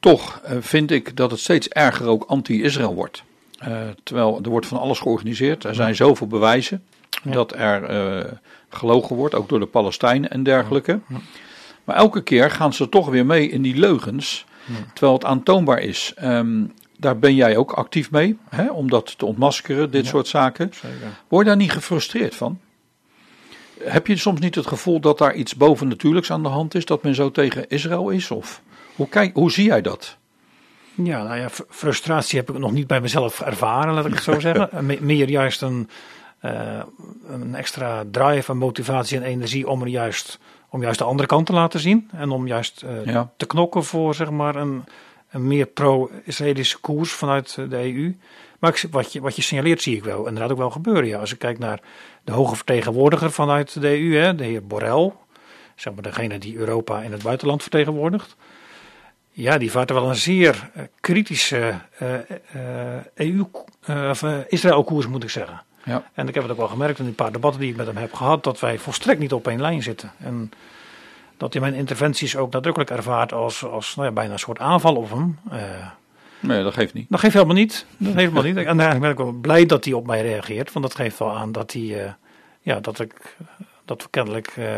toch 0.00 0.40
eh, 0.44 0.56
vind 0.60 0.90
ik 0.90 1.16
dat 1.16 1.30
het 1.30 1.40
steeds 1.40 1.68
erger 1.68 2.06
ook 2.06 2.24
anti-Israël 2.24 2.94
wordt. 2.94 3.22
Eh, 3.58 3.76
terwijl 4.02 4.40
er 4.42 4.50
wordt 4.50 4.66
van 4.66 4.78
alles 4.78 4.98
georganiseerd. 4.98 5.64
Er 5.64 5.74
zijn 5.74 5.94
zoveel 5.94 6.26
bewijzen 6.26 6.82
Ja. 7.22 7.30
dat 7.30 7.52
er 7.56 8.38
gelogen 8.68 9.16
wordt, 9.16 9.34
ook 9.34 9.48
door 9.48 9.60
de 9.60 9.66
Palestijnen 9.66 10.30
en 10.30 10.42
dergelijke. 10.42 11.00
Maar 11.84 11.96
elke 11.96 12.22
keer 12.22 12.50
gaan 12.50 12.72
ze 12.72 12.88
toch 12.88 13.08
weer 13.08 13.26
mee 13.26 13.48
in 13.50 13.62
die 13.62 13.76
leugens, 13.76 14.44
terwijl 14.92 15.12
het 15.12 15.24
aantoonbaar 15.24 15.78
is. 15.78 16.12
Ehm, 16.16 16.64
daar 17.00 17.18
ben 17.18 17.34
jij 17.34 17.56
ook 17.56 17.72
actief 17.72 18.10
mee, 18.10 18.38
hè, 18.48 18.70
om 18.70 18.90
dat 18.90 19.18
te 19.18 19.26
ontmaskeren, 19.26 19.90
dit 19.90 20.06
soort 20.06 20.26
zaken. 20.28 20.70
Word 21.28 21.42
je 21.44 21.48
daar 21.50 21.60
niet 21.60 21.72
gefrustreerd 21.72 22.34
van? 22.34 22.58
Heb 23.82 24.06
je 24.06 24.16
soms 24.16 24.40
niet 24.40 24.54
het 24.54 24.66
gevoel 24.66 25.00
dat 25.00 25.18
daar 25.18 25.34
iets 25.34 25.54
bovennatuurlijks 25.56 26.30
aan 26.30 26.42
de 26.42 26.48
hand 26.48 26.74
is? 26.74 26.84
Dat 26.84 27.02
men 27.02 27.14
zo 27.14 27.30
tegen 27.30 27.68
Israël 27.68 28.10
is? 28.10 28.30
Of 28.30 28.62
hoe, 28.96 29.08
kijk, 29.08 29.34
hoe 29.34 29.50
zie 29.52 29.64
jij 29.64 29.80
dat? 29.82 30.16
Ja, 30.94 31.22
nou 31.22 31.36
ja, 31.38 31.50
fr- 31.50 31.62
frustratie 31.68 32.38
heb 32.38 32.50
ik 32.50 32.58
nog 32.58 32.72
niet 32.72 32.86
bij 32.86 33.00
mezelf 33.00 33.40
ervaren, 33.40 33.94
laat 33.94 34.06
ik 34.06 34.14
het 34.14 34.22
zo 34.22 34.40
zeggen. 34.48 34.72
Eh, 34.72 34.80
me- 34.80 34.98
meer 35.00 35.28
juist 35.30 35.62
een, 35.62 35.88
eh, 36.38 36.80
een 37.28 37.54
extra 37.54 38.04
drive 38.10 38.52
en 38.52 38.58
motivatie 38.58 39.16
en 39.16 39.22
energie 39.22 39.68
om 39.68 39.80
er 39.82 39.88
juist, 39.88 40.38
om 40.70 40.82
juist 40.82 40.98
de 40.98 41.04
andere 41.04 41.28
kant 41.28 41.46
te 41.46 41.52
laten 41.52 41.80
zien. 41.80 42.08
En 42.12 42.30
om 42.30 42.46
juist 42.46 42.82
eh, 42.82 43.04
Ja. 43.04 43.30
te 43.36 43.46
knokken 43.46 43.84
voor 43.84 44.14
zeg 44.14 44.30
maar, 44.30 44.56
een, 44.56 44.84
een 45.30 45.46
meer 45.46 45.66
pro-Israëlische 45.66 46.78
koers 46.78 47.12
vanuit 47.12 47.56
eh, 47.58 47.70
de 47.70 47.76
EU. 47.76 48.16
Maar 48.58 48.82
wat, 48.90 49.12
je, 49.12 49.20
wat 49.20 49.36
je 49.36 49.42
signaleert 49.42 49.82
zie 49.82 49.96
ik 49.96 50.04
wel 50.04 50.26
inderdaad 50.26 50.50
ook 50.50 50.58
wel 50.58 50.70
gebeuren. 50.70 51.06
Ja. 51.06 51.18
Als 51.18 51.32
ik 51.32 51.38
kijk 51.38 51.58
naar 51.58 51.80
de 52.24 52.32
hoge 52.32 52.56
vertegenwoordiger 52.56 53.30
vanuit 53.30 53.80
de 53.80 53.88
EU, 53.88 54.14
hè, 54.16 54.34
de 54.34 54.44
heer 54.44 54.66
Borrell. 54.66 55.12
Zeg 55.74 55.94
maar 55.94 56.02
degene 56.02 56.38
die 56.38 56.56
Europa 56.56 57.02
in 57.02 57.12
het 57.12 57.22
buitenland 57.22 57.62
vertegenwoordigt. 57.62 58.36
Ja, 59.30 59.58
die 59.58 59.70
vaart 59.70 59.90
er 59.90 59.96
wel 59.96 60.08
een 60.08 60.16
zeer 60.16 60.70
eh, 60.74 60.82
kritische 61.00 61.80
of, 64.10 64.22
eh, 64.22 64.38
Israël-koers 64.48 65.06
moet 65.06 65.22
ik 65.22 65.30
zeggen. 65.30 65.62
Ja. 65.84 66.10
En 66.14 66.28
ik 66.28 66.34
heb 66.34 66.42
het 66.42 66.52
ook 66.52 66.58
wel 66.58 66.68
gemerkt 66.68 66.98
in 66.98 67.04
die 67.04 67.14
paar 67.14 67.32
debatten 67.32 67.60
die 67.60 67.70
ik 67.70 67.76
met 67.76 67.86
hem 67.86 67.96
heb 67.96 68.14
gehad, 68.14 68.44
dat 68.44 68.60
wij 68.60 68.78
volstrekt 68.78 69.20
niet 69.20 69.32
op 69.32 69.48
één 69.48 69.60
lijn 69.60 69.82
zitten. 69.82 70.12
En 70.18 70.50
dat 71.38 71.52
hij 71.52 71.62
mijn 71.62 71.74
interventies 71.74 72.36
ook 72.36 72.52
nadrukkelijk 72.52 72.90
ervaart 72.90 73.32
als, 73.32 73.64
als 73.64 73.94
nou 73.94 74.08
ja, 74.08 74.14
bijna 74.14 74.32
een 74.32 74.38
soort 74.38 74.58
aanval 74.58 74.96
op 74.96 75.10
hem. 75.10 75.38
Eh, 75.50 75.60
Nee, 76.40 76.62
dat 76.62 76.74
geeft 76.74 76.94
niet. 76.94 77.06
dat 77.08 77.20
geeft 77.20 77.34
helemaal 77.34 77.54
niet. 77.54 77.86
Dat 77.96 78.06
geeft 78.06 78.18
helemaal 78.18 78.42
niet. 78.42 78.56
En 78.56 78.80
eigenlijk 78.80 79.00
ben 79.00 79.10
ik 79.10 79.16
wel 79.16 79.32
blij 79.32 79.66
dat 79.66 79.84
hij 79.84 79.94
op 79.94 80.06
mij 80.06 80.22
reageert, 80.22 80.72
want 80.72 80.84
dat 80.84 80.94
geeft 80.94 81.18
wel 81.18 81.36
aan 81.36 81.52
dat 81.52 81.72
hij, 81.72 82.04
eh, 82.04 82.12
ja, 82.60 82.80
dat 82.80 83.00
ik, 83.00 83.36
dat 83.84 84.02
we 84.02 84.08
kennelijk 84.10 84.46
eh, 84.56 84.76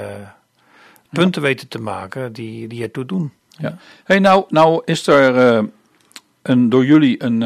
punten 1.10 1.42
weten 1.42 1.68
te 1.68 1.80
maken 1.80 2.32
die, 2.32 2.68
die 2.68 2.82
ertoe 2.82 3.04
doen. 3.04 3.32
Ja. 3.48 3.76
Hey, 4.04 4.18
nou, 4.18 4.44
nou 4.48 4.82
is 4.84 5.06
er 5.06 5.64
een, 6.42 6.68
door 6.68 6.84
jullie 6.84 7.24
een 7.24 7.42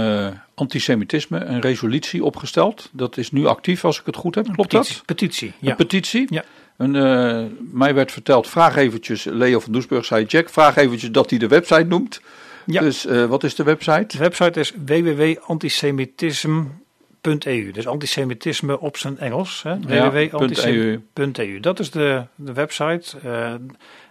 antisemitisme, 0.55 1.45
een 1.45 1.61
resolutie 1.61 2.25
opgesteld. 2.25 2.91
Dat 2.93 3.17
is 3.17 3.31
nu 3.31 3.47
actief 3.47 3.85
als 3.85 4.01
ik 4.01 4.07
het 4.07 4.17
goed 4.17 4.35
heb. 4.35 4.45
Klopt 4.45 4.69
petitie, 4.69 4.97
dat? 4.97 5.07
Petitie, 5.07 5.49
Een 5.49 5.69
ja. 5.69 5.75
petitie? 5.75 6.27
Ja. 6.31 6.45
Een, 6.77 6.97
eh, 6.97 7.45
mij 7.73 7.95
werd 7.95 8.13
verteld, 8.13 8.49
vraag 8.49 8.77
eventjes, 8.77 9.25
Leo 9.25 9.61
van 9.61 9.73
Doesburg 9.73 10.05
zei, 10.05 10.25
Jack, 10.25 10.49
vraag 10.49 10.77
eventjes 10.77 11.11
dat 11.11 11.31
hij 11.31 11.39
de 11.39 11.49
website 11.49 11.85
noemt. 11.85 12.21
Ja. 12.67 12.81
Dus 12.81 13.07
eh, 13.07 13.25
wat 13.25 13.45
is 13.45 13.55
de 13.55 13.63
website? 13.63 14.07
De 14.07 14.19
website 14.19 14.61
is 14.61 14.73
www.antisemitisme.eu. 14.85 17.71
Dus 17.73 17.87
antisemitisme 17.87 18.81
op 18.81 18.97
zijn 18.97 19.19
Engels. 19.19 19.63
Hè? 19.63 19.75
Ja, 19.87 20.11
www.antisemitisme.eu. 20.11 21.61
Dat 21.61 21.79
is 21.79 21.91
de, 21.91 22.23
de 22.35 22.53
website. 22.53 23.19
eh, 23.23 23.53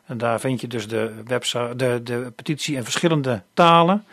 en 0.06 0.18
daar 0.18 0.40
vind 0.40 0.62
je 0.62 0.68
dus 0.68 0.88
de, 0.88 1.12
website, 1.28 1.76
de, 1.76 2.00
de 2.04 2.32
petitie 2.36 2.76
in 2.76 2.84
verschillende 2.84 3.42
talen. 3.54 4.06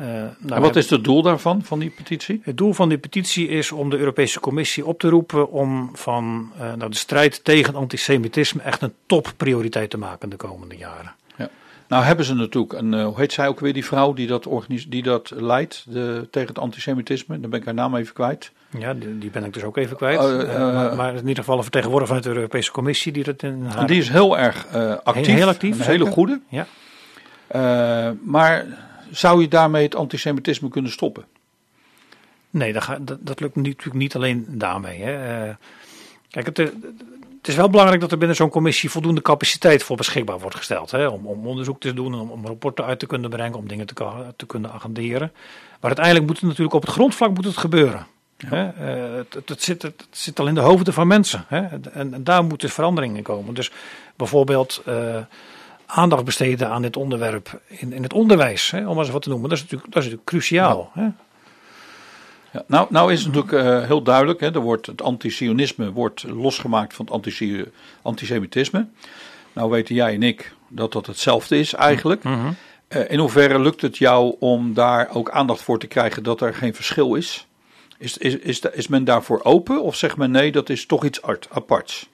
Eh, 0.00 0.06
nou, 0.06 0.54
en 0.54 0.60
wat 0.60 0.76
is 0.76 0.90
het 0.90 1.04
doel 1.04 1.22
daarvan, 1.22 1.62
van 1.62 1.78
die 1.78 1.90
petitie? 1.90 2.40
Het 2.44 2.56
doel 2.56 2.72
van 2.72 2.88
die 2.88 2.98
petitie 2.98 3.48
is 3.48 3.72
om 3.72 3.90
de 3.90 3.98
Europese 3.98 4.40
Commissie 4.40 4.86
op 4.86 4.98
te 4.98 5.08
roepen 5.08 5.50
om 5.50 5.90
van 5.92 6.52
eh, 6.58 6.72
nou, 6.74 6.90
de 6.90 6.96
strijd 6.96 7.44
tegen 7.44 7.74
antisemitisme 7.74 8.62
echt 8.62 8.82
een 8.82 8.92
topprioriteit 9.06 9.90
te 9.90 9.98
maken 9.98 10.28
de 10.28 10.36
komende 10.36 10.76
jaren. 10.76 11.12
Nou 11.88 12.04
hebben 12.04 12.24
ze 12.24 12.34
natuurlijk 12.34 12.72
een, 12.72 12.94
eh, 12.94 13.04
hoe 13.04 13.16
heet 13.16 13.32
zij 13.32 13.48
ook 13.48 13.60
weer, 13.60 13.72
die 13.72 13.84
vrouw 13.84 14.12
die 14.12 14.26
dat, 14.26 14.48
die 14.88 15.02
dat 15.02 15.32
leidt 15.36 15.84
de, 15.88 16.28
tegen 16.30 16.48
het 16.48 16.58
antisemitisme? 16.58 17.40
Dan 17.40 17.50
ben 17.50 17.58
ik 17.60 17.64
haar 17.64 17.74
naam 17.74 17.94
even 17.94 18.14
kwijt. 18.14 18.52
Ja, 18.78 18.94
die, 18.94 19.18
die 19.18 19.30
ben 19.30 19.44
ik 19.44 19.52
dus 19.52 19.62
ook 19.62 19.76
even 19.76 19.96
kwijt. 19.96 20.18
Oh, 20.18 20.56
maar, 20.74 20.96
maar 20.96 21.14
in 21.14 21.18
ieder 21.18 21.36
geval 21.36 21.56
een 21.56 21.62
vertegenwoordiger 21.62 22.16
vanuit 22.16 22.34
de 22.34 22.40
Europese 22.40 22.70
Commissie 22.70 23.12
die 23.12 23.24
dat 23.24 23.42
in 23.42 23.64
haar... 23.64 23.78
En 23.78 23.86
die 23.86 23.98
is 23.98 24.08
heel 24.08 24.38
erg 24.38 24.66
actief. 25.02 25.26
Heel 25.26 25.48
actief, 25.48 25.78
Een 25.78 25.84
hele 25.84 26.06
goede. 26.06 26.40
Ja. 26.48 26.66
Maar 28.22 28.66
zou 29.10 29.40
je 29.40 29.48
daarmee 29.48 29.84
het 29.84 29.94
antisemitisme 29.94 30.68
kunnen 30.68 30.90
stoppen? 30.90 31.24
Nee, 32.50 32.72
dat, 32.72 32.82
gaat- 32.82 33.06
dat, 33.06 33.18
dat 33.20 33.40
lukt 33.40 33.56
natuurlijk 33.56 33.94
niet 33.94 34.14
alleen 34.14 34.44
daarmee. 34.48 35.02
Hè. 35.02 35.44
Eh, 35.48 35.54
kijk, 36.30 36.46
het, 36.46 36.58
eh, 36.58 36.66
het 37.38 37.48
is 37.48 37.54
wel 37.54 37.70
belangrijk 37.70 38.00
dat 38.00 38.12
er 38.12 38.18
binnen 38.18 38.36
zo'n 38.36 38.50
commissie 38.50 38.90
voldoende 38.90 39.22
capaciteit 39.22 39.82
voor 39.82 39.96
beschikbaar 39.96 40.38
wordt 40.38 40.56
gesteld. 40.56 40.90
Hè, 40.90 41.06
om, 41.06 41.26
om 41.26 41.46
onderzoek 41.46 41.80
te 41.80 41.94
doen, 41.94 42.14
om, 42.14 42.30
om 42.30 42.46
rapporten 42.46 42.84
uit 42.84 42.98
te 42.98 43.06
kunnen 43.06 43.30
brengen, 43.30 43.58
om 43.58 43.68
dingen 43.68 43.86
te, 44.36 44.46
kunnen 44.46 44.72
agenderen. 44.72 45.32
Maar 45.80 45.96
uiteindelijk 45.96 46.26
moet 46.26 46.36
het 46.36 46.44
natuurlijk 46.44 46.74
op 46.74 46.82
het 46.82 46.90
grondvlak 46.90 47.34
moet 47.34 47.44
het 47.44 47.56
gebeuren. 47.56 48.06
Hè. 48.46 48.68
Eh, 48.68 49.24
het, 49.44 49.62
zit, 49.62 49.82
het 49.82 50.06
zit 50.10 50.40
al 50.40 50.46
in 50.46 50.54
de 50.54 50.60
hoofden 50.60 50.94
van 50.94 51.06
mensen. 51.06 51.44
Hè. 51.48 51.60
En, 51.60 52.12
en 52.14 52.24
daar 52.24 52.44
moet 52.44 52.60
dus 52.60 52.72
verandering 52.72 53.16
in 53.16 53.22
komen. 53.22 53.54
Dus 53.54 53.70
bijvoorbeeld 54.16 54.82
aandacht 55.90 56.24
besteden 56.24 56.68
aan 56.68 56.82
dit 56.82 56.96
onderwerp 56.96 57.60
in, 57.66 57.92
in 57.92 58.02
het 58.02 58.12
onderwijs, 58.12 58.70
hè, 58.70 58.88
om 58.88 58.94
maar 58.94 59.04
eens 59.04 59.12
wat 59.12 59.22
te 59.22 59.28
noemen. 59.28 59.48
Dat 59.48 59.58
is 59.58 59.64
natuurlijk, 59.64 59.92
dat 59.92 60.02
is 60.02 60.08
natuurlijk 60.08 60.30
cruciaal. 60.30 60.90
Hè. 60.94 61.08
Ja, 62.52 62.64
nou, 62.66 62.86
nou 62.90 63.12
is 63.12 63.24
het 63.24 63.34
natuurlijk 63.34 63.64
eh, 63.64 63.86
heel 63.86 64.02
duidelijk, 64.02 64.40
hè, 64.40 64.54
er 64.54 64.60
wordt, 64.60 64.86
het 64.86 65.02
antisionisme 65.02 65.92
wordt 65.92 66.22
losgemaakt 66.22 66.94
van 66.94 67.04
het 67.04 67.14
anti 67.14 67.64
antisemitisme. 68.02 68.86
Nou 69.52 69.70
weten 69.70 69.94
jij 69.94 70.14
en 70.14 70.22
ik 70.22 70.54
dat 70.68 70.92
dat 70.92 71.06
hetzelfde 71.06 71.58
is 71.58 71.74
eigenlijk. 71.74 72.22
Eh, 72.88 73.10
in 73.10 73.18
hoeverre 73.18 73.60
lukt 73.60 73.80
het 73.80 73.98
jou 73.98 74.36
om 74.38 74.74
daar 74.74 75.08
ook 75.12 75.30
aandacht 75.30 75.62
voor 75.62 75.78
te 75.78 75.86
krijgen 75.86 76.22
dat 76.22 76.40
er 76.40 76.54
geen 76.54 76.74
verschil 76.74 77.14
is? 77.14 77.46
Is, 77.98 78.18
is, 78.18 78.36
is, 78.36 78.60
is 78.60 78.88
men 78.88 79.04
daarvoor 79.04 79.40
open 79.42 79.82
of 79.82 79.96
zegt 79.96 80.16
men 80.16 80.30
nee, 80.30 80.52
dat 80.52 80.68
is 80.68 80.86
toch 80.86 81.04
iets 81.04 81.22
art, 81.22 81.48
aparts? 81.50 82.08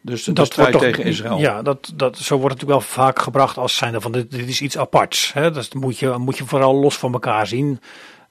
Dus 0.00 0.24
de 0.24 0.44
strijd 0.44 0.56
wordt 0.56 0.72
toch- 0.72 0.80
tegen 0.80 1.04
Israël. 1.04 1.38
Ja, 1.38 1.62
dat, 1.62 1.92
dat, 1.94 2.18
zo 2.18 2.36
wordt 2.36 2.54
het 2.54 2.62
natuurlijk 2.62 2.94
wel 2.94 3.04
vaak 3.04 3.18
gebracht 3.18 3.56
als 3.56 3.76
zijnde 3.76 4.00
van 4.00 4.12
dit, 4.12 4.30
dit 4.30 4.48
is 4.48 4.60
iets 4.60 4.78
aparts. 4.78 5.32
Hè? 5.32 5.50
Dat 5.50 5.74
moet 5.74 5.98
je, 5.98 6.14
moet 6.18 6.38
je 6.38 6.44
vooral 6.44 6.74
los 6.74 6.98
van 6.98 7.12
elkaar 7.12 7.46
zien. 7.46 7.80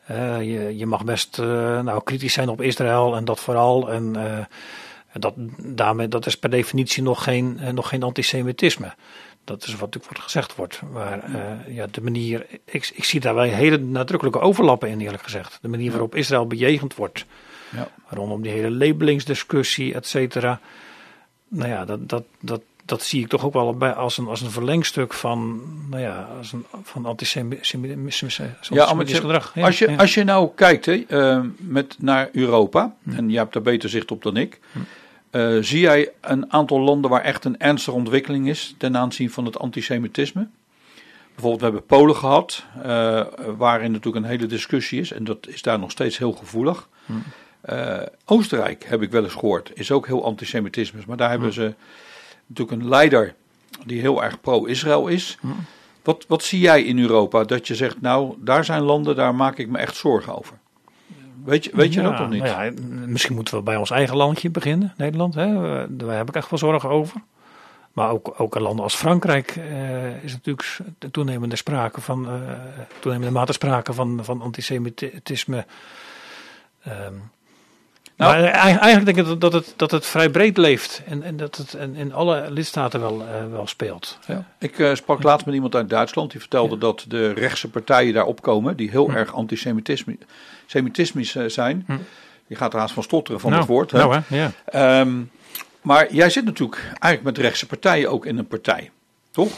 Eh, 0.05 0.41
je, 0.41 0.78
je 0.78 0.86
mag 0.86 1.03
best 1.03 1.39
eh, 1.39 1.45
nou, 1.82 2.03
kritisch 2.03 2.34
zijn 2.34 2.49
op 2.49 2.61
Israël 2.61 3.15
en 3.15 3.26
dat 3.26 3.39
vooral. 3.39 3.91
En 3.91 4.15
eh, 4.15 4.45
dat, 5.13 5.34
daarmee, 5.57 6.07
dat 6.07 6.26
is 6.26 6.38
per 6.38 6.49
definitie 6.49 7.03
nog 7.03 7.24
geen, 7.24 7.59
nog 7.74 7.89
geen 7.89 8.03
antisemitisme. 8.03 8.93
Dat 9.43 9.63
is 9.63 9.72
wat 9.72 9.80
natuurlijk 9.80 10.05
wordt 10.05 10.24
gezegd 10.24 10.55
wordt. 10.55 10.82
Maar 10.91 11.24
ja, 11.68 11.88
de 11.91 12.01
manier, 12.01 12.45
ik, 12.65 12.91
ik 12.93 13.03
zie 13.03 13.20
daar 13.20 13.36
wel 13.36 13.43
hele 13.43 13.78
nadrukkelijke 13.78 14.39
overlappen 14.39 14.89
in 14.89 14.99
eerlijk 14.99 15.24
gezegd. 15.24 15.59
De 15.61 15.68
manier 15.68 15.91
waarop 15.91 16.15
Israël 16.15 16.47
bejegend 16.47 16.95
wordt. 16.95 17.26
Ja. 17.70 17.88
Rondom 18.07 18.41
die 18.41 18.51
hele 18.51 18.72
labelingsdiscussie, 18.72 19.93
et 19.93 20.07
cetera. 20.07 20.59
Nou 21.48 21.70
ja, 21.70 21.86
dat, 21.86 22.10
dat, 22.10 22.24
dat, 22.39 22.62
dat 22.86 23.02
zie 23.02 23.22
ik 23.22 23.28
toch 23.28 23.45
ook 23.45 23.54
wel 23.54 23.74
bij 23.74 23.91
als 23.91 24.18
een, 24.18 24.28
als 24.28 24.41
een 24.41 24.52
verlengstuk 24.52 25.14
van, 25.14 25.62
nou 25.89 26.02
ja, 26.02 26.30
als 26.38 26.52
een, 26.52 26.66
van 26.84 27.06
antisemitisme 27.06 27.88
Ja, 28.70 28.86
gedrag. 29.20 29.52
Ja, 29.56 29.66
als, 29.66 29.80
je, 29.80 29.89
ja. 29.89 29.98
als 29.98 30.14
je 30.14 30.24
nou 30.24 30.50
kijkt 30.56 30.86
hè, 30.86 31.04
eh, 31.08 31.41
met, 31.58 31.95
naar 32.00 32.30
Europa, 32.32 32.95
en 33.16 33.30
jij 33.30 33.41
hebt 33.41 33.54
daar 33.54 33.62
beter 33.62 33.89
zicht 33.89 34.12
op 34.12 34.24
dan 34.24 34.38
ik. 34.38 34.60
Eh, 35.30 35.58
zie 35.62 35.80
jij 35.80 36.12
een 36.22 36.52
aantal 36.52 36.80
landen 36.80 37.10
waar 37.10 37.22
echt 37.22 37.45
een 37.45 37.60
ernstige 37.60 37.98
ontwikkeling 37.98 38.50
is 38.50 38.76
ten 38.78 38.98
aanzien 38.98 39.30
van 39.30 39.45
het 39.45 39.60
antisemitisme? 39.60 40.48
Bijvoorbeeld, 41.28 41.60
we 41.60 41.78
hebben 41.78 41.98
Polen 41.98 42.16
gehad, 42.16 42.66
uh, 42.78 43.22
waarin 43.58 43.91
natuurlijk 43.91 44.26
een 44.26 44.32
hele 44.32 44.45
discussie 44.45 45.00
is, 45.00 45.12
en 45.12 45.24
dat 45.24 45.48
is 45.48 45.62
daar 45.62 45.80
nog 45.80 45.91
steeds 45.91 46.18
heel 46.18 46.32
gevoelig. 46.32 46.89
Uh, 47.70 47.97
Oostenrijk, 48.26 48.84
heb 48.84 49.01
ik 49.01 49.11
wel 49.11 49.24
eens 49.24 49.34
gehoord, 49.34 49.72
is 49.74 49.91
ook 49.91 50.07
heel 50.07 50.24
antisemitisme, 50.24 51.01
maar 51.07 51.18
daar 51.18 51.30
hebben 51.30 51.53
ze 51.53 51.74
natuurlijk 52.47 52.82
een 52.82 52.89
leider 52.89 53.36
die 53.86 53.99
heel 53.99 54.24
erg 54.24 54.41
pro-Israël 54.41 55.07
is. 55.07 55.38
Wat, 56.03 56.26
wat 56.28 56.43
zie 56.43 56.59
jij 56.59 56.84
in 56.84 56.99
Europa 56.99 57.43
dat 57.43 57.68
je 57.68 57.76
zegt, 57.76 58.01
nou, 58.01 58.36
daar 58.39 58.65
zijn 58.65 58.82
landen, 58.82 59.15
daar 59.15 59.36
maak 59.36 59.57
ik 59.57 59.70
me 59.70 59.78
echt 59.78 59.95
zorgen 59.95 60.38
over? 60.38 60.57
Weet 61.43 61.63
je, 61.63 61.72
weet 61.74 61.93
je 61.93 62.01
Ja, 62.01 62.09
dat 62.09 62.20
of 62.20 62.30
niet? 62.30 62.43
nou 62.43 62.65
ja, 62.65 62.72
misschien 63.05 63.36
moeten 63.36 63.57
we 63.57 63.63
bij 63.63 63.76
ons 63.76 63.89
eigen 63.89 64.15
landje 64.15 64.49
beginnen, 64.49 64.93
Nederland. 64.97 65.36
Hè? 65.36 65.45
Eh, 65.45 65.86
Daar 65.89 66.18
heb 66.18 66.30
ik 66.30 66.36
echt 66.36 66.49
wel 66.49 66.59
zorgen 66.59 66.89
over. 66.89 67.22
Maar 67.93 68.09
ook, 68.09 68.34
ook 68.38 68.55
een 68.55 68.61
land 68.61 68.80
als 68.80 68.95
Frankrijk 68.95 69.55
eh, 69.55 70.24
is 70.24 70.32
natuurlijk 70.32 70.78
de 70.99 71.11
toenemende 71.11 71.55
sprake 71.55 72.01
van, 72.01 72.28
eh, 72.28 72.34
toenemende 72.99 73.34
mate 73.34 73.53
sprake 73.53 73.93
van, 73.93 74.20
van 74.24 74.41
antisemitisme. 74.41 75.65
Ehm, 76.84 77.13
Nou- 78.18 78.41
maar 78.41 78.51
eigenlijk 78.53 79.05
denk 79.05 79.18
ik 79.18 79.26
dat, 79.26 79.41
dat, 79.41 79.53
het, 79.53 79.74
dat 79.76 79.91
het 79.91 80.05
vrij 80.05 80.30
breed 80.30 80.57
leeft 80.57 81.01
en, 81.05 81.24
en 81.24 81.38
dat 81.38 81.55
het 81.55 81.74
in, 81.74 81.95
in 81.95 82.13
alle 82.13 82.45
lidstaten 82.51 82.99
wel, 82.99 83.22
eh, 83.22 83.51
wel 83.51 83.68
speelt. 83.68 84.18
Ja. 84.28 84.43
Ik 84.59 84.80
eh, 84.80 84.95
sprak 84.95 85.24
laatst 85.24 85.45
met 85.45 85.55
iemand 85.55 85.76
uit 85.76 85.89
Duitsland 85.89 86.32
die 86.32 86.39
vertelde 86.39 86.78
dat 86.78 87.05
de 87.07 87.32
rechtse 87.34 87.70
partijen 87.70 88.13
daar 88.13 88.26
opkomen, 88.26 88.76
die 88.78 88.89
heel 88.89 89.11
erg 89.11 89.34
antisemitisme- 89.34 90.18
semitismisch 90.65 91.36
eh, 91.36 91.43
zijn. 91.47 91.86
Je 92.47 92.55
gaat 92.55 92.74
er 92.74 92.80
haast 92.80 92.93
van 92.93 93.03
stotteren 93.03 93.39
van 93.39 93.49
nou, 93.49 93.61
het 93.61 93.72
woord. 93.72 93.91
hè? 93.91 93.97
Nou, 93.97 94.22
hè, 94.28 94.36
ja. 94.38 94.51
Ehm, 94.65 95.22
maar 95.82 96.13
jij 96.13 96.30
zit 96.30 96.45
natuurlijk 96.45 96.82
eigenlijk 96.82 97.24
met 97.24 97.38
rechtse 97.38 97.65
partijen 97.65 98.11
ook 98.11 98.26
in 98.26 98.38
een 98.38 98.47
partij, 98.47 98.91
toch? 99.32 99.51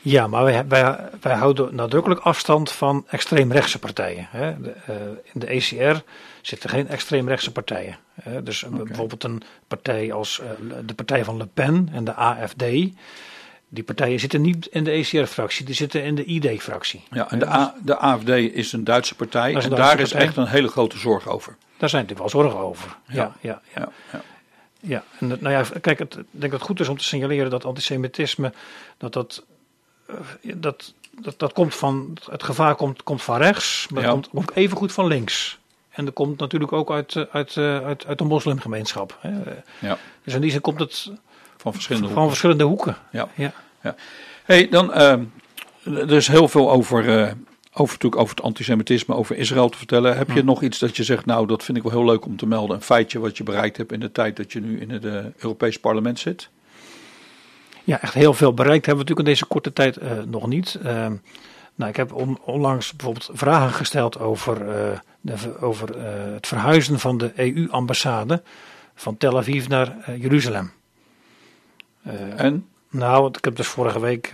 Ja, 0.00 0.26
maar 0.26 0.44
wij, 0.44 0.66
wij, 0.68 0.96
wij 1.20 1.34
houden 1.34 1.74
nadrukkelijk 1.74 2.20
afstand 2.20 2.70
van 2.72 3.04
extreemrechtse 3.08 3.78
partijen. 3.78 4.28
Hè. 4.30 4.60
De, 4.60 4.72
in 5.32 5.40
de 5.40 5.46
ECR 5.46 6.02
zitten 6.42 6.70
geen 6.70 6.88
extreemrechtse 6.88 7.52
partijen. 7.52 7.96
Hè. 8.22 8.42
Dus 8.42 8.62
eh, 8.62 8.70
bijvoorbeeld 8.70 9.24
een 9.24 9.42
partij 9.68 10.12
als 10.12 10.40
eh, 10.40 10.46
de 10.86 10.94
partij 10.94 11.24
van 11.24 11.36
Le 11.36 11.46
Pen 11.46 11.88
en 11.92 12.04
de 12.04 12.14
AFD. 12.14 12.64
Die 13.70 13.84
partijen 13.84 14.20
zitten 14.20 14.40
niet 14.40 14.66
in 14.66 14.84
de 14.84 14.90
ECR-fractie, 14.90 15.64
die 15.64 15.74
zitten 15.74 16.02
in 16.04 16.14
de 16.14 16.24
ID-fractie. 16.24 17.02
Ja, 17.10 17.30
en 17.30 17.38
de, 17.38 17.48
A- 17.48 17.74
de 17.82 17.96
AFD 17.98 18.28
is 18.28 18.72
een 18.72 18.84
Duitse 18.84 19.14
partij 19.14 19.54
en 19.64 19.70
daar 19.70 20.00
is 20.00 20.12
echt 20.12 20.36
een 20.36 20.46
hele 20.46 20.68
grote 20.68 20.98
zorg 20.98 21.28
over. 21.28 21.56
Daar 21.76 21.88
zijn 21.88 22.02
natuurlijk 22.02 22.32
wel 22.32 22.42
zorgen 22.42 22.60
over. 22.60 22.96
Ja, 23.06 23.36
ja, 23.40 23.60
ja. 23.74 23.80
Ja, 23.80 23.88
ja. 24.12 24.20
Ja, 24.80 25.04
en 25.20 25.28
nou 25.28 25.50
ja, 25.50 25.64
kijk, 25.80 25.98
het, 25.98 26.14
ik 26.16 26.24
denk 26.30 26.42
dat 26.52 26.60
het 26.60 26.62
goed 26.62 26.80
is 26.80 26.88
om 26.88 26.98
te 26.98 27.04
signaleren 27.04 27.50
dat 27.50 27.64
antisemitisme, 27.64 28.52
dat 28.98 29.12
dat, 29.12 29.44
eh, 30.06 30.14
dat, 30.54 30.94
dat, 31.20 31.38
dat 31.38 31.52
komt 31.52 31.74
van, 31.74 32.16
het 32.30 32.42
gevaar 32.42 32.74
komt, 32.74 33.02
komt 33.02 33.22
van 33.22 33.36
rechts, 33.38 33.86
maar 33.90 34.02
het 34.02 34.28
komt 34.30 34.48
ook 34.48 34.56
even 34.56 34.76
goed 34.76 34.92
van 34.92 35.06
links. 35.06 35.58
En 35.98 36.04
dat 36.04 36.14
komt 36.14 36.38
natuurlijk 36.40 36.72
ook 36.72 36.90
uit, 36.90 37.16
eh, 37.16 37.22
uit, 37.32 37.56
eh, 37.56 37.84
uit, 37.84 38.06
uit 38.06 38.18
de 38.18 38.24
moslimgemeenschap. 38.24 39.18
Hè. 39.20 39.30
ja, 39.78 39.98
Dus 40.24 40.34
in 40.34 40.40
die 40.40 40.50
zin 40.50 40.60
komt 40.60 40.78
het 40.78 41.10
van 41.56 41.72
verschillende 41.72 42.06
van 42.06 42.14
hoeken. 42.16 42.30
verschillende 42.30 42.64
hoeken. 42.64 42.96
Ja. 43.12 43.28
Ja. 43.82 43.94
Hey, 44.44 44.68
dan, 44.68 44.92
ehm, 44.92 45.22
er 45.84 46.12
is 46.12 46.28
heel 46.28 46.48
veel 46.48 46.70
over, 46.70 47.08
eh, 47.08 47.32
over, 47.72 47.92
natuurlijk 47.92 48.16
over 48.22 48.34
het 48.36 48.44
antisemitisme, 48.44 49.14
over 49.14 49.36
Israël 49.36 49.68
te 49.68 49.78
vertellen. 49.78 50.16
Heb 50.16 50.30
je 50.30 50.44
nog 50.44 50.62
iets 50.62 50.78
dat 50.78 50.96
je 50.96 51.04
zegt, 51.04 51.26
nou, 51.26 51.46
dat 51.46 51.64
vind 51.64 51.76
ik 51.76 51.82
wel 51.82 51.92
heel 51.92 52.04
leuk 52.04 52.24
om 52.26 52.36
te 52.36 52.46
melden. 52.46 52.76
Een 52.76 52.82
feitje 52.82 53.18
wat 53.18 53.36
je 53.36 53.44
bereikt 53.44 53.76
hebt 53.76 53.92
in 53.92 54.00
de 54.00 54.12
tijd 54.12 54.36
dat 54.36 54.52
je 54.52 54.60
nu 54.60 54.80
in 54.80 54.90
het 54.90 55.04
Europees 55.38 55.78
parlement 55.78 56.18
zit? 56.18 56.48
Ja, 57.84 58.00
echt 58.00 58.14
heel 58.14 58.34
veel 58.34 58.54
bereikt 58.54 58.86
hebben 58.86 59.04
we 59.04 59.10
natuurlijk 59.10 59.28
in 59.28 59.34
deze 59.34 59.46
korte 59.52 59.72
tijd 59.72 60.26
nog 60.30 60.46
niet. 60.46 60.78
Ehm, 60.82 61.14
nou, 61.74 61.90
ik 61.90 61.96
heb 61.96 62.12
on- 62.12 62.38
onlangs 62.44 62.96
bijvoorbeeld 62.96 63.30
vragen 63.32 63.72
gesteld 63.74 64.18
over, 64.18 64.66
over 65.60 65.96
eh, 65.96 66.32
het 66.32 66.46
verhuizen 66.46 66.98
van 66.98 67.18
de 67.18 67.32
EU-ambassade 67.34 68.42
van 68.94 69.16
Tel 69.16 69.36
Aviv 69.36 69.66
naar 69.66 69.96
eh, 70.00 70.22
Jeruzalem. 70.22 70.72
Eh, 72.02 72.40
En 72.40 72.66
nou, 72.90 73.28
ik 73.28 73.44
heb 73.44 73.56
dus 73.56 73.66
vorige 73.66 74.00
week, 74.00 74.32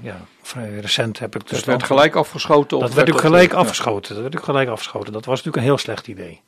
ja, 0.00 0.20
vrij 0.42 0.78
recent 0.78 1.18
heb 1.18 1.34
ik 1.34 1.40
dus 1.40 1.50
dus 1.50 1.58
het 1.58 1.66
werd 1.66 1.82
gelijk 1.82 2.14
afgeschoten? 2.14 2.76
of 2.76 2.82
dat 2.82 2.94
werd 2.94 3.08
ook 3.08 3.14
dat, 3.14 3.24
gelijk 3.24 3.52
afgeschoten. 3.52 4.14
Dat 4.14 4.22
werd 4.22 4.36
ook 4.36 4.44
gelijk 4.44 4.68
afgeschoten. 4.68 5.12
Dat 5.12 5.24
was 5.24 5.36
natuurlijk 5.36 5.56
een 5.56 5.70
heel 5.70 5.78
slecht 5.78 6.06
idee. 6.06 6.40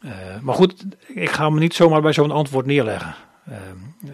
Eh, 0.00 0.10
maar 0.40 0.54
goed, 0.54 0.84
ik 1.06 1.30
ga 1.30 1.50
me 1.50 1.58
niet 1.58 1.74
zomaar 1.74 2.00
bij 2.00 2.12
zo'n 2.12 2.30
antwoord 2.30 2.66
neerleggen. 2.66 3.14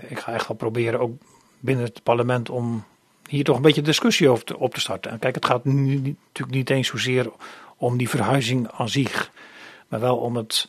Ik 0.09 0.18
ga 0.18 0.32
echt 0.32 0.48
wel 0.48 0.56
proberen, 0.56 1.00
ook 1.00 1.12
binnen 1.61 1.84
het 1.84 2.02
parlement, 2.02 2.50
om 2.50 2.84
hier 3.28 3.44
toch 3.44 3.56
een 3.56 3.62
beetje 3.62 3.82
discussie 3.82 4.28
over 4.28 4.44
te, 4.44 4.59
op 4.59 4.74
te 4.74 4.80
starten. 4.80 5.11
En 5.11 5.18
kijk, 5.18 5.34
het 5.34 5.44
gaat 5.44 5.64
nu 5.64 6.16
natuurlijk 6.26 6.56
niet 6.56 6.70
eens 6.70 6.88
zozeer 6.88 7.30
om 7.79 7.97
die 7.99 8.09
verhuizing 8.09 8.68
aan 8.72 8.89
zich, 8.89 9.31
maar 9.89 10.01
wel 10.01 10.16
om 10.16 10.37
het. 10.37 10.68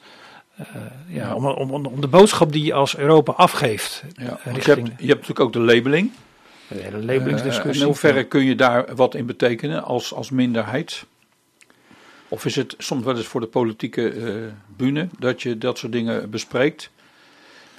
eh, 0.56 0.66
ja, 1.08 1.28
Ja. 1.28 1.36
Om, 1.36 1.46
om, 1.46 1.86
om 1.86 2.02
de 2.02 2.08
boodschap 2.08 2.52
die 2.52 2.64
je 2.64 2.74
als 2.74 2.98
Europa 2.98 3.32
afgeeft 3.32 4.04
Ja, 4.16 4.24
eh, 4.26 4.46
want 4.46 4.66
je, 4.66 4.72
hebt, 4.72 4.88
je 4.88 4.92
hebt 5.08 5.08
natuurlijk 5.08 5.40
ook 5.40 5.54
de 5.54 5.60
labeling. 5.60 6.12
de 6.68 6.76
hele 6.76 6.98
Eh, 6.98 7.04
labelingsdiscussie. 7.04 7.82
in 7.82 7.88
hoeverre 7.88 8.24
kun 8.24 8.44
je 8.46 8.56
daar 8.56 8.96
wat 8.96 9.16
in 9.16 9.26
betekenen 9.26 9.84
als, 9.84 10.14
als 10.14 10.30
minderheid? 10.30 11.06
Of 12.28 12.46
is 12.46 12.56
het 12.56 12.76
soms 12.78 13.04
wel 13.04 13.16
eens 13.18 13.26
voor 13.26 13.42
de 13.42 13.48
politieke 13.48 14.10
eh 14.10 14.52
bühne 14.78 15.08
dat 15.20 15.42
je 15.42 15.58
dat 15.58 15.78
soort 15.78 15.92
dingen 15.92 16.30
bespreekt? 16.30 16.90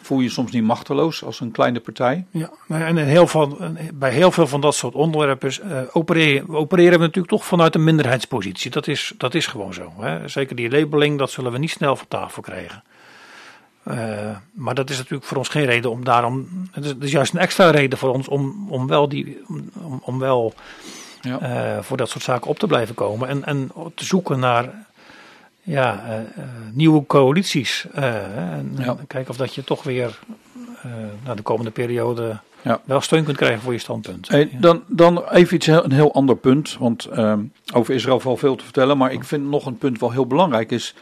Voel 0.03 0.19
je 0.19 0.25
je 0.25 0.31
soms 0.31 0.53
niet 0.53 0.63
machteloos 0.63 1.25
als 1.25 1.41
een 1.41 1.51
kleine 1.51 1.81
partij? 1.81 2.25
Ja, 2.31 2.51
en 2.69 2.99
in 2.99 3.07
heel 3.07 3.27
veel, 3.27 3.59
bij 3.95 4.11
heel 4.11 4.31
veel 4.31 4.47
van 4.47 4.61
dat 4.61 4.75
soort 4.75 4.95
onderwerpen 4.95 5.51
eh, 5.63 5.81
opereren, 5.93 6.49
opereren 6.55 6.93
we 6.93 7.05
natuurlijk 7.05 7.29
toch 7.29 7.45
vanuit 7.45 7.75
een 7.75 7.85
minderheidspositie. 7.85 8.71
Dat 8.71 8.87
is, 8.87 9.13
dat 9.17 9.35
is 9.35 9.47
gewoon 9.47 9.75
zo. 9.75 9.93
Hè. 9.99 10.29
Zeker 10.29 10.57
die 10.57 10.71
labeling, 10.71 11.19
dat 11.19 11.31
zullen 11.31 11.53
we 11.53 11.59
niet 11.59 11.71
snel 11.71 11.97
van 11.97 12.09
tafel 12.09 12.43
krijgen. 12.43 12.83
Eh, 13.83 14.37
maar 14.53 14.75
dat 14.75 14.91
is 14.91 14.97
natuurlijk 14.97 15.25
voor 15.25 15.37
ons 15.37 15.49
geen 15.49 15.65
reden 15.65 15.91
om 15.91 16.05
daarom. 16.05 16.49
Het 16.73 16.85
is, 16.85 16.91
het 16.91 17.03
is 17.03 17.13
juist 17.13 17.33
een 17.35 17.41
extra 17.41 17.71
reden 17.71 17.99
voor 17.99 18.13
ons 18.13 18.29
om, 18.29 18.67
om 18.71 18.87
wel, 18.87 19.09
die, 19.09 19.43
om, 19.83 20.01
om 20.05 20.19
wel 20.19 20.55
Ja. 21.21 21.39
eh, 21.41 21.83
voor 21.83 21.97
dat 21.97 22.09
soort 22.09 22.25
zaken 22.25 22.51
op 22.51 22.59
te 22.59 22.67
blijven 22.67 22.95
komen. 22.95 23.29
En, 23.29 23.45
en 23.45 23.71
te 23.95 24.05
zoeken 24.05 24.39
naar 24.39 24.87
ja, 25.63 26.05
eh, 26.05 26.21
eh, 26.21 26.49
nieuwe 26.73 27.07
coalities. 27.07 27.87
eh, 27.93 28.37
en, 28.53 28.75
Ja. 28.79 28.97
kijken 29.07 29.31
of 29.31 29.37
dat 29.37 29.55
je 29.55 29.65
toch 29.65 29.83
weer 29.83 30.19
eh 30.83 30.91
naar 31.25 31.37
de 31.37 31.43
komende 31.43 31.71
periode 31.71 32.39
Ja. 32.63 32.81
wel 32.85 33.01
steun 33.01 33.25
kunt 33.25 33.37
krijgen 33.37 33.61
voor 33.61 33.73
je 33.73 33.79
standpunt. 33.79 34.29
Hey, 34.29 34.49
Ja. 34.53 34.59
dan, 34.59 34.83
dan 34.87 35.29
even 35.29 35.55
iets, 35.57 35.67
heel- 35.67 35.85
een 35.85 35.93
heel 35.93 36.15
ander 36.15 36.37
punt. 36.37 36.77
Want 36.79 37.05
ehm, 37.05 37.41
over 37.75 37.95
Israël 37.95 38.21
valt 38.21 38.39
veel 38.39 38.57
te 38.57 38.65
vertellen. 38.65 38.99
Maar 38.99 39.13
ik 39.13 39.25
vind 39.25 39.45
nog 39.49 39.67
een 39.67 39.79
punt 39.79 40.01
wel 40.01 40.11
heel 40.13 40.27
belangrijk 40.27 40.71
is. 40.71 40.95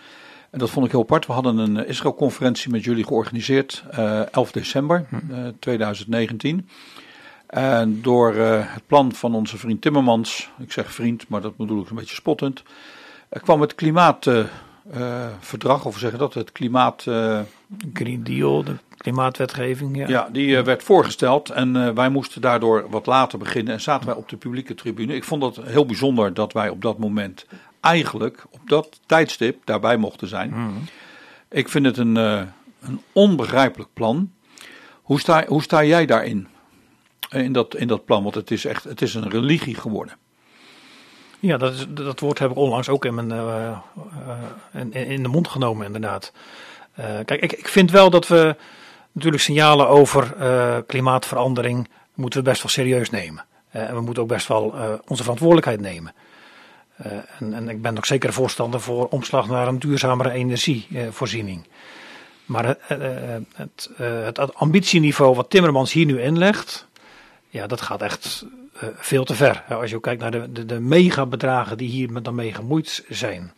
En 0.50 0.58
dat 0.58 0.70
vond 0.70 0.86
ik 0.86 0.92
heel 0.92 1.00
apart. 1.00 1.26
We 1.26 1.32
hadden 1.32 1.58
een 1.58 1.86
Israël-conferentie 1.86 2.70
met 2.70 2.84
jullie 2.84 3.04
georganiseerd. 3.06 3.84
eh 3.90 4.20
11 4.32 4.52
december 4.52 5.06
eh, 5.30 5.38
2019. 5.58 6.68
En 7.46 8.02
door 8.02 8.34
eh, 8.34 8.60
het 8.64 8.86
plan 8.86 9.12
van 9.12 9.34
onze 9.34 9.58
vriend 9.58 9.80
Timmermans. 9.82 10.50
Ik 10.58 10.72
zeg 10.72 10.92
vriend, 10.92 11.28
maar 11.28 11.40
dat 11.40 11.56
bedoel 11.56 11.82
ik 11.82 11.90
een 11.90 11.96
beetje 11.96 12.14
spottend. 12.14 12.62
Er 13.28 13.40
kwam 13.40 13.60
het 13.60 13.74
klimaatverdrag, 13.74 15.84
of 15.84 15.94
we 15.94 15.98
zeggen 16.00 16.18
dat, 16.18 16.34
het 16.34 16.52
klimaat... 16.52 17.06
eh, 17.06 17.40
Green 17.92 18.24
Deal, 18.24 18.64
de 18.64 18.74
klimaatwetgeving. 18.96 19.96
Ja. 19.96 20.08
ja, 20.08 20.28
die 20.32 20.56
eh, 20.56 20.64
werd 20.64 20.82
voorgesteld 20.82 21.50
en 21.50 21.76
eh, 21.76 21.90
wij 21.94 22.08
moesten 22.08 22.40
daardoor 22.40 22.86
wat 22.90 23.06
later 23.06 23.38
beginnen 23.38 23.72
en 23.74 23.80
zaten 23.80 24.06
wij 24.06 24.16
op 24.16 24.28
de 24.28 24.36
publieke 24.36 24.74
tribune. 24.74 25.14
Ik 25.14 25.24
vond 25.24 25.42
het 25.56 25.66
heel 25.66 25.86
bijzonder 25.86 26.34
dat 26.34 26.52
wij 26.52 26.68
op 26.68 26.82
dat 26.82 26.98
moment 26.98 27.46
eigenlijk 27.80 28.44
op 28.50 28.60
dat 28.66 29.00
tijdstip 29.06 29.60
daarbij 29.64 29.96
mochten 29.96 30.28
zijn. 30.28 30.54
Ik 31.50 31.68
vind 31.68 31.86
het 31.86 31.96
een, 31.96 32.16
eh, 32.16 32.42
een 32.80 33.00
onbegrijpelijk 33.12 33.90
plan. 33.92 34.30
Hoe 35.02 35.20
sta, 35.20 35.44
hoe 35.46 35.62
sta 35.62 35.84
jij 35.84 36.06
daarin? 36.06 36.48
Eh, 37.28 37.42
In 37.42 37.52
dat, 37.52 37.76
in 37.76 37.88
dat 37.88 38.04
plan, 38.04 38.22
want 38.22 38.34
het 38.34 38.50
is 38.50 38.64
echt 38.64 38.84
het 38.84 39.02
is 39.02 39.14
een 39.14 39.28
religie 39.30 39.74
geworden. 39.74 40.14
Ja, 41.40 41.56
dat, 41.56 41.86
dat 41.88 42.20
woord 42.20 42.38
heb 42.38 42.50
ik 42.50 42.56
onlangs 42.56 42.88
ook 42.88 43.04
in, 43.04 43.14
mijn, 43.14 43.32
eh, 43.32 43.78
eh, 44.72 45.10
in, 45.10 45.22
de 45.22 45.28
mond 45.28 45.48
genomen, 45.48 45.86
inderdaad. 45.86 46.32
Eh, 46.94 47.04
kijk, 47.24 47.42
ik, 47.42 47.52
ik 47.52 47.68
vind 47.68 47.90
wel 47.90 48.10
dat 48.10 48.28
we 48.28 48.56
natuurlijk 49.12 49.42
signalen 49.42 49.88
over 49.88 50.34
klimaatverandering 50.86 51.88
moeten 52.14 52.42
we 52.42 52.48
best 52.48 52.62
wel 52.62 52.70
serieus 52.70 53.10
nemen. 53.10 53.44
En 53.70 53.94
we 53.94 54.00
moeten 54.00 54.22
ook 54.22 54.28
best 54.28 54.46
wel 54.46 54.74
onze 55.06 55.22
verantwoordelijkheid 55.22 55.80
nemen. 55.80 56.14
En, 57.38 57.54
en 57.54 57.68
ik 57.68 57.82
ben 57.82 57.96
ook 57.96 58.06
zeker 58.06 58.32
voorstander 58.32 58.80
voor 58.80 59.08
omslag 59.08 59.48
naar 59.48 59.68
een 59.68 59.78
duurzamere 59.78 60.30
energievoorziening. 60.30 61.66
Maar 62.44 62.76
het, 62.80 63.90
het, 63.98 64.54
ambitieniveau 64.54 65.34
wat 65.34 65.50
Timmermans 65.50 65.92
hier 65.92 66.06
nu 66.06 66.20
inlegt, 66.20 66.86
ja, 67.48 67.66
dat 67.66 67.80
gaat 67.80 68.02
echt 68.02 68.46
veel 68.96 69.24
te 69.24 69.34
ver. 69.34 69.64
Als 69.68 69.90
je 69.90 69.96
ook 69.96 70.02
kijkt 70.02 70.20
naar 70.20 70.30
de, 70.30 70.52
de, 70.52 70.66
de 70.66 70.80
megabedragen 70.80 71.76
die 71.76 71.88
hier 71.88 72.12
met 72.12 72.24
dan 72.24 72.34
mee 72.34 72.54
gemoeid 72.54 73.04
zijn. 73.08 73.52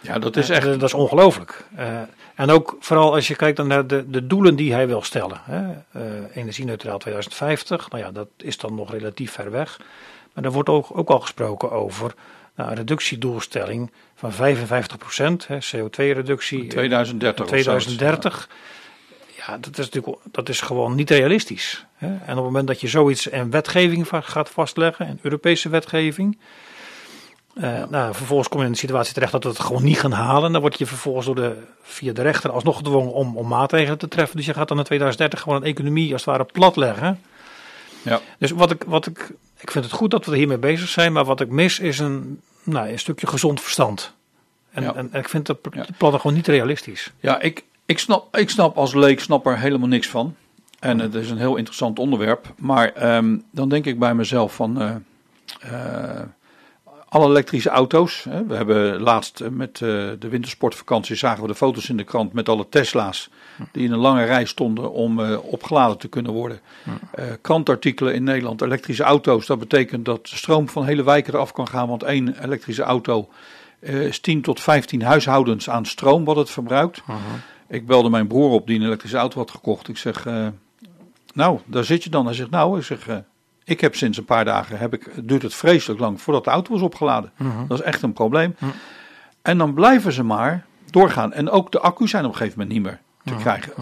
Ja, 0.00 0.18
dat 0.18 0.36
is 0.36 0.50
echt. 0.50 0.64
dat 0.64 0.82
is 0.82 0.94
ongelooflijk. 0.94 1.64
en 2.34 2.50
ook 2.50 2.76
vooral 2.80 3.14
als 3.14 3.28
je 3.28 3.36
kijkt 3.36 3.62
naar 3.62 3.86
de, 3.86 4.10
de 4.10 4.26
doelen 4.26 4.56
die 4.56 4.72
hij 4.72 4.86
wil 4.86 5.02
stellen. 5.02 5.40
Energie-neutraal 6.34 6.98
2050, 6.98 7.90
nou 7.90 8.04
ja, 8.04 8.10
dat 8.10 8.28
is 8.36 8.58
dan 8.58 8.74
nog 8.74 8.90
relatief 8.90 9.32
ver 9.32 9.50
weg. 9.50 9.80
Maar 10.32 10.44
er 10.44 10.52
wordt 10.52 10.68
ook, 10.68 10.98
ook 10.98 11.08
al 11.08 11.20
gesproken 11.20 11.70
over 11.70 12.14
nou, 12.54 12.70
een 12.70 12.76
reductiedoelstelling 12.76 13.90
van 14.14 14.32
55% 14.32 14.34
CO2-reductie. 15.48 16.66
2030. 16.66 17.46
2030. 17.46 18.48
Ja, 18.50 18.54
dat 19.46 19.78
is 19.78 19.90
natuurlijk 19.90 20.16
dat 20.32 20.48
is 20.48 20.60
gewoon 20.60 20.94
niet 20.94 21.10
realistisch. 21.10 21.86
Hè? 21.94 22.06
En 22.06 22.14
op 22.14 22.26
het 22.26 22.36
moment 22.36 22.66
dat 22.66 22.80
je 22.80 22.88
zoiets 22.88 23.28
en 23.28 23.50
wetgeving 23.50 24.08
gaat 24.10 24.50
vastleggen, 24.50 25.06
en 25.06 25.18
Europese 25.22 25.68
wetgeving. 25.68 26.38
Uh, 27.54 27.84
nou, 27.88 28.14
vervolgens 28.14 28.48
kom 28.48 28.60
je 28.60 28.66
in 28.66 28.72
de 28.72 28.78
situatie 28.78 29.14
terecht 29.14 29.32
dat 29.32 29.42
we 29.42 29.48
het 29.48 29.60
gewoon 29.60 29.84
niet 29.84 30.00
gaan 30.00 30.12
halen. 30.12 30.52
Dan 30.52 30.60
word 30.60 30.78
je 30.78 30.86
vervolgens 30.86 31.26
door 31.26 31.34
de, 31.34 31.56
via 31.82 32.12
de 32.12 32.22
rechter 32.22 32.50
alsnog 32.50 32.76
gedwongen 32.76 33.12
om, 33.12 33.36
om 33.36 33.48
maatregelen 33.48 33.98
te 33.98 34.08
treffen. 34.08 34.36
Dus 34.36 34.46
je 34.46 34.54
gaat 34.54 34.68
dan 34.68 34.78
in 34.78 34.84
2030 34.84 35.40
gewoon 35.40 35.62
een 35.62 35.68
economie 35.68 36.12
als 36.12 36.24
het 36.24 36.30
ware 36.30 36.44
platleggen. 36.52 37.20
Ja. 38.02 38.20
Dus 38.38 38.50
wat 38.50 38.70
ik, 38.70 38.84
wat 38.86 39.06
ik, 39.06 39.30
ik 39.58 39.70
vind 39.70 39.84
het 39.84 39.94
goed 39.94 40.10
dat 40.10 40.26
we 40.26 40.36
hiermee 40.36 40.58
bezig 40.58 40.88
zijn, 40.88 41.12
maar 41.12 41.24
wat 41.24 41.40
ik 41.40 41.48
mis 41.48 41.78
is 41.78 41.98
een, 41.98 42.40
nou, 42.62 42.88
een 42.88 42.98
stukje 42.98 43.26
gezond 43.26 43.60
verstand. 43.60 44.14
En, 44.70 44.96
en, 44.96 45.08
ik 45.12 45.28
vind 45.28 45.46
dat 45.46 45.58
ja. 45.72 45.86
plannen 45.98 46.20
gewoon 46.20 46.36
niet 46.36 46.46
realistisch. 46.46 47.12
Ja, 47.20 47.40
ik, 47.40 47.64
ik, 47.90 47.98
snap, 47.98 48.36
ik 48.36 48.50
snap 48.50 48.76
als 48.76 48.94
leek 48.94 49.20
snap 49.20 49.46
er 49.46 49.58
helemaal 49.58 49.88
niks 49.88 50.08
van. 50.08 50.34
En 50.78 50.98
het 50.98 51.14
is 51.14 51.30
een 51.30 51.38
heel 51.38 51.56
interessant 51.56 51.98
onderwerp. 51.98 52.54
Maar 52.56 52.92
ehm, 52.92 53.36
dan 53.50 53.68
denk 53.68 53.86
ik 53.86 53.98
bij 53.98 54.14
mezelf 54.14 54.54
van... 54.54 54.82
Uh, 54.82 54.94
uh, 55.64 56.20
alle 57.08 57.26
elektrische 57.26 57.68
auto's. 57.68 58.24
Hè. 58.28 58.46
We 58.46 58.54
hebben 58.54 59.00
laatst 59.00 59.42
met 59.50 59.80
uh, 59.80 59.88
de 60.18 60.28
wintersportvakantie 60.28 61.16
zagen 61.16 61.42
we 61.42 61.48
de 61.48 61.54
foto's 61.54 61.88
in 61.88 61.96
de 61.96 62.04
krant 62.04 62.32
met 62.32 62.48
alle 62.48 62.68
Tesla's. 62.68 63.30
Die 63.72 63.84
in 63.84 63.92
een 63.92 63.98
lange 63.98 64.24
rij 64.24 64.44
stonden 64.44 64.92
om 64.92 65.20
opgeladen 65.34 65.98
te 65.98 66.08
kunnen 66.08 66.32
worden. 66.32 66.60
krantartikelen 67.40 68.14
in 68.14 68.24
Nederland, 68.24 68.62
elektrische 68.62 69.02
auto's. 69.02 69.46
Dat 69.46 69.58
betekent 69.58 70.04
dat 70.04 70.26
de 70.26 70.36
stroom 70.36 70.68
van 70.68 70.84
hele 70.84 71.02
wijken 71.02 71.34
eraf 71.34 71.52
kan 71.52 71.68
gaan. 71.68 71.88
Want 71.88 72.02
één 72.02 72.44
elektrische 72.44 72.82
auto 72.82 73.28
is 73.80 74.20
10 74.20 74.42
tot 74.42 74.60
15 74.60 75.02
huishoudens 75.02 75.70
aan 75.70 75.86
stroom 75.86 76.24
wat 76.24 76.36
het 76.36 76.50
verbruikt. 76.50 77.02
Ik 77.70 77.86
belde 77.86 78.10
mijn 78.10 78.26
broer 78.26 78.50
op 78.50 78.66
die 78.66 78.78
een 78.78 78.86
elektrische 78.86 79.16
auto 79.16 79.38
had 79.38 79.50
gekocht. 79.50 79.88
Ik 79.88 79.96
zeg, 79.96 80.26
uh, 80.26 80.46
nou, 81.34 81.58
daar 81.64 81.84
zit 81.84 82.04
je 82.04 82.10
dan. 82.10 82.24
Hij 82.24 82.34
zegt, 82.34 82.50
nou, 82.50 82.78
ik 82.78 82.84
zeg, 82.84 83.08
uh, 83.08 83.16
ik 83.64 83.80
heb 83.80 83.94
sinds 83.94 84.18
een 84.18 84.24
paar 84.24 84.44
dagen, 84.44 84.78
heb 84.78 84.94
ik, 84.94 85.10
duurt 85.22 85.42
het 85.42 85.54
vreselijk 85.54 86.00
lang 86.00 86.20
voordat 86.20 86.44
de 86.44 86.50
auto 86.50 86.72
was 86.72 86.82
opgeladen. 86.82 87.32
Mhm. 87.36 87.66
Dat 87.66 87.78
is 87.78 87.84
echt 87.84 88.02
een 88.02 88.12
probleem. 88.12 88.54
Mhm. 88.58 88.70
En 89.42 89.58
dan 89.58 89.74
blijven 89.74 90.12
ze 90.12 90.22
maar 90.22 90.66
doorgaan. 90.90 91.32
En 91.32 91.50
ook 91.50 91.72
de 91.72 91.80
accu's 91.80 92.10
zijn 92.10 92.24
op 92.24 92.30
een 92.30 92.36
gegeven 92.36 92.58
moment 92.58 92.78
niet 92.78 92.86
meer 92.86 93.00
te 93.24 93.32
Mhm. 93.32 93.40
krijgen. 93.40 93.72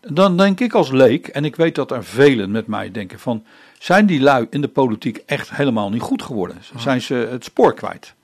Dan 0.00 0.36
denk 0.36 0.60
ik 0.60 0.72
als 0.72 0.90
leek, 0.90 1.26
en 1.28 1.44
ik 1.44 1.56
weet 1.56 1.74
dat 1.74 1.90
er 1.90 2.04
velen 2.04 2.50
met 2.50 2.66
mij 2.66 2.90
denken 2.90 3.18
van, 3.18 3.44
zijn 3.78 4.06
die 4.06 4.20
lui 4.20 4.46
in 4.50 4.60
de 4.60 4.68
politiek 4.68 5.16
echt 5.26 5.56
helemaal 5.56 5.90
niet 5.90 6.00
goed 6.02 6.22
geworden? 6.22 6.56
Zijn 6.76 7.00
ze 7.00 7.14
het 7.14 7.44
spoor 7.44 7.74
kwijt? 7.74 8.14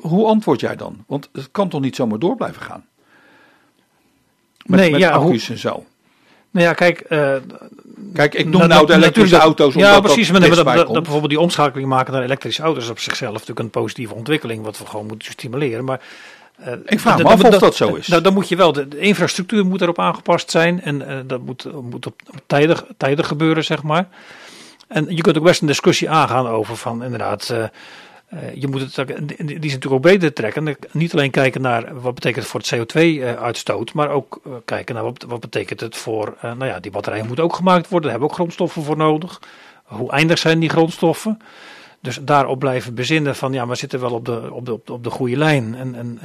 Hoe 0.00 0.26
antwoord 0.26 0.60
jij 0.60 0.76
dan? 0.76 1.04
Want 1.06 1.28
het 1.32 1.50
kan 1.50 1.68
toch 1.68 1.80
niet 1.80 1.96
zomaar 1.96 2.18
door 2.18 2.36
blijven 2.36 2.62
gaan? 2.62 2.84
Met, 4.66 4.80
Nee, 4.80 4.90
met 4.90 5.00
ja, 5.00 5.10
accu's 5.10 5.48
en 5.50 5.58
zo. 5.58 5.84
Nou 6.50 6.66
ja, 6.66 6.72
kijk. 6.72 7.00
eh, 7.00 7.34
Kijk, 8.14 8.34
ik 8.34 8.48
noem 8.48 8.68
nou 8.68 8.86
de 8.86 8.92
elektrische 8.94 9.36
auto's 9.38 9.74
omdat 9.74 9.90
Ja, 9.90 10.00
precies. 10.00 10.30
Maar 10.30 10.40
dat, 10.40 10.54
dat, 10.64 10.74
dat, 10.74 10.92
bijvoorbeeld 10.92 11.28
die 11.30 11.40
omschakeling 11.40 11.88
maken 11.88 12.12
naar 12.12 12.22
elektrische 12.22 12.62
auto's 12.62 12.88
op 12.88 12.98
zichzelf 12.98 13.32
natuurlijk 13.32 13.58
een 13.60 13.70
positieve 13.70 14.14
ontwikkeling, 14.14 14.64
wat 14.64 14.78
we 14.78 14.86
gewoon 14.86 15.06
moeten 15.06 15.30
stimuleren. 15.32 15.84
Maar 15.84 16.00
eh, 16.56 16.72
Ik 16.84 17.00
vraag 17.00 17.16
me 17.16 17.22
dat- 17.22 17.32
af 17.32 17.42
of 17.44 17.58
dat- 17.58 17.74
zo 17.76 17.94
is. 17.94 18.06
Nou, 18.06 18.22
dan 18.22 18.34
moet 18.34 18.48
je 18.48 18.56
wel, 18.56 18.72
de, 18.72 18.88
de 18.88 18.98
infrastructuur 18.98 19.64
moet 19.66 19.80
erop 19.80 19.98
aangepast 19.98 20.50
zijn 20.50 20.82
en 20.82 21.08
eh, 21.08 21.16
dat 21.26 21.40
moet, 21.40 21.66
moet 21.82 22.06
op, 22.06 22.20
op 22.30 22.40
tijdig, 22.46 22.84
tijdig 22.96 23.26
gebeuren, 23.26 23.64
zeg 23.64 23.82
maar. 23.82 24.08
En 24.88 25.06
je 25.16 25.20
kunt 25.22 25.38
ook 25.38 25.44
best 25.44 25.60
een 25.60 25.66
discussie 25.66 26.10
aangaan 26.10 26.46
over 26.46 26.76
van 26.76 27.04
inderdaad, 27.04 27.54
je 28.54 28.68
moet 28.68 28.96
het, 28.96 29.08
die 29.36 29.46
is 29.46 29.72
natuurlijk 29.72 29.92
ook 29.92 30.00
breder 30.00 30.32
trekken. 30.32 30.76
Niet 30.92 31.12
alleen 31.12 31.30
kijken 31.30 31.60
naar 31.60 32.00
wat 32.00 32.14
betekent 32.14 32.42
het 32.42 32.52
voor 32.52 32.60
het 32.60 32.96
CO2-uitstoot, 32.96 33.92
maar 33.92 34.10
ook 34.10 34.40
eh, 34.44 34.52
kijken 34.64 34.94
naar 34.94 35.04
wat, 35.04 35.24
wat 35.28 35.40
betekent 35.40 35.80
het 35.80 35.96
voor, 35.96 36.36
eh, 36.40 36.52
nou 36.52 36.70
ja, 36.70 36.80
die 36.80 36.90
batterijen 36.90 37.26
moeten 37.26 37.44
ook 37.44 37.54
gemaakt 37.54 37.88
worden, 37.88 38.10
daar 38.10 38.10
hebben 38.10 38.28
we 38.28 38.34
ook 38.34 38.40
grondstoffen 38.40 38.82
voor 38.82 38.96
nodig. 38.96 39.40
Hoe 39.84 40.10
eindig 40.10 40.38
zijn 40.38 40.58
die 40.58 40.68
grondstoffen? 40.68 41.38
Dus 42.00 42.18
daarop 42.22 42.58
blijven 42.58 42.94
bezinnen 42.94 43.36
van 43.36 43.52
ja, 43.52 43.66
we 43.66 43.74
zitten 43.74 44.00
wel 44.00 44.12
op 44.12 44.24
de, 44.24 44.52
op 44.52 44.66
de, 44.66 44.72
op 44.72 44.86
de, 44.86 44.92
op 44.92 45.04
de 45.04 45.10
goede 45.10 45.36
lijn. 45.36 45.74
En, 45.74 45.94
en 45.94 46.18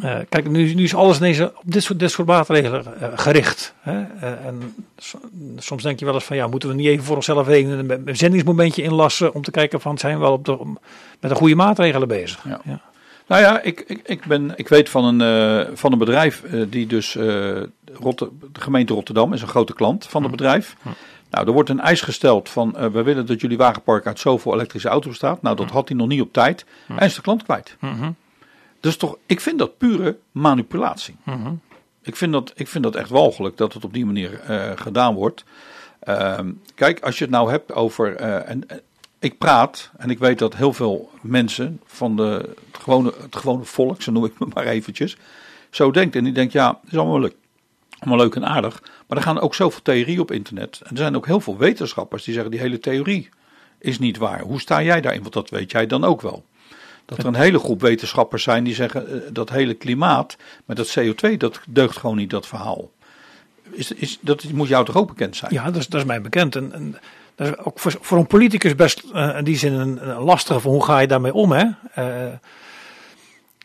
eh, 0.00 0.12
eh, 0.20 0.26
kijk, 0.28 0.48
nu, 0.50 0.74
nu 0.74 0.82
is 0.82 0.94
alles 0.94 1.18
ineens 1.18 1.40
op 1.40 1.62
dit 1.64 1.82
soort, 1.82 1.98
dit 1.98 2.10
soort 2.10 2.28
maatregelen 2.28 3.00
eh, 3.00 3.08
gericht. 3.14 3.74
Hè? 3.80 4.02
Eh, 4.20 4.46
en 4.46 4.74
so- 4.96 5.20
soms 5.56 5.82
denk 5.82 5.98
je 5.98 6.04
wel 6.04 6.14
eens 6.14 6.24
van 6.24 6.36
ja, 6.36 6.46
moeten 6.46 6.68
we 6.68 6.74
niet 6.74 6.86
even 6.86 7.04
voor 7.04 7.16
onszelf 7.16 7.48
even 7.48 7.90
een, 7.90 8.02
een 8.08 8.16
zendingsmomentje 8.16 8.82
inlassen 8.82 9.34
om 9.34 9.42
te 9.42 9.50
kijken 9.50 9.80
van 9.80 9.98
zijn 9.98 10.14
we 10.14 10.20
wel 10.20 10.32
op 10.32 10.44
de, 10.44 10.58
met 11.20 11.30
de 11.30 11.36
goede 11.36 11.54
maatregelen 11.54 12.08
bezig. 12.08 12.44
Ja. 12.44 12.60
Ja. 12.64 12.80
Nou 13.26 13.42
ja, 13.42 13.60
ik, 13.60 13.84
ik, 13.86 14.00
ik, 14.04 14.26
ben, 14.26 14.52
ik 14.56 14.68
weet 14.68 14.88
van 14.88 15.04
een, 15.04 15.20
eh, 15.20 15.74
van 15.74 15.92
een 15.92 15.98
bedrijf 15.98 16.42
eh, 16.42 16.60
die 16.68 16.86
dus, 16.86 17.16
eh, 17.16 17.24
de 17.24 17.70
gemeente 18.52 18.94
Rotterdam 18.94 19.32
is 19.32 19.42
een 19.42 19.48
grote 19.48 19.74
klant 19.74 20.06
van 20.06 20.22
het 20.22 20.30
bedrijf. 20.30 20.76
Nou, 21.30 21.46
er 21.46 21.52
wordt 21.52 21.70
een 21.70 21.80
eis 21.80 22.00
gesteld 22.00 22.48
van, 22.48 22.76
eh, 22.76 22.86
we 22.86 23.02
willen 23.02 23.26
dat 23.26 23.40
jullie 23.40 23.56
wagenpark 23.56 24.06
uit 24.06 24.18
zoveel 24.18 24.54
elektrische 24.54 24.88
auto's 24.88 25.10
bestaat. 25.10 25.42
Nou, 25.42 25.56
dat 25.56 25.70
had 25.70 25.88
hij 25.88 25.96
nog 25.96 26.08
niet 26.08 26.20
op 26.20 26.32
tijd. 26.32 26.64
Hij 26.92 27.06
is 27.06 27.14
de 27.14 27.20
klant 27.20 27.42
kwijt. 27.42 27.76
Mhm. 27.80 28.10
Dus 28.84 28.96
toch, 28.96 29.16
ik 29.26 29.40
vind 29.40 29.58
dat 29.58 29.78
pure 29.78 30.16
manipulatie. 30.32 31.16
Mhm. 31.22 31.52
Ik 32.02 32.16
vind 32.16 32.32
dat, 32.32 32.52
ik 32.54 32.68
vind 32.68 32.84
dat 32.84 32.94
echt 32.94 33.08
walgelijk 33.08 33.56
dat 33.56 33.72
het 33.72 33.84
op 33.84 33.92
die 33.92 34.06
manier 34.06 34.40
eh, 34.40 34.70
gedaan 34.74 35.14
wordt. 35.14 35.44
Ehm, 36.00 36.52
kijk, 36.74 37.00
als 37.00 37.18
je 37.18 37.24
het 37.24 37.32
nou 37.32 37.50
hebt 37.50 37.72
over. 37.72 38.16
eh, 38.16 38.48
en, 38.48 38.68
eh, 38.68 38.76
ik 39.18 39.38
praat 39.38 39.90
en 39.96 40.10
ik 40.10 40.18
weet 40.18 40.38
dat 40.38 40.56
heel 40.56 40.72
veel 40.72 41.10
mensen 41.20 41.80
van 41.84 42.16
de, 42.16 42.54
het, 42.72 42.82
gewone, 42.82 43.12
het 43.20 43.36
gewone 43.36 43.64
volk, 43.64 44.02
zo 44.02 44.12
noem 44.12 44.24
ik 44.24 44.38
me 44.38 44.46
maar 44.54 44.66
eventjes, 44.66 45.16
zo 45.70 45.90
denkt. 45.90 46.16
En 46.16 46.24
die 46.24 46.32
denkt, 46.32 46.52
ja, 46.52 46.80
is 46.90 46.96
allemaal 46.98 47.20
leuk, 47.20 47.36
allemaal 47.98 48.18
leuk 48.18 48.34
en 48.34 48.46
aardig. 48.46 48.82
Maar 49.06 49.18
er 49.18 49.24
gaan 49.24 49.40
ook 49.40 49.54
zoveel 49.54 49.82
theorieën 49.82 50.20
op 50.20 50.30
internet. 50.30 50.80
En 50.82 50.90
er 50.90 50.96
zijn 50.96 51.16
ook 51.16 51.26
heel 51.26 51.40
veel 51.40 51.56
wetenschappers 51.56 52.24
die 52.24 52.34
zeggen, 52.34 52.50
die 52.50 52.60
hele 52.60 52.78
theorie 52.78 53.28
is 53.78 53.98
niet 53.98 54.16
waar. 54.16 54.40
Hoe 54.40 54.60
sta 54.60 54.82
jij 54.82 55.00
daarin? 55.00 55.22
Want 55.22 55.34
dat 55.34 55.50
weet 55.50 55.70
jij 55.70 55.86
dan 55.86 56.04
ook 56.04 56.20
wel. 56.20 56.44
Dat 57.06 57.18
er 57.18 57.26
een 57.26 57.34
hele 57.34 57.58
groep 57.58 57.80
wetenschappers 57.80 58.42
zijn 58.42 58.64
die 58.64 58.74
zeggen 58.74 59.08
eh, 59.08 59.28
dat 59.32 59.50
hele 59.50 59.74
klimaat 59.74 60.36
met 60.64 60.76
dat 60.76 60.98
CO2, 60.98 61.36
dat 61.36 61.60
deugt 61.68 61.96
gewoon 61.96 62.16
niet, 62.16 62.30
dat 62.30 62.46
verhaal. 62.46 62.90
Is, 63.70 63.92
is, 63.92 64.18
dat 64.20 64.44
moet 64.44 64.68
jou 64.68 64.84
toch 64.84 64.96
ook 64.96 65.08
bekend 65.08 65.36
zijn? 65.36 65.54
Ja, 65.54 65.64
dat 65.64 65.76
is, 65.76 65.86
dat 65.86 66.00
is 66.00 66.06
mij 66.06 66.20
bekend. 66.20 66.56
En, 66.56 66.72
en 66.72 66.96
dat 67.34 67.46
is 67.46 67.58
ook 67.58 67.78
voor, 67.78 67.96
voor 68.00 68.18
een 68.18 68.26
politicus 68.26 68.74
best 68.74 69.02
eh, 69.12 69.36
in 69.36 69.44
die 69.44 69.56
zin 69.56 69.72
een, 69.72 69.98
lastige 70.04 70.60
van 70.60 70.70
hoe 70.70 70.84
ga 70.84 70.98
je 70.98 71.06
daarmee 71.06 71.34
om. 71.34 71.52
Hè? 71.52 71.64
Eh, 71.94 72.32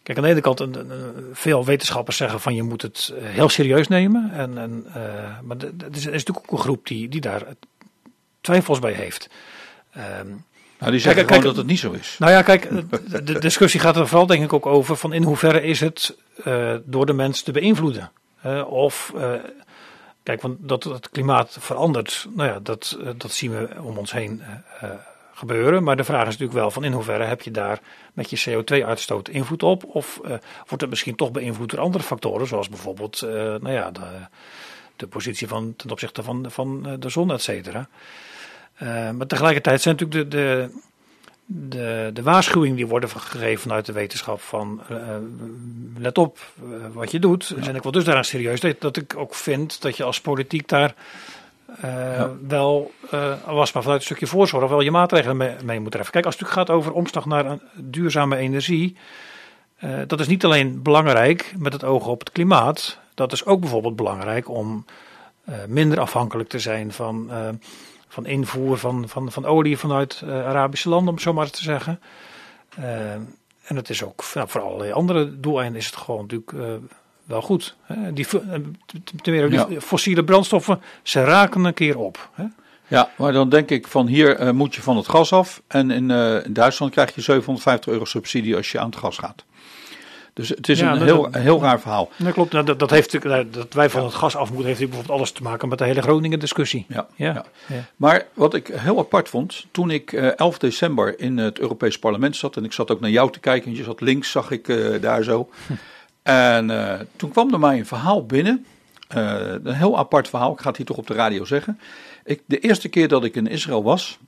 kijk, 0.03 0.17
aan 0.17 0.23
de 0.23 0.29
ene 0.29 0.41
kant, 0.41 0.59
een, 0.59 0.91
veel 1.33 1.65
wetenschappers 1.65 2.17
zeggen 2.17 2.39
van 2.39 2.55
je 2.55 2.63
moet 2.63 2.81
het 2.81 3.13
heel 3.19 3.49
serieus 3.49 3.87
nemen. 3.87 4.31
En, 4.33 4.57
en, 4.57 4.85
eh, 4.93 5.39
maar 5.43 5.57
er 5.57 5.71
is, 5.91 6.05
er 6.05 6.13
is 6.13 6.23
natuurlijk 6.23 6.39
ook 6.39 6.51
een 6.51 6.63
groep 6.63 6.87
die, 6.87 7.09
die 7.09 7.21
daar 7.21 7.43
twijfels 8.41 8.79
bij 8.79 8.93
heeft. 8.93 9.29
Ehm, 9.91 10.27
Nou, 10.79 10.91
die 10.91 10.99
zeggen 10.99 11.25
Kijk, 11.25 11.27
gewoon 11.27 11.43
kijk, 11.43 11.55
dat 11.55 11.63
het 11.63 11.71
niet 11.71 11.79
zo 11.79 11.91
is. 11.91 12.15
nou 12.19 12.31
ja, 12.31 12.41
kijk, 12.41 12.69
de, 13.25 13.39
discussie 13.39 13.79
gaat 13.79 13.95
er 13.95 14.07
vooral 14.07 14.27
denk 14.27 14.43
ik 14.43 14.53
ook 14.53 14.65
over 14.65 14.95
van 14.95 15.13
in 15.13 15.23
hoeverre 15.23 15.61
is 15.61 15.79
het 15.79 16.17
eh, 16.43 16.75
door 16.83 17.05
de 17.05 17.13
mens 17.13 17.41
te 17.41 17.51
beïnvloeden. 17.51 18.11
Eh, 18.41 18.71
of, 18.71 19.13
eh, 19.15 19.33
kijk, 20.23 20.41
want 20.41 20.57
dat 20.59 20.83
het 20.83 21.09
klimaat 21.09 21.57
verandert, 21.59 22.27
nou 22.35 22.49
ja, 22.49 22.59
dat, 22.59 22.97
dat 23.17 23.31
zien 23.31 23.51
we 23.51 23.69
om 23.81 23.97
ons 23.97 24.11
heen 24.11 24.41
gebeuren. 25.33 25.83
Maar 25.83 25.97
de 25.97 26.03
vraag 26.03 26.21
is 26.21 26.37
natuurlijk 26.37 26.59
wel 26.59 26.71
van 26.71 26.83
in 26.83 26.91
hoeverre 26.91 27.23
heb 27.23 27.41
je 27.41 27.51
daar 27.51 27.79
met 28.13 28.29
je 28.29 28.49
CO2-uitstoot 28.49 29.29
invloed 29.29 29.63
op? 29.63 29.83
Of 29.83 30.19
wordt 30.67 30.81
het 30.81 30.89
misschien 30.89 31.15
toch 31.15 31.31
beïnvloed 31.31 31.69
door 31.69 31.79
andere 31.79 32.03
factoren, 32.03 32.47
zoals 32.47 32.69
bijvoorbeeld, 32.69 33.21
nou 33.21 33.71
ja, 33.71 33.91
de, 33.91 34.01
de 34.95 35.07
positie 35.07 35.47
van, 35.47 35.73
ten 35.75 35.89
opzichte 35.89 36.23
van, 36.23 36.45
van 36.49 36.95
de 36.99 37.09
zon, 37.09 37.31
et 37.31 37.41
cetera. 37.41 37.87
Eh, 38.79 39.11
maar 39.11 39.27
tegelijkertijd 39.27 39.81
zijn 39.81 39.95
natuurlijk 39.95 40.31
de, 40.31 40.37
de, 40.37 40.69
de, 41.45 42.09
de 42.13 42.23
waarschuwingen 42.23 42.75
die 42.75 42.87
worden 42.87 43.09
gegeven 43.09 43.61
vanuit 43.61 43.85
de 43.85 43.91
wetenschap 43.91 44.41
van 44.41 44.81
eh, 44.89 44.97
let 45.97 46.17
op 46.17 46.37
eh, 46.57 46.65
wat 46.93 47.11
je 47.11 47.19
doet. 47.19 47.55
En 47.59 47.75
ik 47.75 47.83
wil 47.83 47.91
dus 47.91 48.03
daaraan 48.03 48.23
serieus 48.23 48.59
dat, 48.59 48.81
dat 48.81 48.97
ik 48.97 49.17
ook 49.17 49.35
vind 49.35 49.81
dat 49.81 49.97
je 49.97 50.03
als 50.03 50.21
politiek 50.21 50.67
daar 50.67 50.95
eh, 51.81 52.25
wel, 52.47 52.91
eh 53.11 53.33
was 53.45 53.71
maar 53.71 53.83
vanuit 53.83 53.99
een 53.99 54.05
stukje 54.05 54.27
voorzorg, 54.27 54.69
wel 54.69 54.81
je 54.81 54.91
maatregelen 54.91 55.37
mee, 55.37 55.55
mee 55.63 55.79
moet 55.79 55.91
treffen. 55.91 56.13
Kijk, 56.13 56.25
als 56.25 56.33
het 56.33 56.43
natuurlijk 56.43 56.69
gaat 56.69 56.77
over 56.77 56.93
omslag 56.93 57.25
naar 57.25 57.45
een 57.45 57.61
duurzame 57.75 58.35
energie, 58.35 58.97
eh, 59.79 59.99
dat 60.07 60.19
is 60.19 60.27
niet 60.27 60.45
alleen 60.45 60.81
belangrijk 60.81 61.53
met 61.57 61.73
het 61.73 61.83
oog 61.83 62.07
op 62.07 62.19
het 62.19 62.31
klimaat, 62.31 62.99
dat 63.13 63.31
is 63.31 63.45
ook 63.45 63.59
bijvoorbeeld 63.59 63.95
belangrijk 63.95 64.49
om 64.49 64.85
eh, 65.45 65.55
minder 65.67 65.99
afhankelijk 65.99 66.49
te 66.49 66.59
zijn 66.59 66.91
van, 66.91 67.31
eh, 67.31 67.49
van 68.09 68.25
invoer 68.25 68.77
van, 68.77 69.09
van, 69.09 69.31
van 69.31 69.45
olie 69.45 69.77
vanuit 69.77 70.21
eh, 70.25 70.47
Arabische 70.47 70.89
landen, 70.89 71.13
om 71.13 71.19
zo 71.19 71.33
maar 71.33 71.49
te 71.49 71.63
zeggen. 71.63 71.99
Eh, 72.75 73.13
en 73.63 73.75
het 73.75 73.89
is 73.89 74.03
ook 74.03 74.23
nou, 74.33 74.49
voor 74.49 74.61
allerlei 74.61 74.91
andere 74.91 75.39
doeleinden 75.39 75.79
is 75.79 75.85
het 75.85 75.95
gewoon 75.95 76.21
natuurlijk 76.21 76.51
uh, 76.51 76.73
wel 77.23 77.41
goed. 77.41 77.75
Hè? 77.81 78.13
Die, 78.13 78.27
die 79.21 79.49
ja. 79.49 79.67
fossiele 79.79 80.23
brandstoffen, 80.23 80.81
ze 81.03 81.23
raken 81.23 81.63
een 81.63 81.73
keer 81.73 81.97
op. 81.97 82.29
Hè? 82.33 82.45
Ja, 82.87 83.09
maar 83.17 83.33
dan 83.33 83.49
denk 83.49 83.69
ik 83.69 83.87
van 83.87 84.07
hier 84.07 84.41
uh, 84.41 84.51
moet 84.51 84.75
je 84.75 84.81
van 84.81 84.97
het 84.97 85.09
gas 85.09 85.33
af. 85.33 85.61
En 85.67 85.91
in, 85.91 86.09
uh, 86.09 86.45
in, 86.45 86.53
Duitsland 86.53 86.91
krijg 86.91 87.15
je 87.15 87.21
750 87.21 87.93
euro 87.93 88.05
subsidie 88.05 88.55
als 88.55 88.71
je 88.71 88.79
aan 88.79 88.89
het 88.89 88.95
gas 88.95 89.17
gaat. 89.17 89.43
Dus 90.33 90.49
het 90.49 90.69
is 90.69 90.79
ja, 90.79 90.91
een, 90.91 91.01
heel, 91.01 91.27
heel 91.31 91.61
raar 91.61 91.79
verhaal. 91.79 92.09
Dat 92.17 92.33
klopt. 92.33 92.51
Nou, 92.51 92.65
dat, 92.65 92.79
dat, 92.79 92.89
heeft, 92.89 93.21
dat 93.53 93.73
wij 93.73 93.89
van 93.89 94.03
het 94.03 94.13
gas 94.13 94.35
af 94.35 94.49
moeten, 94.49 94.67
heeft 94.67 94.79
bijvoorbeeld 94.79 95.17
alles 95.17 95.31
te 95.31 95.43
maken 95.43 95.69
met 95.69 95.77
de 95.77 95.83
hele 95.83 96.01
Groningen 96.01 96.39
discussie. 96.39 96.85
Ja, 96.87 97.07
ja. 97.15 97.45
Maar 97.95 98.25
wat 98.33 98.53
ik 98.53 98.67
heel 98.67 98.99
apart 98.99 99.29
vond, 99.29 99.65
toen 99.71 99.91
ik 99.91 100.11
uh, 100.11 100.37
11 100.37 100.57
december 100.57 101.19
in 101.19 101.37
het 101.37 101.59
Europees 101.59 101.99
Parlement 101.99 102.35
zat, 102.35 102.57
en 102.57 102.63
ik 102.63 102.73
zat 102.73 102.91
ook 102.91 102.99
naar 102.99 103.09
jou 103.09 103.31
te 103.31 103.39
kijken, 103.39 103.71
en 103.71 103.77
je 103.77 103.83
zat 103.83 104.01
links, 104.01 104.31
zag 104.31 104.51
ik 104.51 104.67
daar 105.01 105.23
zo. 105.23 105.49
Hm. 105.67 105.73
En 106.23 107.07
toen 107.15 107.31
kwam 107.31 107.53
er 107.53 107.59
mij 107.59 107.77
een 107.77 107.85
verhaal 107.85 108.25
binnen. 108.25 108.65
een 109.07 109.73
heel 109.73 109.97
apart 109.97 110.29
verhaal, 110.29 110.51
ik 110.51 110.59
ga 110.59 110.67
het 110.67 110.77
hier 110.77 110.85
toch 110.85 110.97
op 110.97 111.07
de 111.07 111.13
radio 111.13 111.45
zeggen. 111.45 111.79
Ik, 112.23 112.41
de 112.45 112.59
eerste 112.59 112.89
keer 112.89 113.07
dat 113.07 113.23
ik 113.23 113.35
in 113.35 113.47
Israël 113.47 113.83
was, 113.83 114.19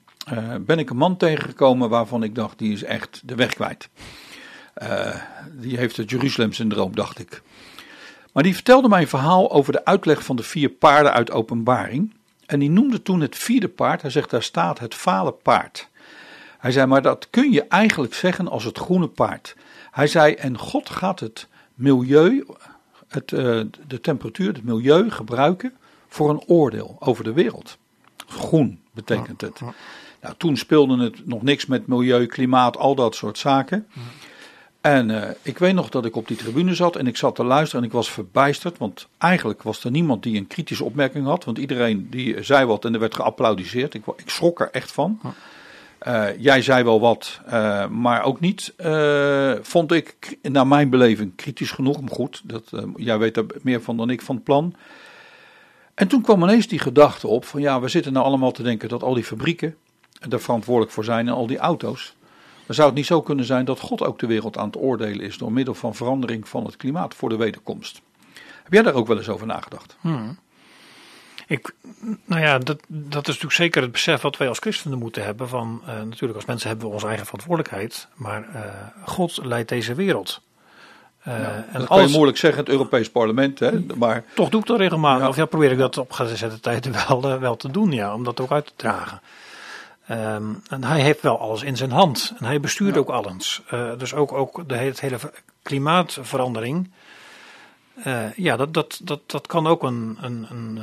ben 0.62 0.80
ik 0.80 0.89
een 0.89 0.97
man 0.97 1.18
tegengekomen 1.18 1.89
waarvan 1.89 2.24
ik 2.24 2.36
dacht, 2.36 2.58
die 2.58 2.74
is 2.74 2.84
echt 2.84 3.22
de 3.26 3.36
weg 3.36 3.54
kwijt. 3.54 3.89
Uh, 4.82 5.15
die 5.51 5.77
heeft 5.77 5.97
het 5.97 6.09
Jeruzalem-syndroom, 6.09 6.95
dacht 6.95 7.19
ik. 7.19 7.41
Maar 8.32 8.43
die 8.43 8.53
vertelde 8.53 8.89
mij 8.89 9.01
een 9.01 9.07
verhaal 9.07 9.51
over 9.51 9.73
de 9.73 9.86
uitleg 9.86 10.23
van 10.23 10.36
de 10.36 10.43
vier 10.43 10.69
paarden 10.69 11.13
uit 11.13 11.32
Openbaring. 11.32 12.13
En 12.45 12.59
die 12.59 12.69
noemde 12.69 13.01
toen 13.01 13.21
het 13.21 13.38
vierde 13.38 13.67
paard. 13.67 14.01
Hij 14.01 14.11
zegt, 14.11 14.29
daar 14.29 14.43
staat 14.43 14.79
het 14.79 14.95
fale 14.95 15.32
paard. 15.32 15.89
Hij 16.57 16.71
zei, 16.71 16.86
maar 16.86 17.01
dat 17.01 17.27
kun 17.29 17.51
je 17.51 17.63
eigenlijk 17.63 18.13
zeggen 18.13 18.47
als 18.47 18.63
het 18.63 18.77
groene 18.77 19.07
paard. 19.07 19.55
Hij 19.91 20.07
zei, 20.07 20.34
en 20.34 20.57
God 20.57 20.89
gaat 20.89 21.19
het 21.19 21.47
milieu, 21.73 22.45
het, 23.07 23.32
uh, 23.32 23.61
de 23.88 24.01
temperatuur, 24.01 24.53
het 24.53 24.63
milieu 24.63 25.09
gebruiken 25.09 25.73
voor 26.07 26.29
een 26.29 26.43
oordeel 26.47 26.97
over 26.99 27.23
de 27.23 27.34
wereld. 27.34 27.77
Groen 28.27 28.79
betekent 28.91 29.41
het. 29.41 29.59
Nou, 30.21 30.36
toen 30.38 30.57
speelde 30.57 31.03
het 31.03 31.27
nog 31.27 31.41
niks 31.41 31.65
met 31.65 31.88
milieu, 31.88 32.25
klimaat, 32.25 32.77
al 32.77 32.95
dat 32.95 33.15
soort 33.15 33.38
zaken. 33.38 33.88
En 34.82 35.09
uh, 35.09 35.23
ik 35.41 35.57
weet 35.57 35.73
nog 35.73 35.89
dat 35.89 36.05
ik 36.05 36.15
op 36.15 36.27
die 36.27 36.38
tribune 36.38 36.75
zat 36.75 36.95
en 36.95 37.07
ik 37.07 37.17
zat 37.17 37.36
te 37.36 37.43
luisteren 37.43 37.82
en 37.82 37.88
ik 37.88 37.93
was 37.93 38.11
verbijsterd. 38.11 38.77
Want 38.77 39.07
eigenlijk 39.17 39.63
was 39.63 39.84
er 39.84 39.91
niemand 39.91 40.23
die 40.23 40.38
een 40.38 40.47
kritische 40.47 40.84
opmerking 40.84 41.25
had. 41.25 41.43
Want 41.43 41.57
iedereen 41.57 42.07
die 42.09 42.43
zei 42.43 42.65
wat 42.65 42.86
en 42.86 42.93
er 42.93 42.99
werd 42.99 43.15
geapplaudiseerd. 43.15 43.93
Ik, 43.93 44.03
ik 44.15 44.29
schrok 44.29 44.59
er 44.59 44.69
echt 44.71 44.91
van. 44.91 45.19
Uh, 46.07 46.38
jij 46.38 46.61
zei 46.61 46.84
wel 46.84 46.99
wat, 46.99 47.39
uh, 47.45 47.88
maar 47.88 48.23
ook 48.23 48.39
niet, 48.39 48.73
vond 49.61 49.91
ik, 49.91 50.38
naar 50.41 50.67
mijn 50.67 50.89
beleving, 50.89 51.36
kritisch 51.36 51.71
genoeg. 51.71 52.01
Maar 52.01 52.13
goed, 52.13 52.41
dat, 52.43 52.71
jij 52.95 53.17
weet 53.17 53.38
er 53.38 53.45
meer 53.61 53.82
van 53.82 53.97
dan 53.97 54.09
ik 54.09 54.21
van 54.21 54.36
het 54.36 54.43
plan. 54.43 54.75
En 55.93 56.07
toen 56.07 56.21
kwam 56.21 56.43
ineens 56.43 56.67
die 56.67 56.79
gedachte 56.79 57.27
op 57.27 57.45
van 57.45 57.61
ja, 57.61 57.79
we 57.79 57.88
zitten 57.88 58.13
nou 58.13 58.25
allemaal 58.25 58.51
te 58.51 58.63
denken 58.63 58.89
dat 58.89 59.03
al 59.03 59.13
die 59.13 59.23
fabrieken 59.23 59.75
er 60.29 60.41
verantwoordelijk 60.41 60.91
voor 60.91 61.03
zijn 61.03 61.27
en 61.27 61.34
al 61.34 61.47
die 61.47 61.57
auto's. 61.57 62.15
Dan 62.72 62.80
zou 62.80 62.89
het 62.89 62.99
niet 63.01 63.07
zo 63.07 63.22
kunnen 63.22 63.45
zijn 63.45 63.65
dat 63.65 63.80
God 63.80 64.03
ook 64.03 64.19
de 64.19 64.28
wereld 64.28 64.57
aan 64.57 64.65
het 64.65 64.78
oordelen 64.78 65.26
is 65.26 65.38
door 65.38 65.51
middel 65.51 65.74
van 65.74 65.95
verandering 65.95 66.47
van 66.47 66.65
het 66.65 66.78
klimaat 66.78 67.15
voor 67.15 67.30
de 67.30 67.36
wederkomst. 67.36 68.01
Heb 68.63 68.74
jij 68.74 68.82
daar 68.82 68.93
ook 68.93 69.07
wel 69.07 69.17
eens 69.17 69.30
over 69.30 69.47
nagedacht? 69.47 69.95
Hmm. 70.01 70.39
Ik, 71.47 71.74
nou 72.26 72.41
ja, 72.41 72.57
dat, 72.57 72.80
dat 72.88 73.22
is 73.22 73.28
natuurlijk 73.28 73.53
zeker 73.53 73.82
het 73.82 73.91
besef 73.91 74.22
wat 74.22 74.38
wij 74.38 74.47
als 74.47 74.59
christenen 74.59 74.97
moeten 74.97 75.24
hebben. 75.24 75.49
Van, 75.49 75.82
uh, 75.82 75.88
natuurlijk, 75.88 76.36
als 76.36 76.45
mensen 76.45 76.69
hebben 76.69 76.88
we 76.88 76.93
onze 76.93 77.07
eigen 77.07 77.26
verantwoordelijkheid. 77.26 78.07
Maar 78.15 78.47
uh, 78.55 78.61
God 79.05 79.39
leidt 79.43 79.69
deze 79.69 79.93
wereld. 79.93 80.41
Uh, 81.28 81.55
en 81.55 81.65
dat 81.72 81.88
kan 81.88 82.01
je 82.01 82.13
moeilijk 82.13 82.38
zeggen, 82.38 82.59
het 82.59 82.69
Europees 82.69 83.09
Parlement. 83.09 83.59
Hè, 83.59 83.72
maar... 83.95 84.24
Toch 84.34 84.49
doe 84.49 84.61
ik 84.61 84.67
dat 84.67 84.78
regelmatig. 84.78 85.28
Of 85.28 85.36
ja, 85.36 85.45
probeer 85.45 85.72
ik 85.72 85.78
dat 85.78 85.97
op 85.97 86.11
gezette 86.11 86.59
tijden 86.59 86.91
wel, 87.07 87.39
wel 87.39 87.55
te 87.55 87.72
doen, 87.72 87.91
ja, 87.91 88.13
om 88.13 88.24
dat 88.24 88.39
ook 88.39 88.51
uit 88.51 88.65
te 88.65 88.74
dragen. 88.76 89.22
Um, 90.12 90.62
en 90.70 90.84
hij 90.84 91.01
heeft 91.01 91.22
wel 91.22 91.39
alles 91.39 91.64
in 91.64 91.78
zijn 91.78 91.91
hand. 91.91 92.34
En 92.38 92.45
hij 92.45 92.59
bestuurt 92.59 92.93
ja. 92.93 92.99
ook 92.99 93.09
alles. 93.09 93.62
Uh, 93.74 93.97
dus 93.97 94.14
ook, 94.14 94.32
ook 94.32 94.70
de 94.70 94.76
hele, 94.76 94.93
hele 94.95 95.18
klimaatverandering. 95.62 96.91
ja, 98.36 98.57
dat, 98.57 98.74
dat, 98.74 98.99
dat, 99.03 99.22
dat 99.26 99.47
kan 99.47 99.68
ook 99.68 99.84
een, 99.84 100.18
een, 100.22 100.45
een 100.49 100.80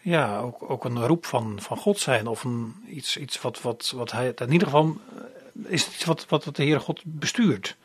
ja, 0.00 0.38
ook, 0.38 0.70
ook 0.70 0.84
een 0.84 1.06
roep 1.06 1.26
van, 1.26 1.58
van 1.60 1.76
God 1.76 1.98
zijn. 1.98 2.26
Of 2.26 2.44
een, 2.44 2.74
iets, 2.88 3.16
iets 3.16 3.40
wat, 3.40 3.62
wat, 3.62 3.92
wat 3.96 4.12
hij. 4.12 4.32
In 4.36 4.52
ieder 4.52 4.68
geval 4.68 4.96
is 5.64 5.84
het 5.84 5.94
iets 5.94 6.04
wat, 6.04 6.26
wat 6.28 6.56
de 6.56 6.62
Heer 6.62 6.80
God 6.80 7.02
bestuurt. 7.04 7.76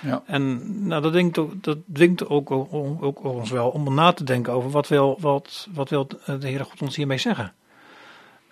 Ja. 0.00 0.22
En 0.26 0.86
nou, 0.86 1.02
dat, 1.02 1.12
dwingt 1.12 1.38
ook, 1.38 1.62
dat 1.62 1.78
dwingt 1.92 2.28
ook, 2.28 2.50
ook, 2.50 3.02
ook, 3.02 3.24
ons 3.24 3.50
wel 3.50 3.68
om 3.68 3.94
na 3.94 4.12
te 4.12 4.24
denken 4.24 4.52
over 4.52 4.70
wat 4.70 4.88
wil, 4.88 5.16
wat, 5.20 5.68
wat 5.74 5.88
wil 5.88 6.06
de 6.06 6.48
Heer 6.48 6.64
God 6.64 6.82
ons 6.82 6.96
hiermee 6.96 7.18
zeggen. 7.18 7.52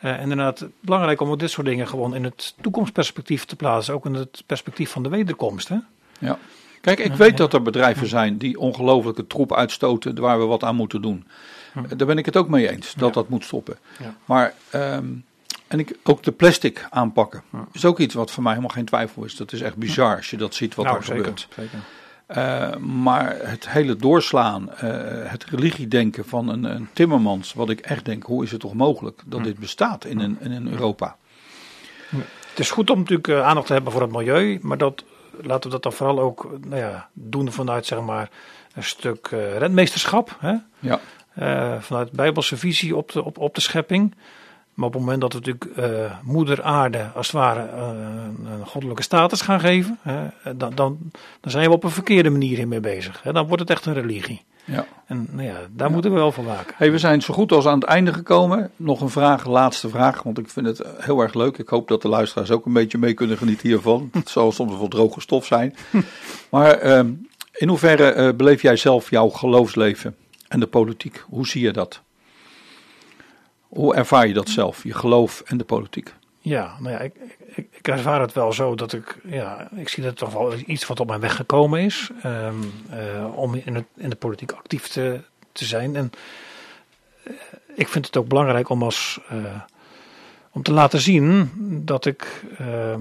Uh, 0.04 0.10
en 0.10 0.20
inderdaad, 0.20 0.66
belangrijk 0.80 1.20
om 1.20 1.38
dit 1.38 1.50
soort 1.50 1.66
dingen 1.66 1.88
gewoon 1.88 2.14
in 2.14 2.24
het 2.24 2.54
toekomstperspectief 2.60 3.44
te 3.44 3.56
plaatsen. 3.56 3.94
Ook 3.94 4.06
in 4.06 4.14
het 4.14 4.42
perspectief 4.46 4.90
van 4.90 5.02
de 5.02 5.08
wederkomst. 5.08 5.68
Hè? 5.68 5.76
Ja. 6.18 6.38
Kijk, 6.80 6.98
ik 6.98 7.12
weet 7.12 7.36
dat 7.36 7.52
er 7.52 7.62
bedrijven 7.62 8.06
zijn 8.06 8.36
die 8.36 8.58
ongelofelijke 8.58 9.26
troep 9.26 9.54
uitstoten 9.54 10.20
waar 10.20 10.38
we 10.38 10.44
wat 10.44 10.64
aan 10.64 10.76
moeten 10.76 11.02
doen. 11.02 11.26
Daar 11.96 12.06
ben 12.06 12.18
ik 12.18 12.26
het 12.26 12.36
ook 12.36 12.48
mee 12.48 12.70
eens, 12.70 12.94
dat 12.94 13.14
dat 13.14 13.28
moet 13.28 13.44
stoppen. 13.44 13.78
Maar 14.24 14.54
um, 14.74 15.24
en 15.66 15.78
ik, 15.78 15.96
ook 16.02 16.22
de 16.22 16.32
plastic 16.32 16.86
aanpakken 16.90 17.42
ja. 17.52 17.66
is 17.72 17.84
ook 17.84 17.98
iets 17.98 18.14
wat 18.14 18.30
voor 18.30 18.42
mij 18.42 18.52
helemaal 18.52 18.74
geen 18.74 18.84
twijfel 18.84 19.24
is. 19.24 19.36
Dat 19.36 19.52
is 19.52 19.60
echt 19.60 19.76
bizar 19.76 20.16
als 20.16 20.30
je 20.30 20.36
dat 20.36 20.54
ziet 20.54 20.74
wat 20.74 20.84
nou, 20.84 20.98
daar 20.98 21.06
gebeurt. 21.06 21.48
Zeker. 21.54 21.78
Uh, 22.28 22.76
maar 22.76 23.36
het 23.42 23.68
hele 23.68 23.96
doorslaan, 23.96 24.70
uh, 24.70 24.80
het 25.30 25.44
religiedenken 25.44 26.24
van 26.24 26.48
een, 26.48 26.64
een, 26.64 26.88
Timmermans, 26.92 27.52
wat 27.52 27.70
ik 27.70 27.80
echt 27.80 28.04
denk, 28.04 28.22
hoe 28.22 28.44
is 28.44 28.50
het 28.50 28.60
toch 28.60 28.74
mogelijk 28.74 29.22
dat 29.26 29.44
dit 29.44 29.58
bestaat 29.58 30.04
in, 30.04 30.18
een, 30.18 30.36
in 30.40 30.52
een 30.52 30.68
Europa? 30.70 31.16
Het 32.48 32.58
is 32.58 32.70
goed 32.70 32.90
om 32.90 32.98
natuurlijk 32.98 33.28
uh, 33.28 33.46
aandacht 33.46 33.66
te 33.66 33.72
hebben 33.72 33.92
voor 33.92 34.00
het 34.00 34.12
milieu, 34.12 34.58
maar 34.62 34.78
dat, 34.78 35.04
laten 35.42 35.62
we 35.62 35.68
dat 35.68 35.82
dan 35.82 35.92
vooral 35.92 36.20
ook 36.20 36.50
nou 36.64 36.80
ja, 36.80 37.08
doen 37.12 37.52
vanuit 37.52 37.86
zeg 37.86 38.00
maar, 38.00 38.30
een 38.74 38.84
stuk 38.84 39.28
rentmeesterschap. 39.58 40.36
Hè? 40.38 40.54
Ja. 40.78 41.00
vanuit 41.80 42.12
bijbelse 42.12 42.56
visie 42.56 42.96
op 42.96 43.12
de, 43.12 43.24
op, 43.24 43.38
op 43.38 43.54
de 43.54 43.60
schepping. 43.60 44.14
Maar 44.76 44.86
op 44.86 44.92
het 44.92 45.02
moment 45.02 45.20
dat 45.20 45.32
we 45.32 45.38
natuurlijk 45.38 45.78
uh, 45.78 46.12
moeder 46.22 46.62
aarde 46.62 47.10
als 47.14 47.26
het 47.26 47.36
ware 47.36 47.68
uh, 47.74 48.58
een 48.58 48.66
goddelijke 48.66 49.02
status 49.02 49.40
gaan 49.40 49.60
geven, 49.60 49.98
dan, 50.42 50.74
dan, 50.74 50.98
dan, 51.40 51.50
zijn 51.50 51.68
we 51.68 51.74
op 51.74 51.84
een 51.84 51.90
verkeerde 51.90 52.30
manier 52.30 52.56
hiermee 52.56 52.80
bezig. 52.80 53.22
Hè, 53.22 53.32
dan 53.32 53.46
wordt 53.46 53.62
het 53.62 53.70
echt 53.70 53.86
een 53.86 53.94
religie. 53.94 54.44
Ja. 54.66 54.86
En 55.06 55.28
nou 55.30 55.46
ja, 55.46 55.54
daar 55.70 55.86
ja. 55.86 55.92
moeten 55.92 56.10
we 56.10 56.16
wel 56.16 56.32
van 56.32 56.44
waken. 56.44 56.74
Hey, 56.76 56.90
we 56.90 56.98
zijn 56.98 57.22
zo 57.22 57.34
goed 57.34 57.52
als 57.52 57.66
aan 57.66 57.78
het 57.78 57.88
einde 57.88 58.12
gekomen. 58.12 58.70
Nog 58.76 59.00
een 59.00 59.08
vraag, 59.08 59.46
laatste 59.46 59.88
vraag, 59.88 60.22
want 60.22 60.38
ik 60.38 60.48
vind 60.48 60.66
het 60.66 60.82
heel 60.98 61.20
erg 61.20 61.34
leuk. 61.34 61.58
Ik 61.58 61.68
hoop 61.68 61.88
dat 61.88 62.02
de 62.02 62.08
luisteraars 62.08 62.50
ook 62.50 62.66
een 62.66 62.72
beetje 62.72 62.98
mee 62.98 63.14
kunnen 63.14 63.36
genieten 63.36 63.68
hiervan. 63.68 64.08
het 64.12 64.28
zal 64.28 64.52
soms 64.52 64.76
wel 64.76 64.88
droge 64.88 65.20
stof 65.20 65.46
zijn. 65.46 65.74
maar 66.50 66.84
uh, 66.84 67.00
in 67.52 67.68
hoeverre 67.68 68.14
uh, 68.14 68.36
beleef 68.36 68.62
jij 68.62 68.76
zelf 68.76 69.10
jouw 69.10 69.28
geloofsleven 69.28 70.16
en 70.48 70.60
de 70.60 70.66
politiek? 70.66 71.24
Hoe 71.28 71.46
zie 71.46 71.62
je 71.62 71.72
dat? 71.72 72.02
Hoe 73.68 73.94
ervaar 73.94 74.26
je 74.26 74.34
dat 74.34 74.48
zelf, 74.48 74.82
je 74.82 74.94
geloof 74.94 75.40
en 75.40 75.56
de 75.56 75.64
politiek? 75.64 76.14
Ja, 76.46 76.76
nou 76.80 76.94
ja, 76.94 76.98
ik, 76.98 77.14
ik, 77.54 77.68
ik, 77.70 77.88
ervaar 77.88 78.20
het 78.20 78.32
wel 78.32 78.52
zo 78.52 78.74
dat 78.74 78.92
ik, 78.92 79.18
ja, 79.24 79.68
ik 79.76 79.88
zie 79.88 80.02
dat 80.02 80.16
toch 80.16 80.32
wel 80.32 80.54
iets 80.66 80.86
wat 80.86 81.00
op 81.00 81.08
mijn 81.08 81.20
weg 81.20 81.36
gekomen 81.36 81.80
is. 81.80 82.10
Um, 82.24 82.72
uh, 82.92 83.38
om 83.38 83.54
in, 83.54 83.74
het, 83.74 83.84
in 83.96 84.10
de 84.10 84.16
politiek 84.16 84.52
actief 84.52 84.88
te, 84.88 85.20
te 85.52 85.64
zijn. 85.64 85.96
En 85.96 86.12
uh, 87.24 87.32
ik 87.74 87.88
vind 87.88 88.06
het 88.06 88.16
ook 88.16 88.28
belangrijk 88.28 88.68
om 88.68 88.82
als, 88.82 89.20
uh, 89.32 89.38
om 90.50 90.62
te 90.62 90.72
laten 90.72 91.00
zien 91.00 91.50
dat 91.84 92.06
ik 92.06 92.44
ehm, 92.58 93.00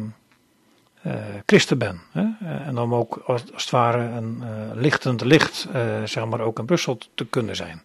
christen 1.46 1.78
ben. 1.78 2.02
Hè? 2.12 2.26
en 2.66 2.78
om 2.78 2.96
ook 2.96 3.22
als, 3.26 3.54
als 3.54 3.62
het 3.62 3.72
ware 3.72 4.04
een 4.04 4.44
lichtend 4.74 5.22
licht, 5.22 5.68
zeg 6.06 6.26
maar, 6.26 6.40
ook 6.40 6.60
in 6.60 6.66
Brussel 6.66 6.98
te 7.16 7.26
kunnen 7.26 7.56
zijn. 7.56 7.82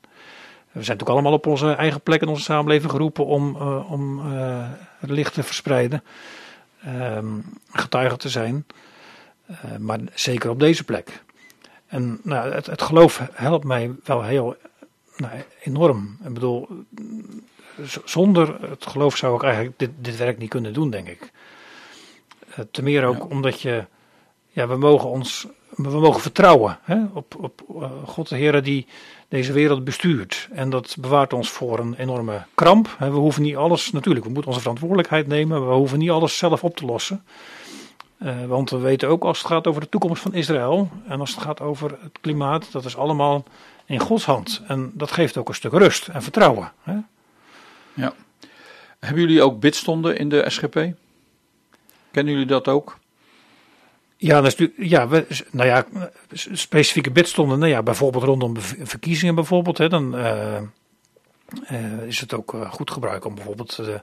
We 0.73 0.83
zijn 0.83 0.97
natuurlijk 0.99 1.11
allemaal 1.11 1.39
op 1.39 1.47
onze 1.47 1.73
eigen 1.73 2.01
plek 2.01 2.21
in 2.21 2.29
onze 2.29 2.43
samenleving 2.43 2.91
geroepen 2.91 3.27
om, 3.27 3.57
uh, 3.57 3.93
om 3.93 4.33
uh, 4.33 4.68
het 4.99 5.11
licht 5.11 5.35
te 5.35 5.43
verspreiden, 5.43 6.03
um, 6.87 7.45
getuige 7.73 8.16
te 8.16 8.29
zijn, 8.29 8.66
uh, 9.51 9.77
maar 9.79 9.99
zeker 10.14 10.51
op 10.51 10.61
deze 10.61 10.85
plek. 10.85 11.23
En 11.87 12.21
nou, 12.23 12.53
het, 12.53 12.66
het 12.66 12.83
geloof 12.83 13.29
helpt 13.33 13.64
mij 13.64 13.95
wel 14.05 14.23
heel 14.23 14.57
nou, 15.16 15.33
enorm. 15.62 16.18
Ik 16.25 16.35
bedoel, 16.35 16.68
zonder 18.05 18.71
het 18.71 18.87
geloof 18.87 19.16
zou 19.16 19.37
ik 19.37 19.43
eigenlijk 19.43 19.79
dit, 19.79 19.91
dit 19.99 20.16
werk 20.16 20.39
niet 20.39 20.51
kunnen 20.51 20.73
doen, 20.73 20.91
denk 20.91 21.09
ik. 21.09 21.33
te 22.71 22.83
meer 22.83 23.05
ook 23.05 23.16
ja. 23.16 23.25
omdat 23.25 23.61
je, 23.61 23.87
ja, 24.49 24.68
we 24.68 24.77
mogen 24.77 25.09
ons, 25.09 25.47
we 25.68 26.01
mogen 26.01 26.21
vertrouwen 26.21 26.79
hè, 26.83 27.05
op, 27.12 27.35
op 27.39 27.62
God 28.05 28.29
de 28.29 28.37
Heer 28.37 28.62
die 28.62 28.87
deze 29.31 29.53
wereld 29.53 29.85
bestuurt. 29.85 30.49
En 30.53 30.70
dat 30.70 30.97
bewaart 30.99 31.33
ons 31.33 31.51
voor 31.51 31.78
een 31.78 31.95
enorme 31.95 32.43
kramp. 32.55 32.97
We 32.99 33.07
hoeven 33.07 33.43
niet 33.43 33.57
alles, 33.57 33.91
natuurlijk, 33.91 34.24
we 34.24 34.31
moeten 34.31 34.51
onze 34.51 34.62
verantwoordelijkheid 34.62 35.26
nemen, 35.26 35.68
we 35.68 35.74
hoeven 35.74 35.99
niet 35.99 36.11
alles 36.11 36.39
zelf 36.39 36.64
op 36.64 36.76
te 36.76 36.85
lossen. 36.85 37.24
Uh, 38.22 38.45
want 38.47 38.70
we 38.70 38.78
weten 38.78 39.09
ook 39.09 39.24
als 39.24 39.39
het 39.39 39.47
gaat 39.47 39.66
over 39.66 39.81
de 39.81 39.89
toekomst 39.89 40.22
van 40.22 40.35
Israël 40.35 40.91
en 41.07 41.20
als 41.20 41.31
het 41.31 41.41
gaat 41.41 41.61
over 41.61 41.91
het 42.03 42.18
klimaat, 42.20 42.72
dat 42.72 42.85
is 42.85 42.97
allemaal 42.97 43.45
in 43.87 44.01
Gods 44.01 44.24
hand. 44.24 44.62
En 44.66 44.91
dat 44.95 45.11
geeft 45.11 45.37
ook 45.37 45.49
een 45.49 45.55
stuk 45.55 45.72
rust 45.72 46.09
en 46.09 46.22
vertrouwen. 46.22 46.72
Ja. 47.95 48.12
Hebben 48.99 49.20
jullie 49.20 49.43
ook 49.43 49.61
bidstonden 49.61 50.16
in 50.16 50.28
de 50.28 50.45
SGP? 50.47 50.74
Kennen 52.11 52.33
jullie 52.33 52.47
dat 52.49 52.68
ook? 52.68 52.99
Ja, 54.23 54.43
is, 54.45 54.57
ja 54.77 55.09
we, 55.09 55.27
nou 55.51 55.68
ja, 55.68 55.87
specifieke 56.33 57.11
bidstonden, 57.11 57.59
nou 57.59 57.71
ja, 57.71 57.83
bijvoorbeeld 57.83 58.25
rondom 58.25 58.57
verkiezingen 58.61 59.35
bijvoorbeeld, 59.35 59.79
hè, 59.79 59.89
dan 59.89 60.18
uh, 60.18 60.61
uh, 61.71 62.03
is 62.07 62.21
het 62.21 62.35
ook 62.35 62.57
goed 62.71 62.91
gebruik 62.91 63.25
om 63.25 63.35
bijvoorbeeld 63.35 63.77
de, 63.77 64.03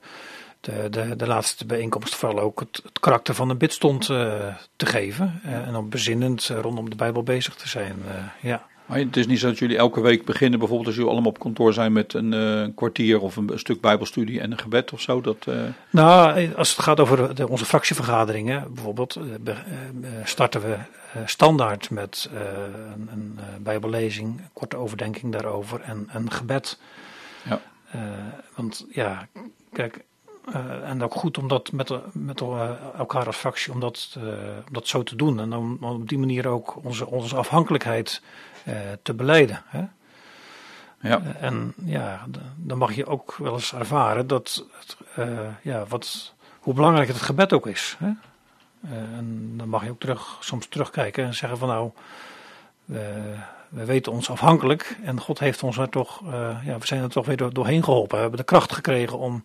de, 0.89 1.15
de, 1.15 1.28
laatste 1.28 1.65
bijeenkomst 1.65 2.15
vooral 2.15 2.39
ook 2.39 2.59
het, 2.59 2.82
karakter 2.99 3.36
van 3.36 3.49
een 3.49 3.57
bidstond 3.57 4.09
uh, 4.09 4.55
te 4.76 4.86
geven 4.86 5.39
en 5.43 5.76
om 5.76 5.89
bezinnend 5.89 6.47
rondom 6.47 6.89
de 6.89 6.95
Bijbel 6.95 7.24
bezig 7.24 7.55
te 7.55 7.68
zijn, 7.68 7.95
ja. 8.41 8.65
Maar 8.88 8.99
het 8.99 9.17
is 9.17 9.27
niet 9.27 9.39
zo 9.39 9.47
dat 9.47 9.57
jullie 9.57 9.77
elke 9.77 10.01
week 10.01 10.25
beginnen, 10.25 10.59
bijvoorbeeld 10.59 10.88
als 10.88 10.97
jullie 10.97 11.11
allemaal 11.11 11.31
op 11.31 11.39
kantoor 11.39 11.73
zijn 11.73 11.91
met 11.91 12.13
een 12.13 12.31
uh, 12.31 12.67
kwartier 12.75 13.19
of 13.19 13.35
een, 13.35 13.51
stuk 13.55 13.81
bijbelstudie 13.81 14.39
en 14.39 14.51
een 14.51 14.57
gebed 14.57 14.93
of 14.93 15.01
zo? 15.01 15.21
Dat, 15.21 15.45
uh... 15.49 15.61
Nou, 15.89 16.53
als 16.55 16.69
het 16.69 16.79
gaat 16.79 16.99
over 16.99 17.35
de, 17.35 17.49
onze 17.49 17.65
fractievergaderingen 17.65 18.73
bijvoorbeeld, 18.73 19.15
uh, 19.15 19.55
starten 20.23 20.61
we 20.61 20.77
standaard 21.25 21.89
met 21.89 22.29
een, 22.93 23.09
een 23.11 23.39
bijbellezing, 23.63 24.41
korte 24.53 24.77
overdenking 24.77 25.31
daarover 25.31 25.81
en 25.81 26.09
een 26.11 26.31
gebed. 26.31 26.79
Ja. 27.49 27.61
want 28.55 28.85
ja, 28.91 29.27
kijk, 29.71 30.03
en 30.83 31.03
ook 31.03 31.13
goed 31.13 31.38
om 31.38 31.47
dat 31.47 31.71
met, 31.71 31.93
met 32.13 32.41
elkaar 32.97 33.25
als 33.25 33.38
fractie, 33.38 33.73
om 33.73 33.79
dat, 33.79 34.17
om 34.67 34.73
dat 34.73 34.88
zo 34.88 35.03
te 35.03 35.15
doen. 35.15 35.39
En 35.39 35.53
om, 35.53 35.77
om 35.81 36.01
op 36.01 36.09
die 36.09 36.17
manier 36.19 36.47
ook 36.47 36.83
onze, 36.83 37.07
onze 37.07 37.35
afhankelijkheid 37.35 38.21
eh, 38.21 38.57
te 39.01 39.13
beleiden. 39.13 39.61
Hè? 39.65 39.84
Ja. 41.01 41.22
Eh, 41.22 41.43
en 41.43 41.74
ja, 41.86 42.26
dan 42.55 42.78
mag 42.78 42.95
je 42.95 43.05
ook 43.05 43.36
wel 43.38 43.53
eens 43.53 43.74
ervaren 43.74 44.28
dat 44.28 44.65
het, 44.80 44.97
uh, 45.20 45.39
ja, 45.61 45.86
wat, 45.88 46.34
hoe 46.59 46.74
belangrijk 46.74 47.07
het 47.07 47.22
gebed 47.22 47.53
ook 47.53 47.68
is. 47.68 47.97
Hè? 47.99 48.09
en 48.91 49.53
dan 49.57 49.70
mag 49.70 49.84
je 49.84 49.89
ook 49.89 49.99
terug, 49.99 50.38
soms 50.39 50.68
terugkijken 50.68 51.26
en 51.26 51.34
zeggen 51.34 51.57
van 51.57 51.68
nou, 51.68 51.91
we 53.70 53.86
weten 53.86 54.11
ons 54.11 54.30
afhankelijk 54.30 54.97
en 55.03 55.20
God 55.20 55.39
heeft 55.39 55.63
ons 55.63 55.78
er 55.78 55.89
toch, 55.89 56.22
ja, 56.63 56.78
we 56.80 56.88
zijn 56.88 57.01
er 57.01 57.09
toch 57.09 57.26
weer 57.26 57.53
doorheen 57.53 57.84
geholpen. 57.84 58.15
We 58.15 58.22
hebben 58.22 58.39
de 58.39 58.45
kracht 58.45 58.74
gekregen 58.74 59.18
om 59.18 59.43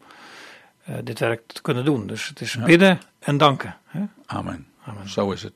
dit 1.02 1.18
werk 1.18 1.42
te 1.46 1.62
kunnen 1.62 1.84
doen. 1.84 2.06
Dus 2.06 2.28
het 2.28 2.40
is 2.40 2.56
bidden 2.56 3.00
en 3.18 3.36
danken. 3.36 3.76
Hè? 3.86 4.00
Amen. 4.26 4.66
Amen. 4.84 5.08
Zo 5.08 5.30
is 5.30 5.42
het. 5.42 5.52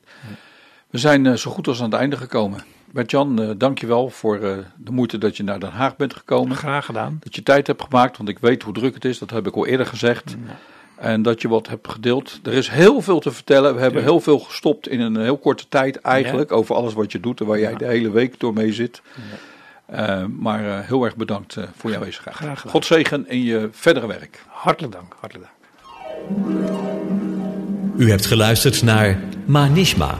We 0.89 0.97
zijn 0.97 1.37
zo 1.37 1.51
goed 1.51 1.67
als 1.67 1.81
aan 1.81 1.91
het 1.91 1.99
einde 1.99 2.17
gekomen. 2.17 2.63
Bert-Jan, 2.91 3.41
uh, 3.41 3.49
dankjewel 3.57 4.09
voor 4.09 4.39
uh, 4.39 4.57
de 4.77 4.91
moeite 4.91 5.17
dat 5.17 5.37
je 5.37 5.43
naar 5.43 5.59
Den 5.59 5.71
Haag 5.71 5.95
bent 5.95 6.13
gekomen. 6.13 6.57
Graag 6.57 6.85
gedaan. 6.85 7.17
Dat 7.23 7.35
je 7.35 7.43
tijd 7.43 7.67
hebt 7.67 7.81
gemaakt, 7.81 8.17
want 8.17 8.29
ik 8.29 8.39
weet 8.39 8.63
hoe 8.63 8.73
druk 8.73 8.93
het 8.93 9.05
is. 9.05 9.19
Dat 9.19 9.29
heb 9.29 9.47
ik 9.47 9.55
al 9.55 9.65
eerder 9.65 9.85
gezegd. 9.85 10.35
En 10.95 11.21
dat 11.21 11.41
je 11.41 11.47
wat 11.47 11.67
hebt 11.67 11.87
gedeeld. 11.91 12.39
Er 12.43 12.53
is 12.53 12.69
heel 12.69 13.01
veel 13.01 13.19
te 13.19 13.31
vertellen. 13.31 13.75
We 13.75 13.81
hebben 13.81 14.03
heel 14.03 14.19
veel 14.19 14.39
gestopt 14.39 14.87
in 14.87 14.99
een 14.99 15.17
heel 15.17 15.37
korte 15.37 15.65
tijd 15.69 16.01
eigenlijk. 16.01 16.51
Over 16.51 16.75
alles 16.75 16.93
wat 16.93 17.11
je 17.11 17.19
doet 17.19 17.39
en 17.39 17.45
waar 17.45 17.59
jij 17.59 17.75
de 17.75 17.85
hele 17.85 18.11
week 18.11 18.39
door 18.39 18.53
mee 18.53 18.73
zit. 18.73 19.01
Uh, 19.93 20.25
maar 20.25 20.85
heel 20.85 21.03
erg 21.03 21.15
bedankt 21.15 21.57
voor 21.75 21.89
jouw 21.89 21.99
aanwezigheid. 21.99 22.35
Graag 22.35 22.57
gedaan. 22.57 22.71
God 22.71 22.85
zegen 22.85 23.29
in 23.29 23.43
je 23.43 23.69
verdere 23.71 24.07
werk. 24.07 24.43
Hartelijk 24.47 24.93
dank. 24.93 25.15
Hartelijk 25.19 25.45
dank. 25.45 25.55
U 27.97 28.09
hebt 28.09 28.25
geluisterd 28.25 28.83
naar 28.83 29.19
Manishma. 29.45 30.19